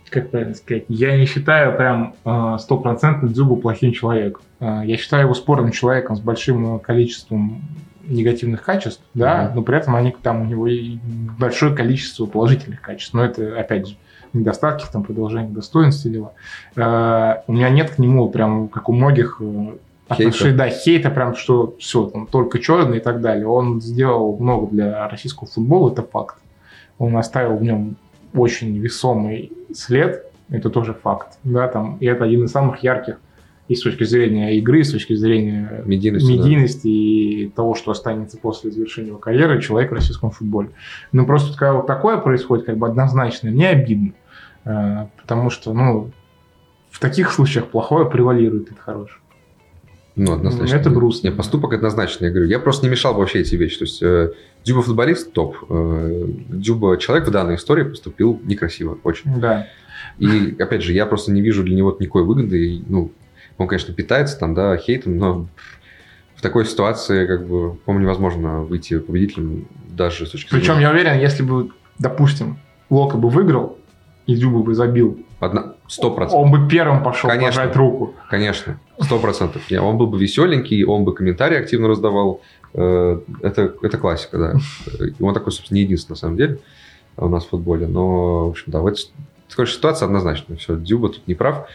как 0.10 0.32
правильно 0.32 0.56
сказать, 0.56 0.86
я 0.88 1.16
не 1.18 1.26
считаю 1.26 1.78
прям 1.78 2.16
э, 2.26 2.58
стопроцентно 2.60 3.30
Дзюбу 3.30 3.58
плохим 3.58 3.94
человеком. 3.94 4.42
Э, 4.60 4.82
Я 4.86 4.98
считаю 4.98 5.26
его 5.26 5.36
спорным 5.36 5.70
человеком 5.70 6.16
с 6.16 6.20
большим 6.20 6.78
э, 6.78 6.80
количеством 6.80 7.62
негативных 8.08 8.64
качеств, 8.64 9.02
да, 9.14 9.44
Мгм. 9.46 9.56
но 9.56 9.62
при 9.62 9.78
этом 9.78 9.96
они 9.96 10.16
там 10.22 10.42
у 10.42 10.46
него 10.46 10.68
и 10.68 10.98
большое 11.40 11.76
количество 11.76 12.26
положительных 12.26 12.82
качеств. 12.82 13.14
Но 13.14 13.24
это, 13.24 13.60
опять 13.60 13.88
же, 13.90 13.96
недостатки, 14.34 14.86
там, 14.92 15.04
продолжение 15.04 15.52
достоинств 15.52 16.06
и 16.06 16.10
дела. 16.10 16.34
Э, 16.76 17.42
У 17.48 17.54
меня 17.54 17.70
нет 17.70 17.92
к 17.92 17.98
нему 18.00 18.30
прям, 18.30 18.68
как 18.68 18.90
у 18.90 18.94
многих, 18.94 19.38
э, 19.42 19.76
отношений, 20.08 20.56
да, 20.56 20.70
хейта 20.70 21.10
прям, 21.10 21.36
что 21.36 21.76
все, 21.80 22.06
там, 22.08 22.28
только 22.28 22.60
черный 22.60 22.98
и 22.98 23.02
так 23.02 23.20
далее. 23.22 23.46
Он 23.48 23.82
сделал 23.82 24.38
много 24.38 24.68
для 24.68 25.08
российского 25.10 25.48
футбола, 25.48 25.92
это 25.92 26.02
факт. 26.04 26.38
Он 26.98 27.16
оставил 27.18 27.58
в 27.58 27.64
нем 27.64 27.98
очень 28.34 28.78
весомый 28.78 29.52
след, 29.74 30.26
это 30.50 30.70
тоже 30.70 30.94
факт, 30.94 31.38
да, 31.44 31.68
там, 31.68 31.98
и 32.00 32.06
это 32.06 32.24
один 32.24 32.46
из 32.46 32.52
самых 32.52 32.84
ярких 32.84 33.20
и 33.68 33.76
с 33.76 33.82
точки 33.82 34.04
зрения 34.06 34.58
игры, 34.58 34.80
и 34.80 34.84
с 34.84 34.92
точки 34.92 35.14
зрения 35.14 35.84
Медийности, 35.86 36.28
да. 36.28 36.34
медийности 36.34 36.88
и 36.88 37.52
того, 37.56 37.76
что 37.76 37.92
останется 37.92 38.38
после 38.38 38.72
завершения 38.72 39.10
его 39.10 39.18
карьеры, 39.18 39.62
человек 39.62 39.92
в 39.92 39.94
российском 39.94 40.32
футболе. 40.32 40.70
Ну, 41.12 41.26
просто 41.26 41.58
когда 41.58 41.74
вот 41.74 41.88
такое 41.88 42.18
происходит, 42.18 42.66
как 42.66 42.78
бы 42.78 42.88
однозначно, 42.88 43.52
мне 43.52 43.70
обидно. 43.70 44.14
Э, 44.66 45.08
Потому 45.22 45.50
что, 45.50 45.74
ну, 45.74 46.12
в 46.90 47.00
таких 47.00 47.32
случаях 47.32 47.68
плохое 47.68 48.10
превалирует 48.10 48.72
от 48.72 48.80
хорошего. 48.80 49.20
Ну, 50.16 50.34
однозначно. 50.34 50.76
Это 50.76 50.90
грустно. 50.90 51.28
Не, 51.28 51.34
поступок 51.34 51.74
однозначно, 51.74 52.26
я 52.26 52.32
говорю. 52.32 52.48
Я 52.48 52.58
просто 52.58 52.86
не 52.86 52.90
мешал 52.90 53.14
бы 53.14 53.20
вообще 53.20 53.42
эти 53.42 53.56
вещи. 53.56 53.78
То 53.78 53.86
есть 53.86 54.02
э, 54.02 54.32
Дюба 54.64 54.82
футболист 54.82 55.32
топ. 55.32 55.58
Э, 55.70 56.26
Дюба 56.50 56.98
человек 56.98 57.28
в 57.28 57.32
данной 57.32 57.56
истории 57.56 57.84
поступил 57.84 58.42
некрасиво 58.44 58.98
очень. 59.04 59.40
Да. 59.40 59.68
И, 60.18 60.56
опять 60.58 60.82
же, 60.82 60.94
я 60.94 61.06
просто 61.06 61.32
не 61.32 61.42
вижу 61.42 61.64
для 61.64 61.76
него 61.76 61.96
никакой 62.00 62.24
выгоды. 62.24 62.66
И, 62.66 62.84
ну, 62.88 63.12
он, 63.58 63.68
конечно, 63.68 63.94
питается 63.94 64.40
там, 64.40 64.54
да, 64.54 64.78
хейтом, 64.78 65.18
но 65.18 65.48
в 66.36 66.42
такой 66.42 66.66
ситуации, 66.66 67.26
как 67.26 67.48
бы, 67.48 67.76
по-моему, 67.76 68.06
невозможно 68.06 68.62
выйти 68.62 69.00
победителем 69.00 69.68
даже 69.90 70.26
с 70.26 70.30
точки 70.30 70.52
Причем 70.52 70.80
я 70.80 70.92
уверен, 70.92 71.20
если 71.20 71.44
бы, 71.44 71.72
допустим, 71.98 72.60
Лока 72.90 73.18
бы 73.18 73.30
выиграл, 73.30 73.78
и 74.28 74.36
Дюба 74.36 74.60
бы 74.60 74.76
забил. 74.76 75.20
Сто 75.88 76.12
процентов. 76.12 76.46
он 76.46 76.52
бы 76.52 76.70
первым 76.70 77.02
пошел 77.02 77.30
Конечно. 77.30 77.62
пожать 77.62 77.76
руку. 77.76 78.14
Конечно, 78.30 78.80
сто 79.00 79.20
процентов. 79.20 79.62
Он 79.72 79.98
был 79.98 80.08
бы 80.08 80.20
веселенький, 80.20 80.84
он 80.84 81.06
бы 81.06 81.14
комментарии 81.14 81.58
активно 81.58 81.88
раздавал. 81.88 82.42
Э, 82.74 83.20
Это, 83.42 83.74
это 83.82 83.98
классика, 83.98 84.38
да. 84.38 84.54
И 85.00 85.24
он 85.24 85.34
такой, 85.34 85.52
собственно, 85.52 85.78
не 85.78 85.84
единственный, 85.84 86.16
на 86.16 86.20
самом 86.20 86.38
деле, 86.38 86.60
у 87.16 87.30
нас 87.30 87.46
в 87.46 87.50
футболе. 87.50 87.88
Но, 87.88 88.48
в 88.48 88.50
общем, 88.50 88.66
да, 88.68 88.82
в 88.82 88.88
этой 88.88 89.06
такой 89.50 89.68
ситуации 89.68 90.06
однозначно. 90.06 90.58
Все, 90.58 90.76
Дюба 90.76 91.10
тут 91.10 91.28
не 91.28 91.36
прав. 91.36 91.68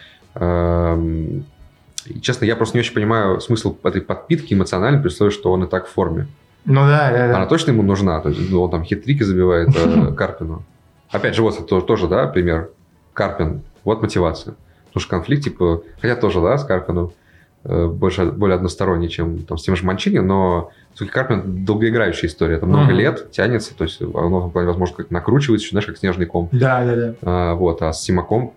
И, 2.07 2.21
честно, 2.21 2.45
я 2.45 2.57
просто 2.57 2.77
не 2.77 2.81
очень 2.81 2.95
понимаю 2.95 3.41
смысл 3.41 3.77
этой 3.85 4.01
подпитки 4.01 4.55
эмоциональной, 4.55 5.01
при 5.01 5.09
условии, 5.09 5.31
что 5.33 5.53
он 5.53 5.65
и 5.65 5.67
так 5.69 5.87
в 5.87 5.91
форме. 5.93 6.27
Ну 6.65 6.81
да, 6.87 7.11
да, 7.11 7.29
да. 7.29 7.37
Она 7.37 7.47
точно 7.47 7.73
ему 7.73 7.83
нужна? 7.83 8.21
То 8.21 8.29
есть, 8.29 8.51
ну, 8.51 8.63
он 8.63 8.71
там 8.71 8.85
хитрики 8.85 9.23
забивает 9.23 9.69
э, 9.75 10.13
Карпину. 10.17 10.63
Опять 11.11 11.35
же, 11.35 11.43
вот 11.43 11.59
это 11.59 11.81
тоже, 11.81 12.09
да, 12.09 12.27
пример. 12.27 12.71
Карпин. 13.13 13.63
Вот 13.85 14.01
мотивация. 14.01 14.55
Потому 14.87 15.01
что 15.01 15.11
конфликт, 15.11 15.45
типа, 15.45 15.83
хотя 16.01 16.17
тоже, 16.17 16.41
да, 16.41 16.57
с 16.57 16.65
Карпином 16.65 17.13
э, 17.65 17.87
больше, 17.87 18.27
более 18.27 18.57
односторонний, 18.57 19.09
чем 19.09 19.39
там, 19.41 19.59
с 19.59 19.63
тем 19.65 19.75
же 19.77 19.85
Манчини, 19.85 20.19
но 20.19 20.71
все-таки 20.95 21.13
Карпин 21.15 21.65
долгоиграющая 21.65 22.29
история. 22.29 22.57
Это 22.57 22.67
много 22.67 22.85
Мгм. 22.85 22.95
лет 22.95 23.31
тянется, 23.33 23.75
то 23.77 23.85
есть 23.85 24.01
в 24.01 24.13
новом 24.13 24.51
плане, 24.51 24.69
возможно, 24.69 24.97
как 24.97 25.11
накручивается, 25.11 25.69
знаешь, 25.71 25.87
как 25.87 25.97
снежный 25.97 26.27
ком. 26.27 26.49
Да, 26.53 26.85
да, 26.85 26.95
да. 26.95 27.15
А, 27.23 27.55
вот, 27.55 27.83
а 27.83 27.93
с 27.93 28.03
Симаком, 28.05 28.53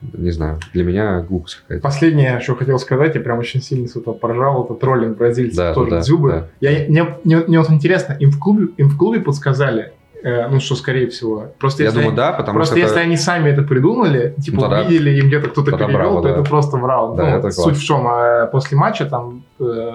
не 0.00 0.30
знаю, 0.30 0.58
для 0.72 0.84
меня 0.84 1.20
глупость 1.20 1.56
какая-то. 1.62 1.82
Последнее, 1.82 2.40
что 2.40 2.54
хотел 2.54 2.78
сказать, 2.78 3.14
я 3.14 3.20
прям 3.20 3.38
очень 3.38 3.60
сильно 3.60 3.88
с 3.88 3.96
этого 3.96 4.14
поржал, 4.14 4.64
это 4.64 4.74
троллинг 4.74 5.18
бразильцев 5.18 5.56
Да, 5.56 5.74
тоже 5.74 5.90
да, 5.90 6.00
Дзюбы. 6.00 6.30
да. 6.30 6.46
Я, 6.70 6.88
мне, 6.88 7.16
мне, 7.24 7.36
мне 7.38 7.58
вот 7.58 7.70
интересно, 7.70 8.16
им 8.18 8.30
в 8.30 8.38
клубе, 8.38 8.68
им 8.76 8.88
в 8.88 8.96
клубе 8.96 9.20
подсказали, 9.20 9.92
э, 10.22 10.48
ну 10.48 10.60
что, 10.60 10.76
скорее 10.76 11.08
всего. 11.08 11.52
Просто 11.58 11.82
Я 11.82 11.88
если 11.88 11.98
думаю, 11.98 12.08
они- 12.10 12.16
да, 12.16 12.32
потому 12.32 12.56
Просто 12.56 12.74
что 12.74 12.80
если 12.80 12.96
это- 12.96 13.04
они 13.06 13.16
сами 13.16 13.50
это 13.50 13.62
придумали, 13.62 14.34
типа 14.40 14.56
Ну, 14.56 14.62
тогда- 14.62 14.80
увидели, 14.82 15.18
им 15.20 15.26
где-то 15.28 15.48
кто-то 15.48 15.72
перевел, 15.72 15.92
браво, 15.92 16.22
то 16.22 16.28
да. 16.28 16.34
это 16.34 16.42
просто 16.48 16.76
врал. 16.76 17.14
Да, 17.16 17.22
Ну, 17.30 17.36
это 17.38 17.50
суть 17.50 17.64
класс. 17.64 17.78
в 17.78 17.82
чем? 17.84 18.06
а, 18.06 18.46
После 18.46 18.76
матча 18.78 19.04
там 19.06 19.44
э, 19.60 19.90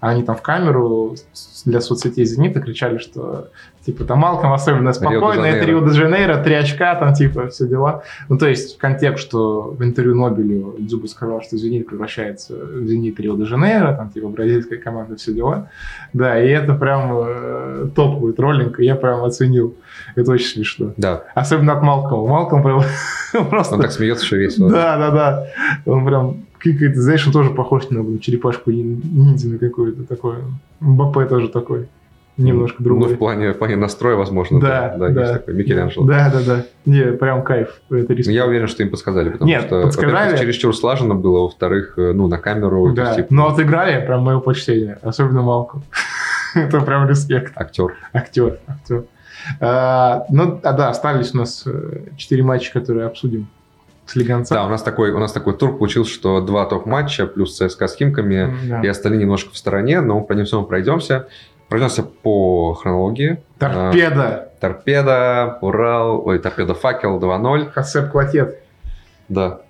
они 0.00 0.22
там 0.22 0.36
в 0.36 0.42
камеру 0.42 1.14
для 1.64 1.80
соцсетей 1.80 2.24
«Зенита» 2.26 2.60
кричали, 2.60 2.98
что 2.98 3.48
типа 3.86 4.04
там 4.04 4.18
Малком 4.18 4.52
особенно 4.52 4.92
спокойно, 4.92 5.44
это 5.44 5.64
Рио-де-Жанейро. 5.64 6.42
Три 6.42 6.54
очка, 6.54 6.94
там 6.96 7.14
типа 7.14 7.48
все 7.48 7.66
дела. 7.66 8.02
Ну, 8.28 8.36
то 8.36 8.46
есть 8.48 8.78
контекст, 8.78 9.24
что 9.24 9.70
в 9.70 9.82
интервью 9.84 10.16
Нобелю 10.16 10.74
Дзюба 10.78 11.06
сказал, 11.06 11.40
что 11.40 11.56
«Зенит» 11.56 11.86
превращается 11.86 12.54
в 12.56 12.86
«Зенит 12.86 13.18
Рио-де-Жанейро», 13.20 13.94
там 13.94 14.10
типа 14.10 14.28
бразильская 14.28 14.78
команда, 14.78 15.16
все 15.16 15.32
дела. 15.32 15.70
Да, 16.12 16.42
и 16.42 16.48
это 16.48 16.74
прям 16.74 17.12
э, 17.12 17.88
топовый 17.94 18.32
троллинг, 18.32 18.80
я 18.80 18.96
прям 18.96 19.24
оценил. 19.24 19.76
Это 20.16 20.32
очень 20.32 20.48
смешно. 20.48 20.92
Да, 20.96 21.24
Особенно 21.34 21.74
от 21.74 21.82
Малкома. 21.82 22.28
Малком 22.28 22.62
прям 22.62 22.82
просто... 23.50 23.76
он 23.76 23.80
так 23.80 23.92
смеется, 23.92 24.26
что 24.26 24.36
весело. 24.36 24.70
Да, 24.70 24.96
да, 24.98 25.10
да. 25.10 25.46
Он 25.86 26.04
прям 26.04 26.36
кикает. 26.60 26.96
Знаешь, 26.96 27.26
он 27.26 27.32
тоже 27.32 27.50
похож 27.50 27.88
на 27.90 28.02
блин, 28.02 28.18
черепашку 28.18 28.70
нин- 28.70 29.00
ниндзя 29.04 29.48
на 29.48 29.58
какую-то 29.58 30.04
такое. 30.04 30.38
Мбаппе 30.80 31.26
тоже 31.26 31.48
такой. 31.48 31.86
Немножко 32.36 32.76
Ну, 32.80 32.84
другой. 32.84 33.14
в 33.14 33.18
плане, 33.18 33.52
в 33.52 33.58
плане 33.58 33.76
настроя, 33.76 34.16
возможно. 34.16 34.60
Да, 34.60 34.94
да, 34.98 35.08
да. 35.08 35.20
есть 35.22 35.32
такой 35.32 35.54
Микеланджело. 35.54 36.06
Да, 36.06 36.30
да, 36.30 36.40
да. 36.46 36.62
Не, 36.84 37.12
прям 37.12 37.42
кайф. 37.42 37.80
Это 37.90 38.06
Ну, 38.10 38.14
риск. 38.14 38.28
Я 38.30 38.44
уверен, 38.46 38.66
что 38.68 38.82
им 38.82 38.90
подсказали, 38.90 39.30
потому 39.30 39.48
Нет, 39.48 39.62
что, 39.64 39.82
подсказали. 39.82 40.12
во-первых, 40.12 40.40
чересчур 40.40 40.76
слаженно 40.76 41.14
было, 41.14 41.40
во-вторых, 41.44 41.94
э, 41.96 42.12
ну, 42.12 42.28
на 42.28 42.36
камеру, 42.38 42.92
Да. 42.92 43.04
есть, 43.04 43.16
типа, 43.16 43.28
Но 43.34 43.48
отыграли 43.48 44.04
прям 44.04 44.22
мое 44.22 44.40
почтение. 44.40 44.98
Особенно 45.02 45.40
Малком. 45.42 45.82
Это 46.54 46.80
прям 46.80 47.08
респект. 47.08 47.52
актер. 47.56 47.94
Актер, 48.12 48.58
актер. 48.66 49.04
А, 49.60 50.24
ну, 50.30 50.60
а 50.62 50.72
да, 50.72 50.90
остались 50.90 51.32
у 51.34 51.38
нас 51.38 51.62
э, 51.66 52.00
четыре 52.16 52.42
матча, 52.42 52.72
которые 52.72 53.06
обсудим 53.06 53.48
с 54.04 54.14
Лиганцем. 54.16 54.56
Да, 54.56 54.66
у 54.66 54.68
нас 54.68 54.82
такой, 54.82 55.10
у 55.10 55.18
нас 55.18 55.32
такой 55.32 55.54
тур 55.56 55.76
получился, 55.78 56.12
что 56.12 56.40
два 56.40 56.64
топ-матча 56.66 57.26
плюс 57.26 57.56
ЦСКА 57.56 57.88
с 57.88 57.96
Химками, 57.96 58.54
Да. 58.68 58.80
и 58.82 58.86
остальные 58.88 59.20
немножко 59.22 59.52
в 59.52 59.56
стороне, 59.56 60.00
но 60.00 60.20
по 60.20 60.32
ним 60.32 60.44
всем 60.44 60.64
пройдемся. 60.66 61.28
Пройдемся 61.68 62.02
по 62.04 62.74
хронологии. 62.74 63.38
Торпеда. 63.58 64.22
А, 64.24 64.58
Торпеда, 64.60 65.58
Урал, 65.60 66.26
ой, 66.26 66.38
Торпеда 66.38 66.74
Факел 66.74 67.18
2-0. 67.18 67.70
Хасеп 67.72 68.10
Клотет. 68.12 68.60
Да, 69.28 69.60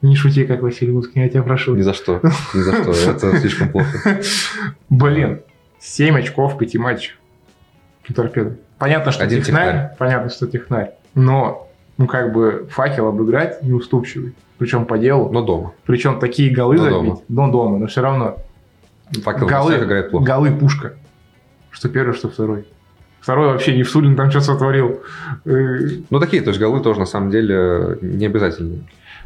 Не 0.00 0.16
шути, 0.16 0.46
как 0.46 0.62
Василий 0.62 0.92
Луцкий, 0.92 1.20
я 1.22 1.28
тебя 1.28 1.42
прошу. 1.42 1.74
ни 1.74 1.82
за 1.82 1.92
что, 1.92 2.20
ни 2.54 2.60
за 2.60 2.72
что, 2.82 2.92
это 3.10 3.36
слишком 3.38 3.68
плохо. 3.70 4.20
Блин, 4.88 5.42
7 5.80 6.16
очков 6.18 6.54
в 6.54 6.58
пяти 6.58 6.78
матчах. 6.78 7.16
У 8.08 8.12
торпеды. 8.12 8.56
Понятно, 8.78 9.10
что 9.12 9.24
Один 9.24 9.42
технарь, 9.42 9.66
технарь. 9.72 9.96
понятно, 9.98 10.30
что 10.30 10.46
технарь. 10.46 10.92
Но, 11.14 11.68
ну, 11.98 12.06
как 12.06 12.32
бы, 12.32 12.66
факел 12.70 13.08
обыграть 13.08 13.62
неуступчивый. 13.62 14.34
Причем 14.58 14.86
по 14.86 14.96
делу. 14.96 15.30
Но 15.30 15.42
дома. 15.42 15.72
Причем 15.84 16.18
такие 16.20 16.54
голы 16.54 16.76
Но 16.76 16.82
забить. 16.84 16.98
дома. 17.02 17.20
Но 17.28 17.50
дома, 17.50 17.78
но 17.78 17.86
все 17.88 18.00
равно. 18.00 18.36
Факел 19.22 19.46
голы, 19.46 19.72
всех 19.72 19.84
играет 19.86 20.10
плохо. 20.10 20.24
голы 20.26 20.50
пушка. 20.52 20.94
Что 21.70 21.88
первый, 21.88 22.12
что 22.14 22.28
второй. 22.28 22.66
Второй 23.20 23.48
вообще 23.48 23.76
не 23.76 23.82
в 23.82 23.90
Сулин 23.90 24.16
там 24.16 24.30
что 24.30 24.40
сотворил. 24.40 25.02
Э, 25.44 25.76
Ну, 26.10 26.20
такие, 26.20 26.42
то 26.42 26.50
есть 26.50 26.60
голы 26.60 26.80
тоже, 26.80 27.00
на 27.00 27.06
самом 27.06 27.30
деле, 27.30 27.98
не 28.00 28.26
обязательные. 28.26 28.80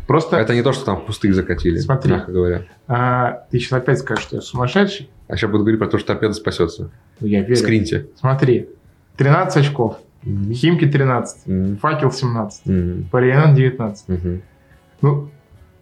Просто 0.06 0.36
Это 0.38 0.54
не 0.54 0.62
то, 0.62 0.72
что 0.72 0.84
там 0.84 1.00
пустых 1.04 1.34
закатили, 1.34 1.78
Смотри. 1.78 2.12
мягко 2.12 2.32
говоря. 2.32 2.62
а, 2.88 3.44
ты 3.50 3.58
сейчас 3.60 3.72
опять 3.74 3.98
скажешь, 4.00 4.24
что 4.24 4.36
я 4.36 4.42
сумасшедший. 4.42 5.08
А 5.28 5.36
сейчас 5.36 5.50
буду 5.50 5.62
говорить 5.62 5.78
про 5.78 5.86
то, 5.88 5.98
что 5.98 6.08
торпеда 6.08 6.32
спасется. 6.32 6.90
Ну, 7.20 7.26
я 7.26 7.42
верю. 7.42 7.56
Скриньте. 7.56 8.06
Смотри, 8.18 8.68
13 9.16 9.58
очков. 9.58 9.98
Химки 10.24 10.86
13. 10.86 11.46
Мгм. 11.46 11.76
Факел 11.78 12.10
17. 12.10 12.66
Мгм. 12.66 13.04
Париан 13.10 13.54
19. 13.54 14.08
Мгм. 14.08 14.42
Ну, 15.00 15.30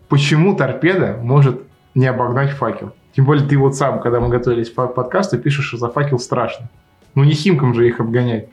почему 0.08 0.54
торпеда 0.56 1.18
может 1.22 1.62
не 1.94 2.06
обогнать 2.06 2.50
факел? 2.50 2.92
Тем 3.18 3.24
более 3.24 3.44
ты 3.44 3.58
вот 3.58 3.74
сам, 3.74 3.98
когда 3.98 4.20
мы 4.20 4.28
готовились 4.28 4.70
к 4.70 4.74
подкасту, 4.74 5.38
пишешь, 5.38 5.64
что 5.64 5.76
за 5.76 5.88
факел 5.88 6.20
страшно. 6.20 6.70
Ну 7.16 7.24
не 7.24 7.32
химкам 7.32 7.74
же 7.74 7.88
их 7.88 7.98
обгонять. 7.98 8.48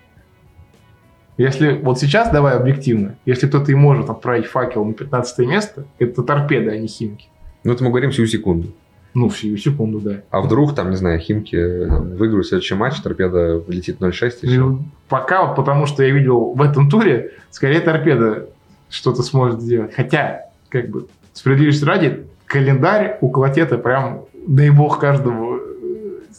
Если 1.37 1.73
вот 1.73 1.99
сейчас, 1.99 2.31
давай 2.31 2.55
объективно, 2.55 3.15
если 3.27 3.45
кто-то 3.45 3.71
и 3.71 3.75
может 3.75 4.09
отправить 4.09 4.47
факел 4.47 4.83
на 4.83 4.93
15 4.95 5.47
место, 5.47 5.85
это 5.99 6.23
торпеда, 6.23 6.71
а 6.71 6.77
не 6.77 6.87
химки. 6.87 7.27
Ну, 7.63 7.73
это 7.73 7.83
мы 7.83 7.91
говорим 7.91 8.09
всю 8.09 8.25
секунду. 8.25 8.69
Ну, 9.13 9.29
всю 9.29 9.55
секунду, 9.55 9.99
да. 9.99 10.21
А 10.31 10.41
вдруг, 10.41 10.73
там, 10.73 10.89
не 10.89 10.95
знаю, 10.95 11.19
Химки 11.19 11.55
э, 11.55 11.87
там, 11.87 12.15
выиграют 12.15 12.47
следующий 12.47 12.73
матч, 12.73 12.99
торпеда 13.01 13.59
влетит 13.59 14.01
0-6 14.01 14.31
и 14.41 14.47
все. 14.47 14.59
Ну, 14.59 14.83
Пока 15.09 15.45
вот 15.45 15.55
потому, 15.55 15.85
что 15.85 16.01
я 16.01 16.09
видел 16.09 16.53
в 16.53 16.61
этом 16.63 16.89
туре, 16.89 17.33
скорее 17.51 17.81
торпеда 17.81 18.47
что-то 18.89 19.21
сможет 19.21 19.61
сделать. 19.61 19.93
Хотя, 19.93 20.49
как 20.69 20.89
бы, 20.89 21.05
справедливости 21.33 21.85
ради, 21.85 22.25
календарь 22.47 23.19
у 23.21 23.29
Клотета 23.29 23.77
прям, 23.77 24.25
дай 24.47 24.69
бог 24.69 24.99
каждому, 24.99 25.55
э, 25.55 25.59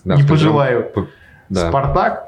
Да, 0.04 0.14
не 0.16 0.22
в 0.22 0.24
же- 0.26 0.28
пожелаю. 0.30 0.86
Да. 1.48 1.68
Спартак. 1.68 2.22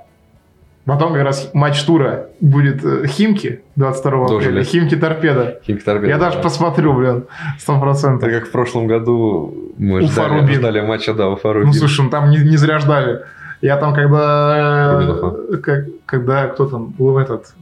Потом 0.84 1.12
как 1.12 1.22
раз 1.22 1.50
матч 1.52 1.82
тура 1.82 2.28
будет 2.40 2.82
э, 2.82 3.06
Химки 3.06 3.60
22 3.76 4.26
Тоже 4.28 4.48
апреля. 4.48 4.64
Химки 4.64 4.96
Торпеда. 4.96 5.60
Химки 5.62 5.82
торпеда. 5.82 6.08
Я 6.08 6.16
даже 6.18 6.36
да. 6.38 6.42
посмотрю, 6.42 6.94
блин, 6.94 7.24
100%. 7.58 8.16
Это 8.16 8.30
как 8.30 8.48
в 8.48 8.50
прошлом 8.50 8.86
году 8.86 9.72
мы 9.76 10.00
ждали, 10.02 10.40
Рубин. 10.40 10.54
ждали 10.54 10.80
матча, 10.80 11.12
да, 11.12 11.28
Уфа 11.28 11.48
Ну, 11.48 11.54
Рубин. 11.54 11.72
слушай, 11.74 12.00
ну, 12.02 12.08
там 12.10 12.30
не, 12.30 12.38
не 12.38 12.56
зря 12.56 12.78
ждали. 12.78 13.20
Я 13.60 13.76
там, 13.76 13.92
когда... 13.92 14.94
Рубинов, 14.94 15.34
э, 15.52 15.56
как- 15.58 15.84
когда 16.06 16.46
кто 16.46 16.64
там 16.66 16.86
был 16.86 17.18
этот... 17.18 17.52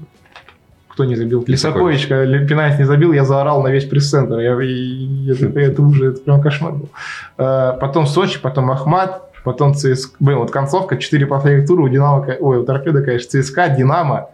Кто 0.96 1.04
не 1.04 1.14
забил? 1.14 1.44
Лисакович. 1.46 2.00
Лисакович, 2.00 2.06
когда 2.06 2.24
Ле- 2.24 2.46
пенальти 2.48 2.78
не 2.78 2.84
забил, 2.86 3.12
я 3.12 3.26
заорал 3.26 3.62
на 3.62 3.68
весь 3.68 3.84
пресс-центр. 3.84 4.38
Я, 4.38 4.58
и- 4.62 5.30
это, 5.30 5.46
это 5.60 5.82
уже 5.82 6.06
это 6.12 6.20
прям 6.22 6.40
кошмар 6.40 6.72
был. 6.72 6.88
Э, 7.36 7.74
Потом 7.78 8.06
Сочи, 8.06 8.40
потом 8.40 8.70
Ахмат, 8.70 9.30
потом 9.44 9.74
ЦСКА. 9.74 10.16
Блин, 10.20 10.38
вот 10.38 10.50
концовка, 10.50 10.96
4 10.96 11.26
последних 11.26 11.66
тура 11.68 11.82
у 11.82 11.88
Динамо, 11.90 12.26
ой, 12.40 12.56
у 12.60 12.64
Торпеда, 12.64 13.02
конечно, 13.02 13.42
ЦСКА, 13.42 13.68
Динамо, 13.68 14.30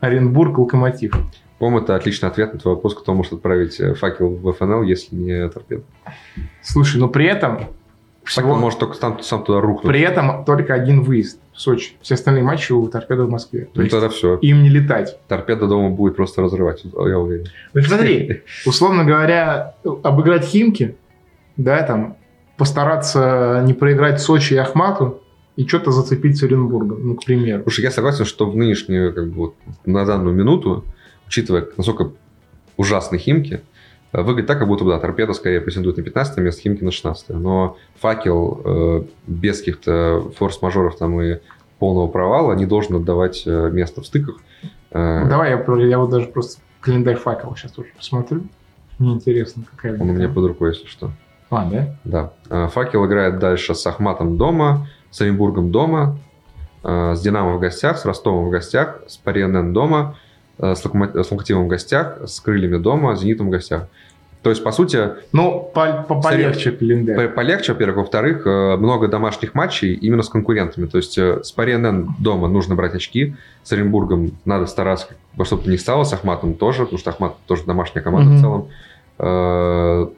Оренбург, 0.00 0.56
Локомотив. 0.56 1.12
По-моему, 1.58 1.80
это 1.84 1.94
отличный 1.94 2.30
ответ 2.30 2.54
на 2.54 2.58
твой 2.58 2.74
вопрос, 2.76 2.94
кто 2.94 3.12
может 3.12 3.34
отправить 3.34 3.78
э, 3.78 3.92
факел 3.92 4.30
в 4.30 4.50
ФНЛ, 4.54 4.84
если 4.84 5.14
не 5.14 5.46
торпеда. 5.50 5.82
Слушай, 6.62 7.00
но 7.02 7.08
при 7.08 7.26
этом... 7.26 7.66
Факел 8.24 8.50
всего- 8.50 8.54
может 8.56 8.78
только 8.78 8.94
сам, 8.94 9.20
сам 9.22 9.42
туда 9.44 9.60
рухнуть. 9.60 9.90
При 9.92 10.00
этом 10.00 10.44
только 10.46 10.72
один 10.72 11.02
выезд 11.02 11.38
в 11.58 11.60
Сочи. 11.60 11.92
Все 12.00 12.14
остальные 12.14 12.44
матчи 12.44 12.72
у 12.72 12.86
Торпеда 12.88 13.24
в 13.24 13.30
Москве. 13.30 13.64
То 13.64 13.70
Ну, 13.74 13.82
есть 13.82 13.92
тогда 13.92 14.08
все. 14.08 14.36
им 14.36 14.62
не 14.62 14.70
летать. 14.70 15.18
Торпеда 15.28 15.66
дома 15.66 15.90
будет 15.90 16.16
просто 16.16 16.40
разрывать, 16.40 16.82
я 16.84 17.18
уверен. 17.18 17.46
Ну 17.74 17.82
смотри, 17.82 18.42
условно 18.66 19.04
говоря, 19.04 19.74
обыграть 20.04 20.44
Химки, 20.44 20.96
да, 21.56 21.82
там, 21.82 22.16
постараться 22.56 23.62
не 23.66 23.74
проиграть 23.74 24.20
Сочи 24.20 24.54
и 24.54 24.56
Ахмату 24.56 25.20
и 25.56 25.66
что-то 25.66 25.90
зацепить 25.90 26.36
с 26.38 26.42
Оренбургом, 26.44 27.00
ну, 27.08 27.14
к 27.16 27.24
примеру. 27.24 27.62
Слушай, 27.64 27.82
я 27.84 27.90
согласен, 27.90 28.24
что 28.24 28.48
в 28.48 28.56
нынешнюю, 28.56 29.12
как 29.12 29.28
бы, 29.28 29.34
вот, 29.34 29.54
на 29.84 30.04
данную 30.04 30.34
минуту, 30.34 30.84
учитывая, 31.26 31.66
насколько 31.76 32.12
ужасны 32.76 33.18
Химки, 33.18 33.60
выглядит 34.12 34.46
так, 34.46 34.58
как 34.58 34.68
будто 34.68 34.84
да, 34.84 34.98
торпеда 34.98 35.32
скорее 35.32 35.60
претендует 35.60 35.96
на 35.96 36.02
15 36.02 36.38
место, 36.38 36.62
Химки 36.62 36.82
на 36.82 36.90
16 36.90 37.30
Но 37.30 37.76
факел 38.00 38.62
э, 38.64 39.02
без 39.26 39.58
каких-то 39.58 40.30
форс-мажоров 40.36 40.96
там 40.96 41.20
и 41.20 41.38
полного 41.78 42.08
провала 42.08 42.54
не 42.54 42.66
должен 42.66 42.96
отдавать 42.96 43.42
э, 43.46 43.70
место 43.70 44.02
в 44.02 44.06
стыках. 44.06 44.36
Э, 44.90 45.24
ну, 45.24 45.28
давай 45.28 45.50
я, 45.50 45.86
я 45.86 45.98
вот 45.98 46.10
даже 46.10 46.26
просто 46.26 46.60
календарь 46.80 47.16
факела 47.16 47.54
сейчас 47.56 47.72
тоже 47.72 47.88
посмотрю. 47.96 48.42
Мне 48.98 49.12
интересно, 49.12 49.64
какая 49.70 49.94
Он 49.94 50.10
у 50.10 50.12
меня 50.12 50.28
под 50.28 50.46
рукой, 50.46 50.70
если 50.70 50.86
что. 50.86 51.10
А, 51.50 51.64
да? 51.64 51.96
Да. 52.04 52.32
Э, 52.50 52.68
факел 52.68 53.06
играет 53.06 53.38
дальше 53.38 53.74
с 53.74 53.86
Ахматом 53.86 54.36
дома, 54.36 54.88
с 55.10 55.20
Оренбургом 55.20 55.70
дома, 55.70 56.18
э, 56.82 57.14
с 57.14 57.20
Динамо 57.20 57.54
в 57.54 57.60
гостях, 57.60 57.98
с 57.98 58.04
Ростовом 58.04 58.46
в 58.46 58.50
гостях, 58.50 59.00
с 59.06 59.16
Париенен 59.16 59.72
дома, 59.72 60.16
э, 60.58 60.74
с, 60.74 60.84
Локомотивом 60.84 61.64
в 61.64 61.68
гостях, 61.68 62.18
с 62.26 62.40
Крыльями 62.40 62.78
дома, 62.78 63.16
с 63.16 63.20
Зенитом 63.20 63.48
в 63.48 63.50
гостях. 63.50 63.88
То 64.42 64.50
есть, 64.50 64.62
по 64.62 64.70
сути... 64.70 65.10
Ну, 65.32 65.70
по, 65.74 66.04
по 66.08 66.20
полегче 66.20 66.70
календарь. 66.70 67.28
Полегче, 67.28 67.72
во-первых. 67.72 67.98
Во-вторых, 67.98 68.46
э, 68.46 68.76
много 68.76 69.08
домашних 69.08 69.54
матчей 69.54 69.94
именно 69.94 70.22
с 70.22 70.28
конкурентами. 70.28 70.86
То 70.86 70.98
есть, 70.98 71.18
с 71.18 71.52
Париенен 71.52 72.10
дома 72.18 72.48
нужно 72.48 72.74
брать 72.74 72.94
очки, 72.94 73.34
с 73.62 73.72
Оренбургом 73.72 74.32
надо 74.44 74.66
стараться, 74.66 75.08
во 75.34 75.44
что 75.44 75.56
бы 75.56 75.70
ни 75.70 75.76
стало, 75.76 76.04
с 76.04 76.12
Ахматом 76.12 76.54
тоже, 76.54 76.84
потому 76.84 76.98
что 76.98 77.10
Ахмат 77.10 77.34
тоже 77.46 77.64
домашняя 77.64 78.02
команда 78.02 78.32
mm-hmm. 78.32 78.36
в 78.36 78.40
целом. 78.40 78.68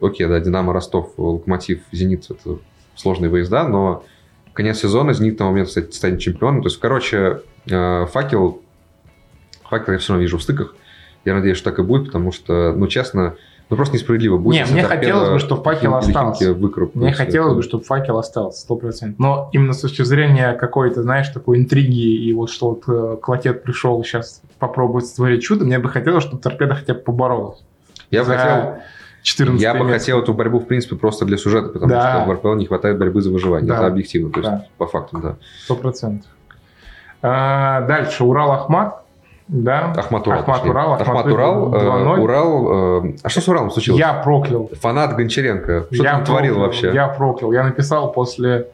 Окей, 0.02 0.26
да, 0.26 0.38
Динамо, 0.40 0.74
Ростов, 0.74 1.14
Локомотив, 1.16 1.80
Зенит– 1.90 2.26
это 2.30 2.58
сложные 2.96 3.30
выезда, 3.30 3.66
но 3.66 4.04
конец 4.52 4.80
сезона, 4.80 5.12
Зенит 5.12 5.38
на 5.38 5.46
момент, 5.46 5.68
кстати, 5.68 5.92
станет 5.92 6.20
чемпионом. 6.20 6.62
То 6.62 6.68
есть, 6.68 6.78
короче, 6.78 7.40
э, 7.70 8.06
факел, 8.06 8.60
факел 9.70 9.92
я 9.94 9.98
все 9.98 10.12
равно 10.12 10.22
вижу 10.22 10.38
в 10.38 10.42
стыках. 10.42 10.74
Я 11.24 11.34
надеюсь, 11.34 11.56
что 11.56 11.70
так 11.70 11.78
и 11.78 11.82
будет, 11.82 12.06
потому 12.06 12.32
что, 12.32 12.72
ну, 12.72 12.86
честно, 12.86 13.34
ну, 13.68 13.76
просто 13.76 13.94
несправедливо 13.94 14.36
будет. 14.36 14.66
Не, 14.66 14.72
мне 14.72 14.82
хотелось 14.82 15.28
бы, 15.30 15.38
чтобы 15.38 15.62
факел 15.62 15.94
остался. 15.94 16.54
Мне 16.94 17.12
хотелось 17.12 17.54
бы, 17.54 17.62
чтобы 17.62 17.84
факел 17.84 18.18
остался, 18.18 18.60
сто 18.60 18.76
процентов. 18.76 19.18
Но 19.20 19.48
именно 19.52 19.72
с 19.72 19.80
точки 19.80 20.02
зрения 20.02 20.54
какой-то, 20.54 21.02
знаешь, 21.02 21.28
такой 21.28 21.58
интриги, 21.58 22.26
и 22.26 22.32
вот 22.32 22.50
что 22.50 22.70
вот 22.70 22.82
э, 22.88 23.16
Клотет 23.22 23.62
пришел 23.62 24.02
сейчас 24.02 24.42
попробовать 24.58 25.06
створить 25.06 25.42
чудо, 25.42 25.64
мне 25.64 25.78
бы 25.78 25.88
хотелось, 25.88 26.24
чтобы 26.24 26.42
торпеда 26.42 26.74
хотя 26.74 26.94
бы 26.94 27.00
поборолась. 27.00 27.62
Я 28.10 28.24
бы 28.24 28.34
хотел 28.34 28.78
14 29.22 29.62
Я 29.62 29.74
бы 29.74 29.88
хотел 29.88 30.20
эту 30.20 30.34
борьбу, 30.34 30.58
в 30.58 30.66
принципе, 30.66 30.96
просто 30.96 31.24
для 31.24 31.36
сюжета, 31.36 31.68
потому 31.68 31.92
да. 31.92 32.22
что 32.22 32.28
в 32.28 32.32
РПЛ 32.32 32.54
не 32.54 32.66
хватает 32.66 32.98
борьбы 32.98 33.20
за 33.20 33.30
выживание. 33.30 33.68
Да. 33.68 33.76
Это 33.76 33.86
объективно, 33.86 34.30
то 34.30 34.40
есть 34.40 34.50
да. 34.50 34.66
по 34.78 34.86
факту, 34.86 35.18
да. 35.18 35.36
Сто 35.64 35.76
процентов. 35.76 36.28
А, 37.22 37.82
дальше 37.82 38.24
Урал-Ахмат. 38.24 38.94
Да. 39.50 39.92
Ахмат 39.96 40.26
Урал. 40.28 40.40
Ахмат 40.40 40.64
Урал. 40.64 40.92
Ахмат, 40.92 41.08
Ахмат 41.08 41.26
Урал. 41.26 41.74
Э, 41.74 42.20
Урал. 42.20 43.04
Э, 43.04 43.14
а 43.24 43.28
что 43.28 43.40
с 43.40 43.48
Уралом 43.48 43.70
случилось? 43.72 43.98
Я 43.98 44.14
проклял. 44.14 44.70
Фанат 44.80 45.16
Гончаренко. 45.16 45.88
Что 45.90 46.04
я 46.04 46.20
ты 46.20 46.26
творил 46.26 46.60
вообще? 46.60 46.92
Я 46.94 47.08
проклял. 47.08 47.50
Я 47.50 47.64
написал 47.64 48.12
после... 48.12 48.68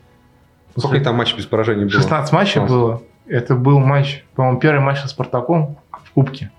после... 0.74 0.88
Сколько 0.88 1.04
там 1.04 1.16
матчей 1.16 1.38
без 1.38 1.46
поражений 1.46 1.84
было? 1.84 1.90
16 1.90 2.32
матчей 2.32 2.60
16. 2.60 2.70
было. 2.70 3.02
Это 3.26 3.54
был 3.54 3.78
матч, 3.78 4.24
по-моему, 4.34 4.60
первый 4.60 4.80
матч 4.80 5.00
со 5.00 5.08
Спартаком 5.08 5.78
в 5.90 6.12
Кубке. 6.12 6.50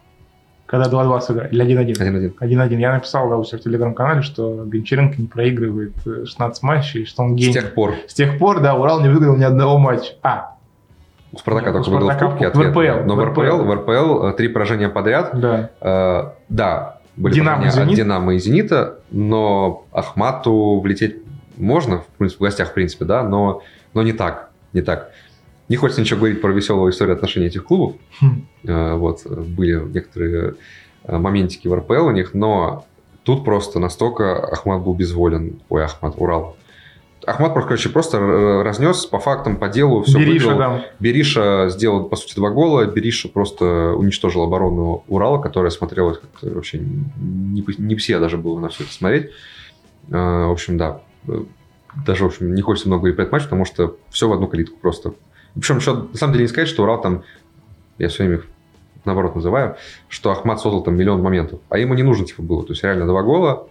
Когда 0.65 0.89
2-2 0.89 1.22
сыграли, 1.22 1.49
или 1.51 1.93
1-1. 1.95 2.34
1-1. 2.41 2.76
Я 2.80 2.93
написал 2.93 3.30
да, 3.30 3.38
у 3.38 3.43
себя 3.43 3.59
в 3.59 3.61
телеграм-канале, 3.61 4.22
что 4.24 4.65
Гончаренко 4.65 5.22
не 5.22 5.28
проигрывает 5.28 5.95
16 6.03 6.41
э, 6.41 6.65
матчей, 6.65 7.05
что 7.05 7.22
он 7.22 7.36
гений. 7.36 7.51
С 7.51 7.55
тех 7.55 7.74
пор. 7.76 7.93
С 8.07 8.15
тех 8.15 8.38
пор, 8.39 8.61
да, 8.61 8.74
Урал 8.76 8.99
не 8.99 9.09
выиграл 9.09 9.38
ни 9.38 9.43
одного 9.43 9.78
матча. 9.78 10.13
А, 10.24 10.57
у 11.32 11.38
Спартака 11.38 11.73
только 11.73 11.89
выиграл 11.89 12.09
в 12.09 12.17
Кубке 12.17 12.49
в 12.49 12.61
РПЛ. 12.61 13.05
Но 13.05 13.15
в 13.15 13.23
РПЛ, 13.23 13.63
в 13.63 13.73
РПЛ 13.73 14.25
э, 14.28 14.34
три 14.34 14.47
поражения 14.47 14.89
подряд. 14.89 15.32
Да. 15.34 15.69
Э, 15.82 16.32
да, 16.49 16.99
были 17.15 17.34
Динамо, 17.34 17.57
поражения 17.57 17.86
Зенит. 17.86 17.99
от 17.99 18.05
Динамо 18.05 18.36
и 18.36 18.39
Зенита, 18.39 18.99
но 19.11 19.86
Ахмату 19.91 20.80
влететь 20.80 21.17
можно, 21.57 21.99
в, 21.99 22.05
принципе, 22.17 22.39
в 22.39 22.43
гостях, 22.43 22.69
в 22.69 22.73
принципе, 22.73 23.05
да, 23.05 23.23
но, 23.23 23.63
но 23.93 24.03
не 24.03 24.13
так, 24.13 24.51
не 24.73 24.82
так. 24.82 25.11
Не 25.69 25.75
хочется 25.75 26.01
ничего 26.01 26.19
говорить 26.19 26.41
про 26.41 26.51
веселую 26.51 26.91
историю 26.91 27.15
отношений 27.15 27.47
этих 27.47 27.65
клубов. 27.65 27.95
Хм. 28.21 28.47
Э, 28.65 28.93
вот, 28.95 29.25
были 29.25 29.80
некоторые 29.80 30.55
э, 31.03 31.17
моментики 31.17 31.67
в 31.67 31.75
РПЛ 31.75 32.05
у 32.05 32.11
них, 32.11 32.34
но 32.34 32.86
тут 33.23 33.43
просто 33.43 33.80
настолько 33.80 34.38
Ахмат 34.38 34.82
был 34.82 34.93
безволен. 34.93 35.59
Ой, 35.69 35.84
Ахмат, 35.84 36.13
Урал. 36.17 36.55
Ахмат, 37.28 37.53
короче, 37.53 37.89
просто 37.89 38.63
разнес 38.63 39.05
по 39.05 39.19
фактам, 39.19 39.57
по 39.57 39.67
делу, 39.67 40.01
все 40.03 40.17
Бериша, 40.17 40.47
выиграл. 40.47 40.57
Да. 40.57 40.86
Бериша 40.99 41.67
сделал, 41.69 42.05
по 42.05 42.15
сути, 42.15 42.36
два 42.36 42.51
гола. 42.51 42.86
Бериша 42.86 43.28
просто 43.28 43.93
уничтожил 43.97 44.43
оборону 44.43 45.03
Урала, 45.09 45.38
которая 45.38 45.69
смотрелась 45.69 46.19
как 46.19 46.53
вообще 46.53 46.80
не, 46.80 47.65
не 47.78 47.95
все 47.95 48.19
даже 48.19 48.38
было 48.38 48.57
на 48.57 48.69
все 48.69 48.86
это 48.86 48.93
смотреть. 48.93 49.32
Э, 50.09 50.45
в 50.45 50.51
общем, 50.51 50.78
да. 50.78 51.01
Даже, 52.05 52.23
в 52.23 52.28
общем, 52.28 52.55
не 52.55 52.61
хочется 52.61 52.88
много 52.88 53.01
говорить 53.01 53.17
про 53.17 53.23
этот 53.23 53.34
матч, 53.34 53.43
потому 53.43 53.65
что 53.65 53.97
все 54.09 54.30
в 54.30 54.32
одну 54.32 54.47
калитку 54.47 54.78
просто. 54.80 55.13
Причем 55.53 55.78
еще, 55.80 55.95
на 55.95 56.17
самом 56.17 56.32
деле, 56.32 56.45
не 56.45 56.49
сказать, 56.49 56.69
что 56.69 56.84
Урал 56.84 57.01
там, 57.01 57.23
я 57.97 58.07
все 58.07 58.23
время 58.23 58.41
наоборот 59.03 59.36
называю, 59.36 59.75
что 60.07 60.32
Ахмат 60.32 60.61
создал 60.61 60.82
там 60.82 60.95
миллион 60.95 61.21
моментов, 61.21 61.59
а 61.67 61.78
ему 61.78 61.93
не 61.93 62.03
нужно 62.03 62.25
типа 62.25 62.41
было. 62.41 62.63
То 62.63 62.71
есть 62.71 62.84
реально 62.84 63.05
два 63.05 63.21
гола, 63.21 63.67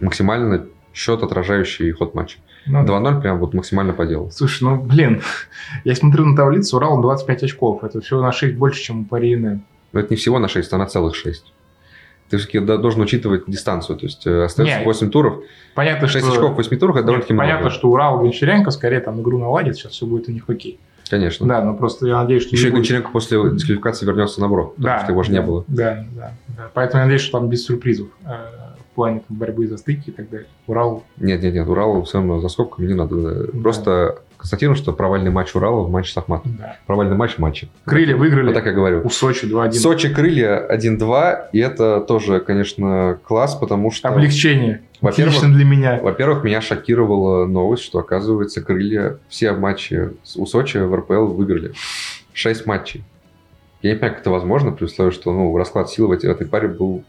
максимально 0.00 0.66
счет, 0.94 1.22
отражающий 1.22 1.90
ход 1.92 2.14
матча. 2.14 2.38
Ну, 2.66 2.82
2-0 2.82 3.20
прям 3.20 3.38
вот 3.38 3.52
максимально 3.52 3.92
по 3.92 4.06
делу. 4.06 4.30
Слушай, 4.30 4.62
ну, 4.62 4.82
блин, 4.82 5.22
я 5.84 5.94
смотрю 5.94 6.24
на 6.24 6.36
таблицу, 6.36 6.76
Урал 6.76 7.00
25 7.02 7.42
очков. 7.42 7.84
Это 7.84 8.00
всего 8.00 8.22
на 8.22 8.32
6 8.32 8.54
больше, 8.54 8.82
чем 8.82 9.00
у 9.00 9.04
Парины. 9.04 9.60
Но 9.92 10.00
это 10.00 10.08
не 10.10 10.16
всего 10.16 10.38
на 10.38 10.48
6, 10.48 10.72
а 10.72 10.78
на 10.78 10.86
целых 10.86 11.14
6 11.14 11.52
ты 12.30 12.38
все-таки 12.38 12.58
должен 12.60 13.00
учитывать 13.00 13.44
дистанцию. 13.46 13.98
То 13.98 14.06
есть 14.06 14.26
э, 14.26 14.44
остается 14.44 14.78
Нет, 14.78 14.86
8 14.86 15.10
туров. 15.10 15.42
Понятно, 15.74 16.08
6 16.08 16.24
что... 16.24 16.34
очков 16.34 16.52
в 16.52 16.56
8 16.56 16.78
турах 16.78 16.96
это 16.96 17.06
довольно-таки 17.06 17.32
много. 17.32 17.48
Понятно, 17.48 17.70
что 17.70 17.90
Урал 17.90 18.18
Гончаренко 18.18 18.70
скорее 18.70 19.00
там 19.00 19.20
игру 19.20 19.38
наладит, 19.38 19.76
сейчас 19.76 19.92
все 19.92 20.06
будет 20.06 20.28
у 20.28 20.32
них 20.32 20.44
окей. 20.48 20.78
Конечно. 21.08 21.46
Да, 21.46 21.62
но 21.62 21.74
просто 21.74 22.06
я 22.06 22.22
надеюсь, 22.22 22.42
что... 22.42 22.56
Еще 22.56 22.68
и 22.68 22.70
Гончаренко 22.70 23.10
после 23.10 23.38
дисквалификации 23.50 24.06
вернется 24.06 24.40
на 24.40 24.48
Брок, 24.48 24.76
потому 24.76 24.96
да, 24.96 25.02
что 25.02 25.12
его 25.12 25.22
же 25.22 25.30
да, 25.30 25.38
не 25.38 25.42
было. 25.44 25.64
Да, 25.68 26.06
да, 26.12 26.32
да. 26.48 26.70
Поэтому 26.72 27.00
я 27.00 27.04
надеюсь, 27.04 27.22
что 27.22 27.38
там 27.38 27.48
без 27.48 27.64
сюрпризов 27.64 28.08
э, 28.24 28.36
в 28.94 28.96
плане 28.96 29.22
там, 29.26 29.36
борьбы 29.36 29.66
за 29.66 29.76
стыки 29.76 30.10
и 30.10 30.12
так 30.12 30.30
далее. 30.30 30.46
Урал... 30.68 31.02
Нет, 31.18 31.42
нет, 31.42 31.52
нет, 31.52 31.66
Урал 31.66 32.04
все 32.04 32.18
равно 32.18 32.38
за 32.38 32.48
скобками 32.48 32.86
не 32.86 32.94
надо. 32.94 33.16
Да. 33.16 33.60
Просто 33.60 34.20
констатируем, 34.36 34.76
что 34.76 34.92
провальный 34.92 35.32
матч 35.32 35.52
Урала 35.56 35.82
в 35.82 35.90
матче 35.90 36.12
с 36.12 36.16
Ахматом. 36.16 36.56
Да. 36.56 36.76
Провальный 36.86 37.16
матч 37.16 37.32
в 37.32 37.38
матче. 37.40 37.68
Крылья 37.84 38.14
выиграли. 38.14 38.46
Вот 38.46 38.54
так 38.54 38.66
я 38.66 38.72
говорю. 38.72 39.02
У 39.04 39.10
Сочи 39.10 39.46
2-1. 39.46 39.72
Сочи 39.72 40.14
крылья 40.14 40.64
1-2, 40.70 41.46
и 41.52 41.58
это 41.58 42.00
тоже, 42.00 42.38
конечно, 42.38 43.18
класс, 43.24 43.56
потому 43.56 43.90
что... 43.90 44.10
Облегчение. 44.10 44.82
Во-первых, 45.00 45.40
для 45.52 45.64
меня. 45.64 45.98
Во-первых, 46.00 46.44
меня 46.44 46.60
шокировала 46.60 47.46
новость, 47.46 47.82
что, 47.82 47.98
оказывается, 47.98 48.62
крылья 48.62 49.18
все 49.28 49.52
матчи 49.52 50.10
у 50.36 50.46
Сочи 50.46 50.76
в 50.76 50.94
РПЛ 50.94 51.26
выиграли. 51.26 51.72
Шесть 52.32 52.64
матчей. 52.64 53.02
Я 53.82 53.90
не 53.90 53.96
понимаю, 53.96 54.14
как 54.14 54.20
это 54.22 54.30
возможно, 54.30 54.72
при 54.72 54.84
условии, 54.84 55.10
что 55.10 55.30
ну, 55.32 55.54
расклад 55.58 55.90
сил 55.90 56.08
в 56.08 56.12
этой, 56.12 56.30
в 56.30 56.32
этой 56.32 56.46
паре 56.46 56.68
был 56.68 57.04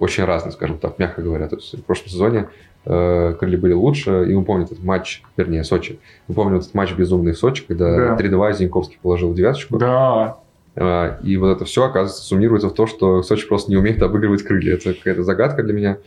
очень 0.00 0.24
разный, 0.24 0.50
скажем 0.50 0.78
так, 0.78 0.98
мягко 0.98 1.22
говоря. 1.22 1.46
То 1.46 1.56
есть 1.56 1.74
в 1.74 1.84
прошлом 1.84 2.08
сезоне 2.08 2.48
э, 2.86 3.34
крылья 3.38 3.58
были 3.58 3.74
лучше, 3.74 4.26
и 4.28 4.34
мы 4.34 4.42
помним 4.44 4.64
этот 4.64 4.82
матч, 4.82 5.22
вернее, 5.36 5.62
Сочи. 5.62 6.00
Мы 6.26 6.34
помним 6.34 6.56
этот 6.56 6.74
матч 6.74 6.92
безумный 6.94 7.32
в 7.32 7.38
Сочи, 7.38 7.64
когда 7.66 8.16
да. 8.16 8.16
3-2 8.16 8.54
Зиньковский 8.54 8.98
положил 9.00 9.32
девяточку. 9.34 9.78
Да. 9.78 10.38
Э, 10.74 11.18
и 11.22 11.36
вот 11.36 11.54
это 11.54 11.66
все, 11.66 11.84
оказывается, 11.84 12.24
суммируется 12.24 12.70
в 12.70 12.74
то, 12.74 12.86
что 12.86 13.22
Сочи 13.22 13.46
просто 13.46 13.70
не 13.70 13.76
умеет 13.76 14.02
обыгрывать 14.02 14.42
крылья. 14.42 14.74
Это 14.74 14.94
какая-то 14.94 15.22
загадка 15.22 15.62
для 15.62 15.74
меня. 15.74 15.98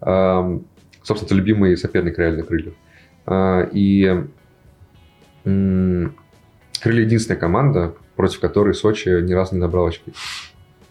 Э, 0.00 0.58
собственно, 1.02 1.26
это 1.26 1.34
любимый 1.34 1.76
соперник 1.76 2.18
реально 2.18 2.44
крыльев. 2.44 2.72
Э, 3.26 3.68
и 3.70 4.24
э, 5.44 6.08
крылья 6.80 7.04
единственная 7.04 7.38
команда, 7.38 7.92
против 8.16 8.40
которой 8.40 8.72
Сочи 8.72 9.08
ни 9.08 9.34
разу 9.34 9.54
не 9.54 9.60
набрал 9.60 9.86
очки. 9.86 10.12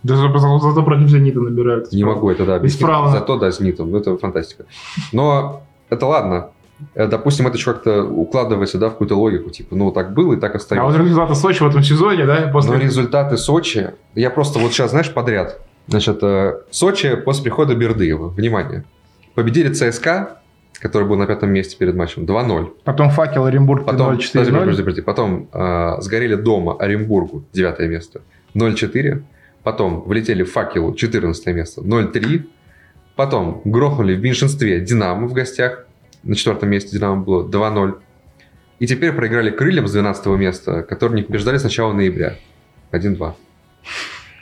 Даже 0.03 0.21
зато 0.21 0.83
против 0.83 1.09
Зенита 1.09 1.39
набирают. 1.39 1.91
Не 1.91 2.03
могу 2.03 2.29
это, 2.29 2.45
да, 2.45 2.55
объяснить. 2.55 2.81
Зато, 2.81 3.37
да, 3.37 3.51
Зенитом. 3.51 3.91
Ну, 3.91 3.97
это 3.97 4.17
фантастика. 4.17 4.65
Но 5.11 5.61
это 5.89 6.05
ладно. 6.07 6.49
Э, 6.95 7.07
допустим, 7.07 7.47
это 7.47 7.57
еще 7.57 7.73
как-то 7.73 8.03
укладывается 8.03 8.77
да, 8.77 8.89
в 8.89 8.93
какую-то 8.93 9.15
логику, 9.15 9.49
типа, 9.49 9.75
ну, 9.75 9.91
так 9.91 10.13
было 10.13 10.33
и 10.33 10.37
так 10.37 10.55
остается. 10.55 10.87
А 10.87 10.91
вот 10.91 10.99
результаты 10.99 11.35
Сочи 11.35 11.63
в 11.63 11.67
этом 11.67 11.83
сезоне, 11.83 12.25
да? 12.25 12.49
После... 12.51 12.71
Но 12.71 12.79
результаты 12.79 13.37
Сочи, 13.37 13.91
я 14.15 14.29
просто 14.29 14.59
вот 14.59 14.71
сейчас, 14.71 14.91
знаешь, 14.91 15.13
подряд. 15.13 15.59
Значит, 15.87 16.19
э, 16.21 16.61
Сочи 16.71 17.15
после 17.15 17.43
прихода 17.43 17.75
Бердыева, 17.75 18.29
внимание, 18.29 18.83
победили 19.35 19.71
ЦСКА, 19.73 20.39
который 20.79 21.07
был 21.07 21.17
на 21.17 21.27
пятом 21.27 21.51
месте 21.51 21.77
перед 21.77 21.95
матчем, 21.95 22.23
2-0. 22.23 22.71
Потом 22.83 23.09
Факел 23.11 23.45
Оренбург 23.45 23.85
Потом, 23.85 24.15
0-4-0. 24.15 25.01
Потом 25.03 25.47
э, 25.53 26.01
сгорели 26.01 26.35
дома 26.35 26.75
Оренбургу, 26.79 27.43
девятое 27.53 27.87
место, 27.87 28.21
0-4. 28.55 29.21
Потом 29.63 30.01
влетели 30.01 30.43
в 30.43 30.51
факел 30.51 30.93
14 30.93 31.47
место 31.47 31.81
0-3. 31.81 32.45
Потом 33.15 33.61
грохнули 33.65 34.15
в 34.15 34.21
меньшинстве 34.21 34.79
Динамо 34.81 35.27
в 35.27 35.33
гостях 35.33 35.85
на 36.23 36.35
четвертом 36.35 36.69
месте 36.69 36.97
Динамо 36.97 37.21
было 37.21 37.47
2-0. 37.47 37.99
И 38.79 38.87
теперь 38.87 39.11
проиграли 39.11 39.51
крыльям 39.51 39.87
с 39.87 39.91
12 39.91 40.25
места, 40.27 40.83
которые 40.83 41.17
не 41.17 41.23
побеждали 41.23 41.57
с 41.57 41.63
начала 41.63 41.93
ноября. 41.93 42.35
1-2. 42.91 43.33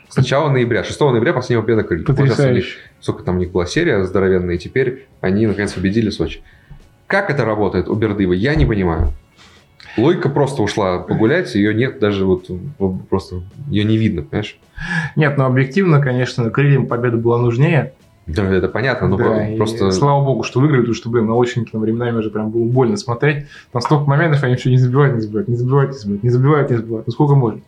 С 0.10 0.16
начала 0.16 0.50
ноября, 0.50 0.84
6 0.84 1.00
ноября 1.00 1.34
последняя 1.34 1.62
победа 1.62 1.84
крыльев. 1.84 2.08
Потрясающе. 2.08 2.78
Сколько 3.00 3.24
там 3.24 3.36
у 3.36 3.40
них 3.40 3.52
была 3.52 3.66
серия 3.66 4.04
здоровенная, 4.06 4.56
и 4.56 4.58
теперь 4.58 5.08
они 5.22 5.46
наконец 5.46 5.74
победили 5.74 6.10
Сочи. 6.10 6.42
Как 7.06 7.30
это 7.30 7.46
работает 7.46 7.90
у 7.90 7.96
Бердыева, 7.96 8.34
я 8.34 8.56
не 8.56 8.66
понимаю. 8.66 9.14
Логика 9.98 10.30
просто 10.30 10.62
ушла 10.62 11.00
погулять, 11.00 11.56
ее 11.56 11.74
нет 11.74 12.00
даже 12.00 12.26
вот 12.26 12.48
просто, 13.10 13.42
ее 13.68 13.84
не 13.84 13.98
видно, 13.98 14.22
понимаешь? 14.22 14.60
Нет, 15.16 15.38
но 15.38 15.46
объективно, 15.46 16.02
конечно, 16.02 16.50
крыльям 16.50 16.88
победа 16.88 17.18
была 17.18 17.38
нужнее. 17.38 17.94
Да, 18.28 18.44
это 18.44 18.70
понятно, 18.70 19.08
но 19.08 19.18
да, 19.18 19.48
просто... 19.58 19.90
слава 19.92 20.24
богу, 20.24 20.44
что 20.44 20.60
выиграли, 20.60 20.82
потому 20.82 20.94
что, 20.94 21.10
блин, 21.10 21.26
на 21.26 21.34
оченьке 21.34 21.72
на 21.74 21.80
временами 21.80 22.18
уже 22.18 22.30
прям 22.30 22.52
было 22.52 22.64
больно 22.64 22.96
смотреть. 22.96 23.48
Там 23.72 23.82
столько 23.82 24.08
моментов, 24.08 24.44
они 24.44 24.56
все 24.56 24.70
не 24.70 24.78
забивают, 24.78 25.16
не 25.16 25.22
забивают, 25.22 25.48
не 25.48 25.56
забивают, 25.56 25.92
не 25.92 25.98
забивают, 25.98 26.24
не 26.24 26.30
забивают, 26.30 26.70
не 26.70 26.78
забивают. 26.78 27.08
Ну 27.08 27.12
сколько 27.12 27.34
можно? 27.34 27.62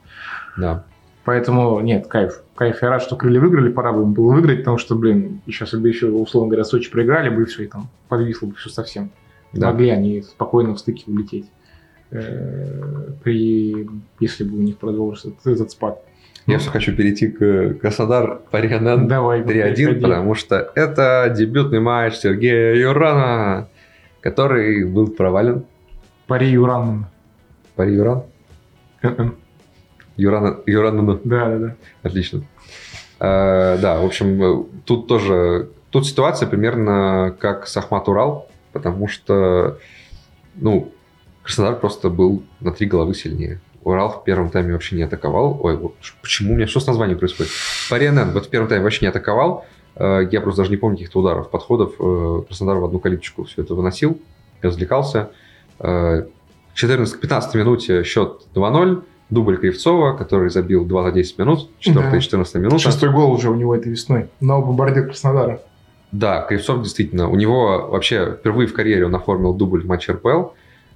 Да. 0.58 0.86
Поэтому, 1.24 1.80
нет, 1.82 2.08
кайф. 2.08 2.44
Кайф. 2.56 2.82
Я 2.82 2.90
рад, 2.90 3.02
что 3.02 3.16
крылья 3.16 3.40
выиграли, 3.40 3.70
пора 3.72 3.92
бы 3.92 4.04
им 4.04 4.14
было 4.14 4.34
выиграть, 4.34 4.60
потому 4.60 4.78
что, 4.78 4.96
блин, 4.96 5.42
сейчас 5.48 5.74
бы 5.74 5.88
еще, 5.88 6.10
условно 6.10 6.50
говоря, 6.50 6.64
Сочи 6.64 6.92
проиграли 6.92 7.30
бы, 7.30 7.42
и 7.42 7.46
все, 7.46 7.64
и 7.64 7.68
там 7.68 7.90
подвисло 8.08 8.46
бы 8.46 8.56
все 8.56 8.70
совсем. 8.70 9.12
Да. 9.54 9.72
Могли 9.72 9.90
они 9.90 10.22
спокойно 10.22 10.76
в 10.76 10.80
стыке 10.80 11.04
улететь, 11.08 11.48
при, 12.12 13.88
если 14.20 14.44
бы 14.44 14.58
у 14.58 14.62
них 14.62 14.78
продолжился 14.78 15.30
этот, 15.30 15.48
этот 15.48 15.72
спад. 15.72 16.04
Я 16.48 16.58
все 16.58 16.70
хочу 16.72 16.96
перейти 16.96 17.28
к 17.28 17.76
Краснодар 17.80 18.42
Парианен 18.50 19.08
3-1, 19.08 20.02
потому 20.02 20.36
что 20.36 20.72
это 20.76 21.34
дебютный 21.36 21.80
матч 21.80 22.16
Сергея 22.16 22.74
Юрана, 22.74 23.70
который 24.22 24.86
был 24.86 25.08
провален. 25.08 25.66
Пари 26.28 26.50
Юран. 26.50 27.06
Пари 27.76 27.94
Юран? 27.94 28.24
Юран, 30.18 30.62
Юран, 30.66 31.20
Да, 31.24 31.50
да, 31.50 31.58
да. 31.58 31.76
Отлично. 32.04 32.44
А, 33.20 33.78
да, 33.78 34.00
в 34.00 34.06
общем, 34.06 34.68
тут 34.86 35.08
тоже... 35.08 35.70
Тут 35.90 36.08
ситуация 36.08 36.48
примерно 36.48 37.36
как 37.40 37.68
с 37.68 37.76
Ахмат 37.78 38.08
Урал, 38.08 38.50
потому 38.72 39.08
что, 39.08 39.78
ну, 40.56 40.92
Краснодар 41.44 41.80
просто 41.80 42.10
был 42.10 42.44
на 42.60 42.72
три 42.72 42.88
головы 42.88 43.14
сильнее. 43.14 43.60
Урал 43.84 44.10
в 44.10 44.24
первом 44.24 44.50
тайме 44.50 44.74
вообще 44.74 44.96
не 44.96 45.04
атаковал. 45.04 45.60
Ой, 45.62 45.80
почему 46.22 46.54
у 46.54 46.56
меня 46.56 46.68
что 46.68 46.80
с 46.80 46.88
названием 46.88 47.18
происходит? 47.18 47.52
Парианен 47.90 48.32
вот 48.32 48.46
в 48.46 48.50
первом 48.50 48.68
тайме 48.68 48.84
вообще 48.84 49.06
не 49.06 49.10
атаковал. 49.10 49.66
Э, 49.96 50.28
я 50.32 50.42
просто 50.42 50.62
даже 50.62 50.72
не 50.72 50.78
помню 50.78 50.98
каких-то 50.98 51.20
ударов, 51.20 51.50
подходов. 51.50 51.94
Э, 52.00 52.44
Краснодар 52.48 52.78
в 52.78 52.86
одну 52.86 53.00
калиточку 53.00 53.46
все 53.46 53.64
это 53.64 53.74
выносил, 53.74 54.20
развлекался. 54.62 55.32
14-15 55.80 56.28
э, 56.80 57.58
минуте 57.58 58.04
счет 58.04 58.42
2-0. 58.54 59.04
Дубль 59.32 59.58
Кривцова, 59.58 60.18
который 60.18 60.50
забил 60.50 60.84
2 60.84 61.04
на 61.04 61.12
10 61.12 61.40
минут, 61.40 61.70
4 61.80 62.12
да. 62.12 62.18
и 62.18 62.20
14 62.20 62.56
минута. 62.56 62.80
Шестой 62.80 63.12
гол 63.12 63.32
уже 63.32 63.50
у 63.50 63.56
него 63.56 63.74
этой 63.74 63.90
весной. 63.90 64.28
Но 64.42 64.62
бомбардир 64.62 65.06
Краснодара. 65.06 65.62
Да, 66.12 66.42
Кривцов 66.42 66.84
действительно. 66.84 67.30
У 67.30 67.36
него 67.36 67.88
вообще 67.90 68.38
впервые 68.38 68.68
в 68.68 68.74
карьере 68.74 69.06
он 69.06 69.16
оформил 69.16 69.54
дубль 69.54 69.84
в 69.84 69.86
матче 69.88 70.12
РПЛ. 70.12 70.50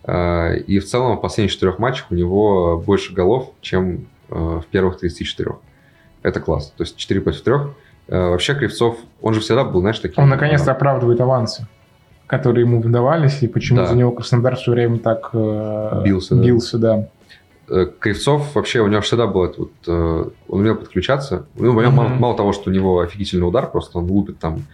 Э, 0.07 0.57
и 0.57 0.79
в 0.79 0.85
целом 0.85 1.17
в 1.17 1.21
последних 1.21 1.53
четырех 1.53 1.79
матчах 1.79 2.07
у 2.11 2.15
него 2.15 2.77
больше 2.77 3.13
голов, 3.13 3.51
чем 3.61 4.07
э, 4.29 4.35
в 4.35 4.65
первых 4.67 4.99
34. 4.99 5.51
Это 6.23 6.39
класс. 6.39 6.73
То 6.77 6.83
есть 6.83 6.95
4 6.95 7.21
против 7.21 7.41
3. 7.41 7.53
Э, 8.07 8.29
вообще 8.29 8.53
Кривцов, 8.55 8.97
он 9.21 9.33
же 9.33 9.39
всегда 9.39 9.63
был, 9.63 9.81
знаешь, 9.81 9.99
таким... 9.99 10.23
Он 10.23 10.29
наконец-то 10.29 10.71
оправдывает 10.71 11.19
авансы, 11.21 11.67
которые 12.27 12.65
ему 12.65 12.81
выдавались, 12.81 13.41
и 13.41 13.47
почему 13.47 13.79
да. 13.79 13.87
за 13.87 13.95
него 13.95 14.11
Краснодар 14.11 14.55
все 14.55 14.71
время 14.71 14.99
так 14.99 15.31
бился. 16.03 16.35
бился 16.35 16.77
да. 16.77 17.07
да. 17.67 17.85
Кривцов 17.85 18.53
вообще, 18.53 18.81
у 18.81 18.87
него 18.87 19.01
всегда 19.01 19.25
был 19.25 19.45
это 19.45 19.61
вот, 19.61 19.87
он 19.87 20.59
умел 20.59 20.75
подключаться. 20.75 21.47
Ну, 21.55 21.79
mm-hmm. 21.79 21.89
мало, 21.89 22.09
мало 22.09 22.37
того, 22.37 22.53
что 22.53 22.69
у 22.69 22.73
него 22.73 22.99
офигительный 22.99 23.47
удар, 23.47 23.71
просто 23.71 23.97
он 23.97 24.05
лупит 24.05 24.37
там 24.37 24.65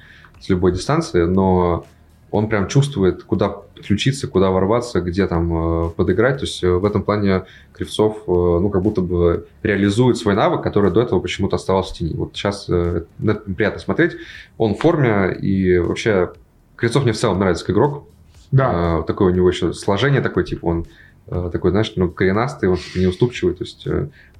с 0.42 0.50
любой 0.50 0.74
дистанции, 0.74 1.24
но 1.24 1.86
он 2.32 2.48
прям 2.48 2.68
чувствует, 2.68 3.24
куда 3.24 3.50
подключиться, 3.50 4.28
куда 4.28 4.52
ворваться, 4.52 5.02
где 5.02 5.28
там 5.28 5.88
э, 5.88 5.90
подыграть. 5.90 6.38
То 6.38 6.46
есть 6.46 6.64
э, 6.64 6.70
в 6.70 6.86
этом 6.86 7.04
плане 7.04 7.44
Кривцов, 7.74 8.24
э, 8.26 8.32
ну, 8.32 8.70
как 8.70 8.82
будто 8.82 9.02
бы 9.02 9.48
реализует 9.64 10.18
свой 10.18 10.34
навык, 10.34 10.64
который 10.64 10.92
до 10.92 11.02
этого 11.02 11.20
почему-то 11.20 11.58
оставался 11.58 11.94
в 11.94 11.98
тени. 11.98 12.14
Вот 12.16 12.34
сейчас 12.34 12.70
на 12.70 13.06
это 13.32 13.42
приятно 13.54 13.80
смотреть. 13.80 14.16
Он 14.58 14.76
в 14.76 14.80
форме, 14.80 15.36
и 15.42 15.78
вообще 15.78 16.32
Кривцов 16.78 17.04
мне 17.04 17.12
в 17.12 17.18
целом 17.18 17.38
нравится 17.38 17.66
как 17.66 17.76
игрок. 17.76 18.08
Да. 18.52 19.02
Такое 19.04 19.32
у 19.32 19.36
него 19.36 19.50
еще 19.50 19.74
сложение 19.74 20.22
такое, 20.22 20.44
типа 20.44 20.66
он 20.66 20.86
такой, 21.28 21.72
знаешь, 21.72 21.94
ну, 21.96 22.10
коренастый, 22.10 22.68
он 22.68 22.78
неуступчивый, 22.96 23.54
то 23.54 23.64
есть 23.64 23.88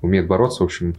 умеет 0.02 0.28
бороться, 0.28 0.64
в 0.64 0.66
общем, 0.66 0.96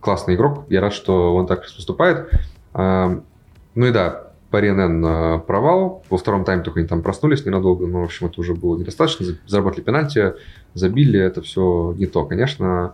классный 0.00 0.34
игрок. 0.34 0.64
Я 0.70 0.80
рад, 0.80 0.94
что 0.94 1.34
он 1.34 1.46
так 1.46 1.60
поступает. 1.62 2.30
Ну 2.74 3.86
и 3.86 3.90
да, 3.90 4.21
по 4.52 4.60
РНН 4.60 5.40
провал. 5.46 6.04
Во 6.10 6.18
втором 6.18 6.44
тайме 6.44 6.62
только 6.62 6.78
они 6.78 6.88
там 6.88 7.02
проснулись 7.02 7.44
ненадолго, 7.44 7.86
но, 7.86 8.02
в 8.02 8.04
общем, 8.04 8.26
это 8.26 8.40
уже 8.40 8.54
было 8.54 8.78
недостаточно. 8.78 9.26
Заработали 9.46 9.82
пенальти, 9.82 10.34
забили, 10.74 11.18
это 11.18 11.42
все 11.42 11.94
не 11.98 12.06
то, 12.06 12.24
конечно. 12.24 12.92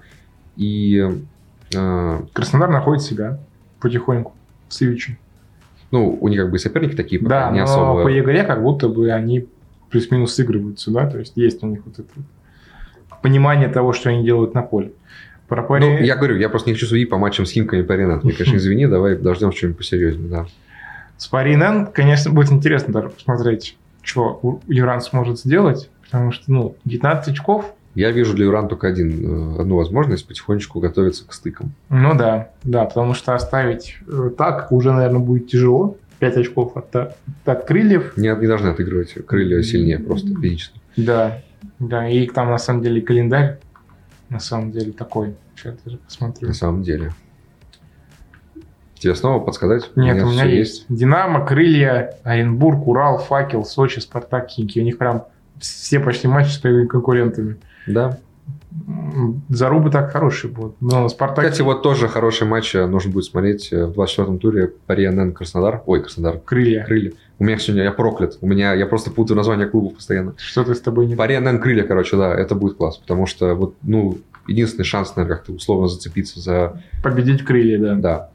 И... 0.56 1.06
Э, 1.74 2.20
Краснодар 2.32 2.70
находит 2.70 3.02
себя 3.02 3.38
потихоньку 3.80 4.32
в 4.68 4.74
Сивиче. 4.74 5.18
Ну, 5.90 6.16
у 6.20 6.28
них 6.28 6.40
как 6.40 6.50
бы 6.50 6.58
соперники 6.58 6.94
такие, 6.94 7.20
да, 7.20 7.50
не 7.50 7.58
но 7.58 7.64
особо... 7.64 8.04
по 8.04 8.18
игре 8.18 8.44
как 8.44 8.62
будто 8.62 8.88
бы 8.88 9.10
они 9.10 9.46
плюс-минус 9.90 10.34
сыгрываются, 10.34 10.90
да, 10.90 11.08
то 11.10 11.18
есть 11.18 11.36
есть 11.36 11.62
у 11.62 11.66
них 11.66 11.80
вот 11.84 11.98
это 11.98 12.08
понимание 13.22 13.68
того, 13.68 13.92
что 13.92 14.10
они 14.10 14.24
делают 14.24 14.54
на 14.54 14.62
поле. 14.62 14.92
Про 15.48 15.62
пари... 15.62 15.84
Ну, 15.84 15.98
я 15.98 16.14
говорю, 16.14 16.36
я 16.36 16.48
просто 16.50 16.68
не 16.68 16.74
хочу 16.74 16.86
судить 16.86 17.08
по 17.08 17.16
матчам 17.16 17.46
с 17.46 17.50
Химками 17.50 17.82
по 17.82 17.92
Ренат. 17.92 18.22
Мне, 18.22 18.34
конечно, 18.34 18.56
извини, 18.56 18.86
давай 18.86 19.16
дождем 19.16 19.50
что-нибудь 19.50 19.78
посерьезнее, 19.78 20.28
да. 20.28 20.46
С 21.18 21.26
Паринен, 21.26 21.86
конечно, 21.86 22.30
будет 22.30 22.50
интересно 22.50 22.94
даже 22.94 23.10
посмотреть, 23.10 23.76
что 24.02 24.60
Юран 24.66 25.02
сможет 25.02 25.38
сделать, 25.38 25.90
потому 26.04 26.32
что, 26.32 26.50
ну, 26.50 26.76
19 26.86 27.34
очков. 27.34 27.74
Я 27.94 28.10
вижу 28.10 28.34
для 28.34 28.46
Юран 28.46 28.68
только 28.68 28.86
один, 28.86 29.56
э, 29.56 29.60
одну 29.60 29.76
возможность 29.76 30.26
потихонечку 30.26 30.80
готовиться 30.80 31.26
к 31.26 31.34
стыкам. 31.34 31.72
Ну 31.90 32.16
да, 32.16 32.50
да, 32.62 32.84
потому 32.84 33.12
что 33.12 33.34
оставить 33.34 33.98
э, 34.06 34.30
так 34.38 34.72
уже, 34.72 34.92
наверное, 34.92 35.20
будет 35.20 35.48
тяжело. 35.48 35.96
5 36.20 36.36
очков 36.36 36.76
от, 36.76 37.14
от 37.44 37.64
крыльев. 37.66 38.16
Не, 38.16 38.34
не 38.34 38.46
должны 38.46 38.68
отыгрывать 38.68 39.14
крылья 39.26 39.62
сильнее 39.62 39.98
просто 39.98 40.28
физически. 40.28 40.80
Да, 40.96 41.42
да, 41.78 42.08
и 42.08 42.26
там 42.26 42.50
на 42.50 42.58
самом 42.58 42.82
деле 42.82 43.02
календарь 43.02 43.58
на 44.28 44.40
самом 44.40 44.72
деле 44.72 44.92
такой. 44.92 45.34
Сейчас 45.56 45.76
даже 45.84 45.98
посмотрю. 45.98 46.48
На 46.48 46.54
самом 46.54 46.82
деле. 46.82 47.12
Тебе 48.98 49.14
снова 49.14 49.42
подсказать? 49.42 49.90
Нет, 49.96 50.16
у 50.16 50.18
меня, 50.18 50.26
у 50.26 50.30
меня 50.30 50.44
есть. 50.44 50.80
есть. 50.80 50.86
Динамо, 50.88 51.44
Крылья, 51.44 52.14
Оренбург, 52.24 52.86
Урал, 52.86 53.18
Факел, 53.18 53.64
Сочи, 53.64 54.00
Спартак, 54.00 54.48
Химки. 54.48 54.80
У 54.80 54.82
них 54.82 54.98
прям 54.98 55.24
все 55.60 56.00
почти 56.00 56.28
матчи 56.28 56.50
с 56.50 56.60
конкурентами. 56.86 57.56
Да. 57.86 58.18
Зарубы 59.48 59.90
так 59.90 60.12
хорошие 60.12 60.50
будут. 60.50 60.76
Но 60.80 61.08
Спартак... 61.08 61.44
Кстати, 61.44 61.62
вот 61.62 61.82
тоже 61.82 62.08
хороший 62.08 62.46
матч 62.46 62.74
э, 62.74 62.86
нужно 62.86 63.10
будет 63.10 63.24
смотреть 63.24 63.72
э, 63.72 63.86
в 63.86 63.98
24-м 63.98 64.38
туре 64.38 64.72
Пари 64.86 65.08
Краснодар. 65.32 65.82
Ой, 65.86 66.02
Краснодар. 66.02 66.38
Крылья. 66.38 66.84
Крылья. 66.84 67.12
У 67.38 67.44
меня 67.44 67.58
сегодня, 67.58 67.84
я 67.84 67.92
проклят. 67.92 68.38
У 68.40 68.46
меня, 68.46 68.74
я 68.74 68.86
просто 68.86 69.10
путаю 69.10 69.36
название 69.36 69.68
клубов 69.68 69.94
постоянно. 69.94 70.34
Что-то 70.38 70.74
с 70.74 70.80
тобой 70.80 71.06
не... 71.06 71.16
Пари 71.16 71.38
Крылья, 71.58 71.84
короче, 71.84 72.16
да, 72.16 72.34
это 72.34 72.54
будет 72.54 72.76
класс. 72.76 72.98
Потому 72.98 73.26
что 73.26 73.54
вот, 73.54 73.74
ну, 73.82 74.18
единственный 74.48 74.84
шанс, 74.84 75.14
наверное, 75.14 75.36
как-то 75.36 75.52
условно 75.52 75.88
зацепиться 75.88 76.40
за... 76.40 76.82
Победить 77.02 77.44
крылья, 77.44 77.78
да. 77.78 77.94
Да. 77.94 78.30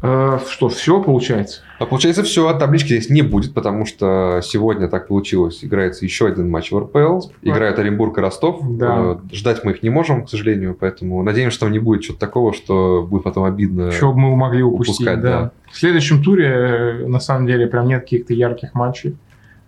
Э, 0.00 0.38
что, 0.48 0.68
все 0.68 1.02
получается? 1.02 1.62
А 1.78 1.86
получается 1.86 2.22
все, 2.22 2.52
таблички 2.56 2.88
здесь 2.88 3.10
не 3.10 3.22
будет, 3.22 3.52
потому 3.52 3.84
что 3.84 4.40
сегодня 4.44 4.88
так 4.88 5.08
получилось. 5.08 5.64
Играется 5.64 6.04
еще 6.04 6.26
один 6.26 6.50
матч 6.50 6.70
в 6.70 6.78
РПЛ. 6.78 7.30
Играют 7.42 7.78
Оренбург 7.78 8.18
и 8.18 8.20
Ростов. 8.20 8.60
Да. 8.62 9.18
Э, 9.30 9.34
ждать 9.34 9.64
мы 9.64 9.72
их 9.72 9.82
не 9.82 9.90
можем, 9.90 10.24
к 10.24 10.30
сожалению, 10.30 10.76
поэтому 10.78 11.22
надеемся, 11.22 11.56
что 11.56 11.66
там 11.66 11.72
не 11.72 11.80
будет 11.80 12.02
чего-то 12.02 12.20
такого, 12.20 12.52
что 12.52 13.06
будет 13.08 13.24
потом 13.24 13.44
обидно. 13.44 13.90
Что 13.90 14.12
мы 14.12 14.36
могли 14.36 14.62
упустить, 14.62 14.96
упускать, 14.96 15.20
да. 15.20 15.40
да. 15.40 15.50
В 15.70 15.76
следующем 15.76 16.22
туре, 16.22 16.46
э, 16.46 17.06
на 17.06 17.18
самом 17.18 17.46
деле, 17.46 17.66
прям 17.66 17.88
нет 17.88 18.02
каких-то 18.02 18.34
ярких 18.34 18.74
матчей. 18.74 19.16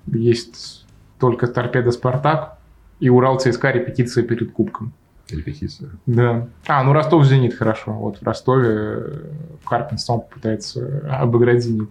Есть 0.06 0.86
только 1.18 1.48
Торпедо 1.48 1.90
Спартак 1.90 2.58
и 3.00 3.08
Урал 3.08 3.38
ЦСКА 3.38 3.72
репетиция 3.72 4.22
перед 4.22 4.52
Кубком. 4.52 4.92
Репетиция. 5.36 5.90
Да. 6.06 6.48
А, 6.66 6.82
ну 6.82 6.92
Ростов 6.92 7.24
Зенит 7.26 7.54
хорошо. 7.54 7.92
Вот 7.92 8.18
в 8.18 8.22
Ростове 8.22 8.68
э, 8.68 9.24
Карпин 9.64 9.98
снова 9.98 10.20
пытается 10.20 11.02
обыграть 11.08 11.62
Зенит. 11.62 11.90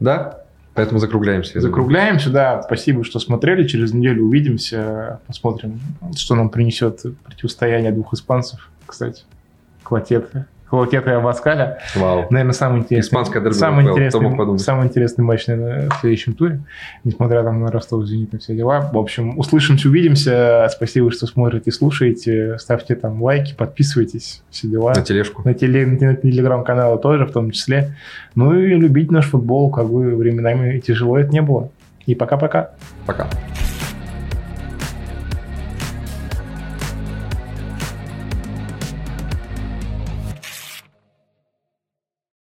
Да, 0.00 0.44
поэтому 0.74 1.00
закругляемся. 1.00 1.60
Закругляемся, 1.60 2.30
да. 2.30 2.62
Спасибо, 2.62 3.04
что 3.04 3.18
смотрели. 3.18 3.66
Через 3.66 3.92
неделю 3.92 4.24
увидимся. 4.24 5.20
Посмотрим, 5.26 5.80
что 6.16 6.34
нам 6.34 6.50
принесет 6.50 7.02
противостояние 7.24 7.92
двух 7.92 8.14
испанцев. 8.14 8.70
Кстати, 8.86 9.24
Клотет 9.82 10.30
Хлокета 10.68 11.10
и 11.10 11.14
Абаскаля. 11.14 11.78
Вау. 11.94 12.26
Наверное, 12.30 12.52
самый 12.52 12.80
интересный, 12.80 13.08
Испанская 13.08 13.42
дерби 13.42 13.54
самый, 13.54 13.84
интересный, 13.84 14.58
самый 14.58 14.86
интересный 14.86 15.24
матч, 15.24 15.46
наверное, 15.46 15.88
в 15.88 15.94
следующем 16.00 16.34
туре. 16.34 16.60
Несмотря 17.04 17.42
там 17.42 17.60
на 17.60 17.70
Ростов, 17.70 18.04
Зенит 18.06 18.34
и 18.34 18.38
все 18.38 18.54
дела. 18.54 18.90
В 18.92 18.98
общем, 18.98 19.38
услышимся, 19.38 19.88
увидимся. 19.88 20.68
Спасибо, 20.70 21.10
что 21.10 21.26
смотрите, 21.26 21.72
слушаете. 21.72 22.58
Ставьте 22.58 22.96
там 22.96 23.22
лайки, 23.22 23.54
подписывайтесь, 23.54 24.42
все 24.50 24.68
дела. 24.68 24.92
На 24.94 25.02
тележку. 25.02 25.42
На, 25.44 25.54
теле, 25.54 25.86
на 25.86 26.14
телеграм-каналы 26.14 26.98
тоже, 26.98 27.24
в 27.24 27.32
том 27.32 27.50
числе. 27.50 27.96
Ну 28.34 28.54
и 28.54 28.74
любить 28.74 29.10
наш 29.10 29.26
футбол, 29.26 29.70
как 29.70 29.88
бы 29.88 30.16
временами 30.16 30.80
тяжело 30.80 31.18
это 31.18 31.30
не 31.32 31.40
было. 31.40 31.70
И 32.04 32.14
пока-пока. 32.14 32.70
Пока. 33.06 33.28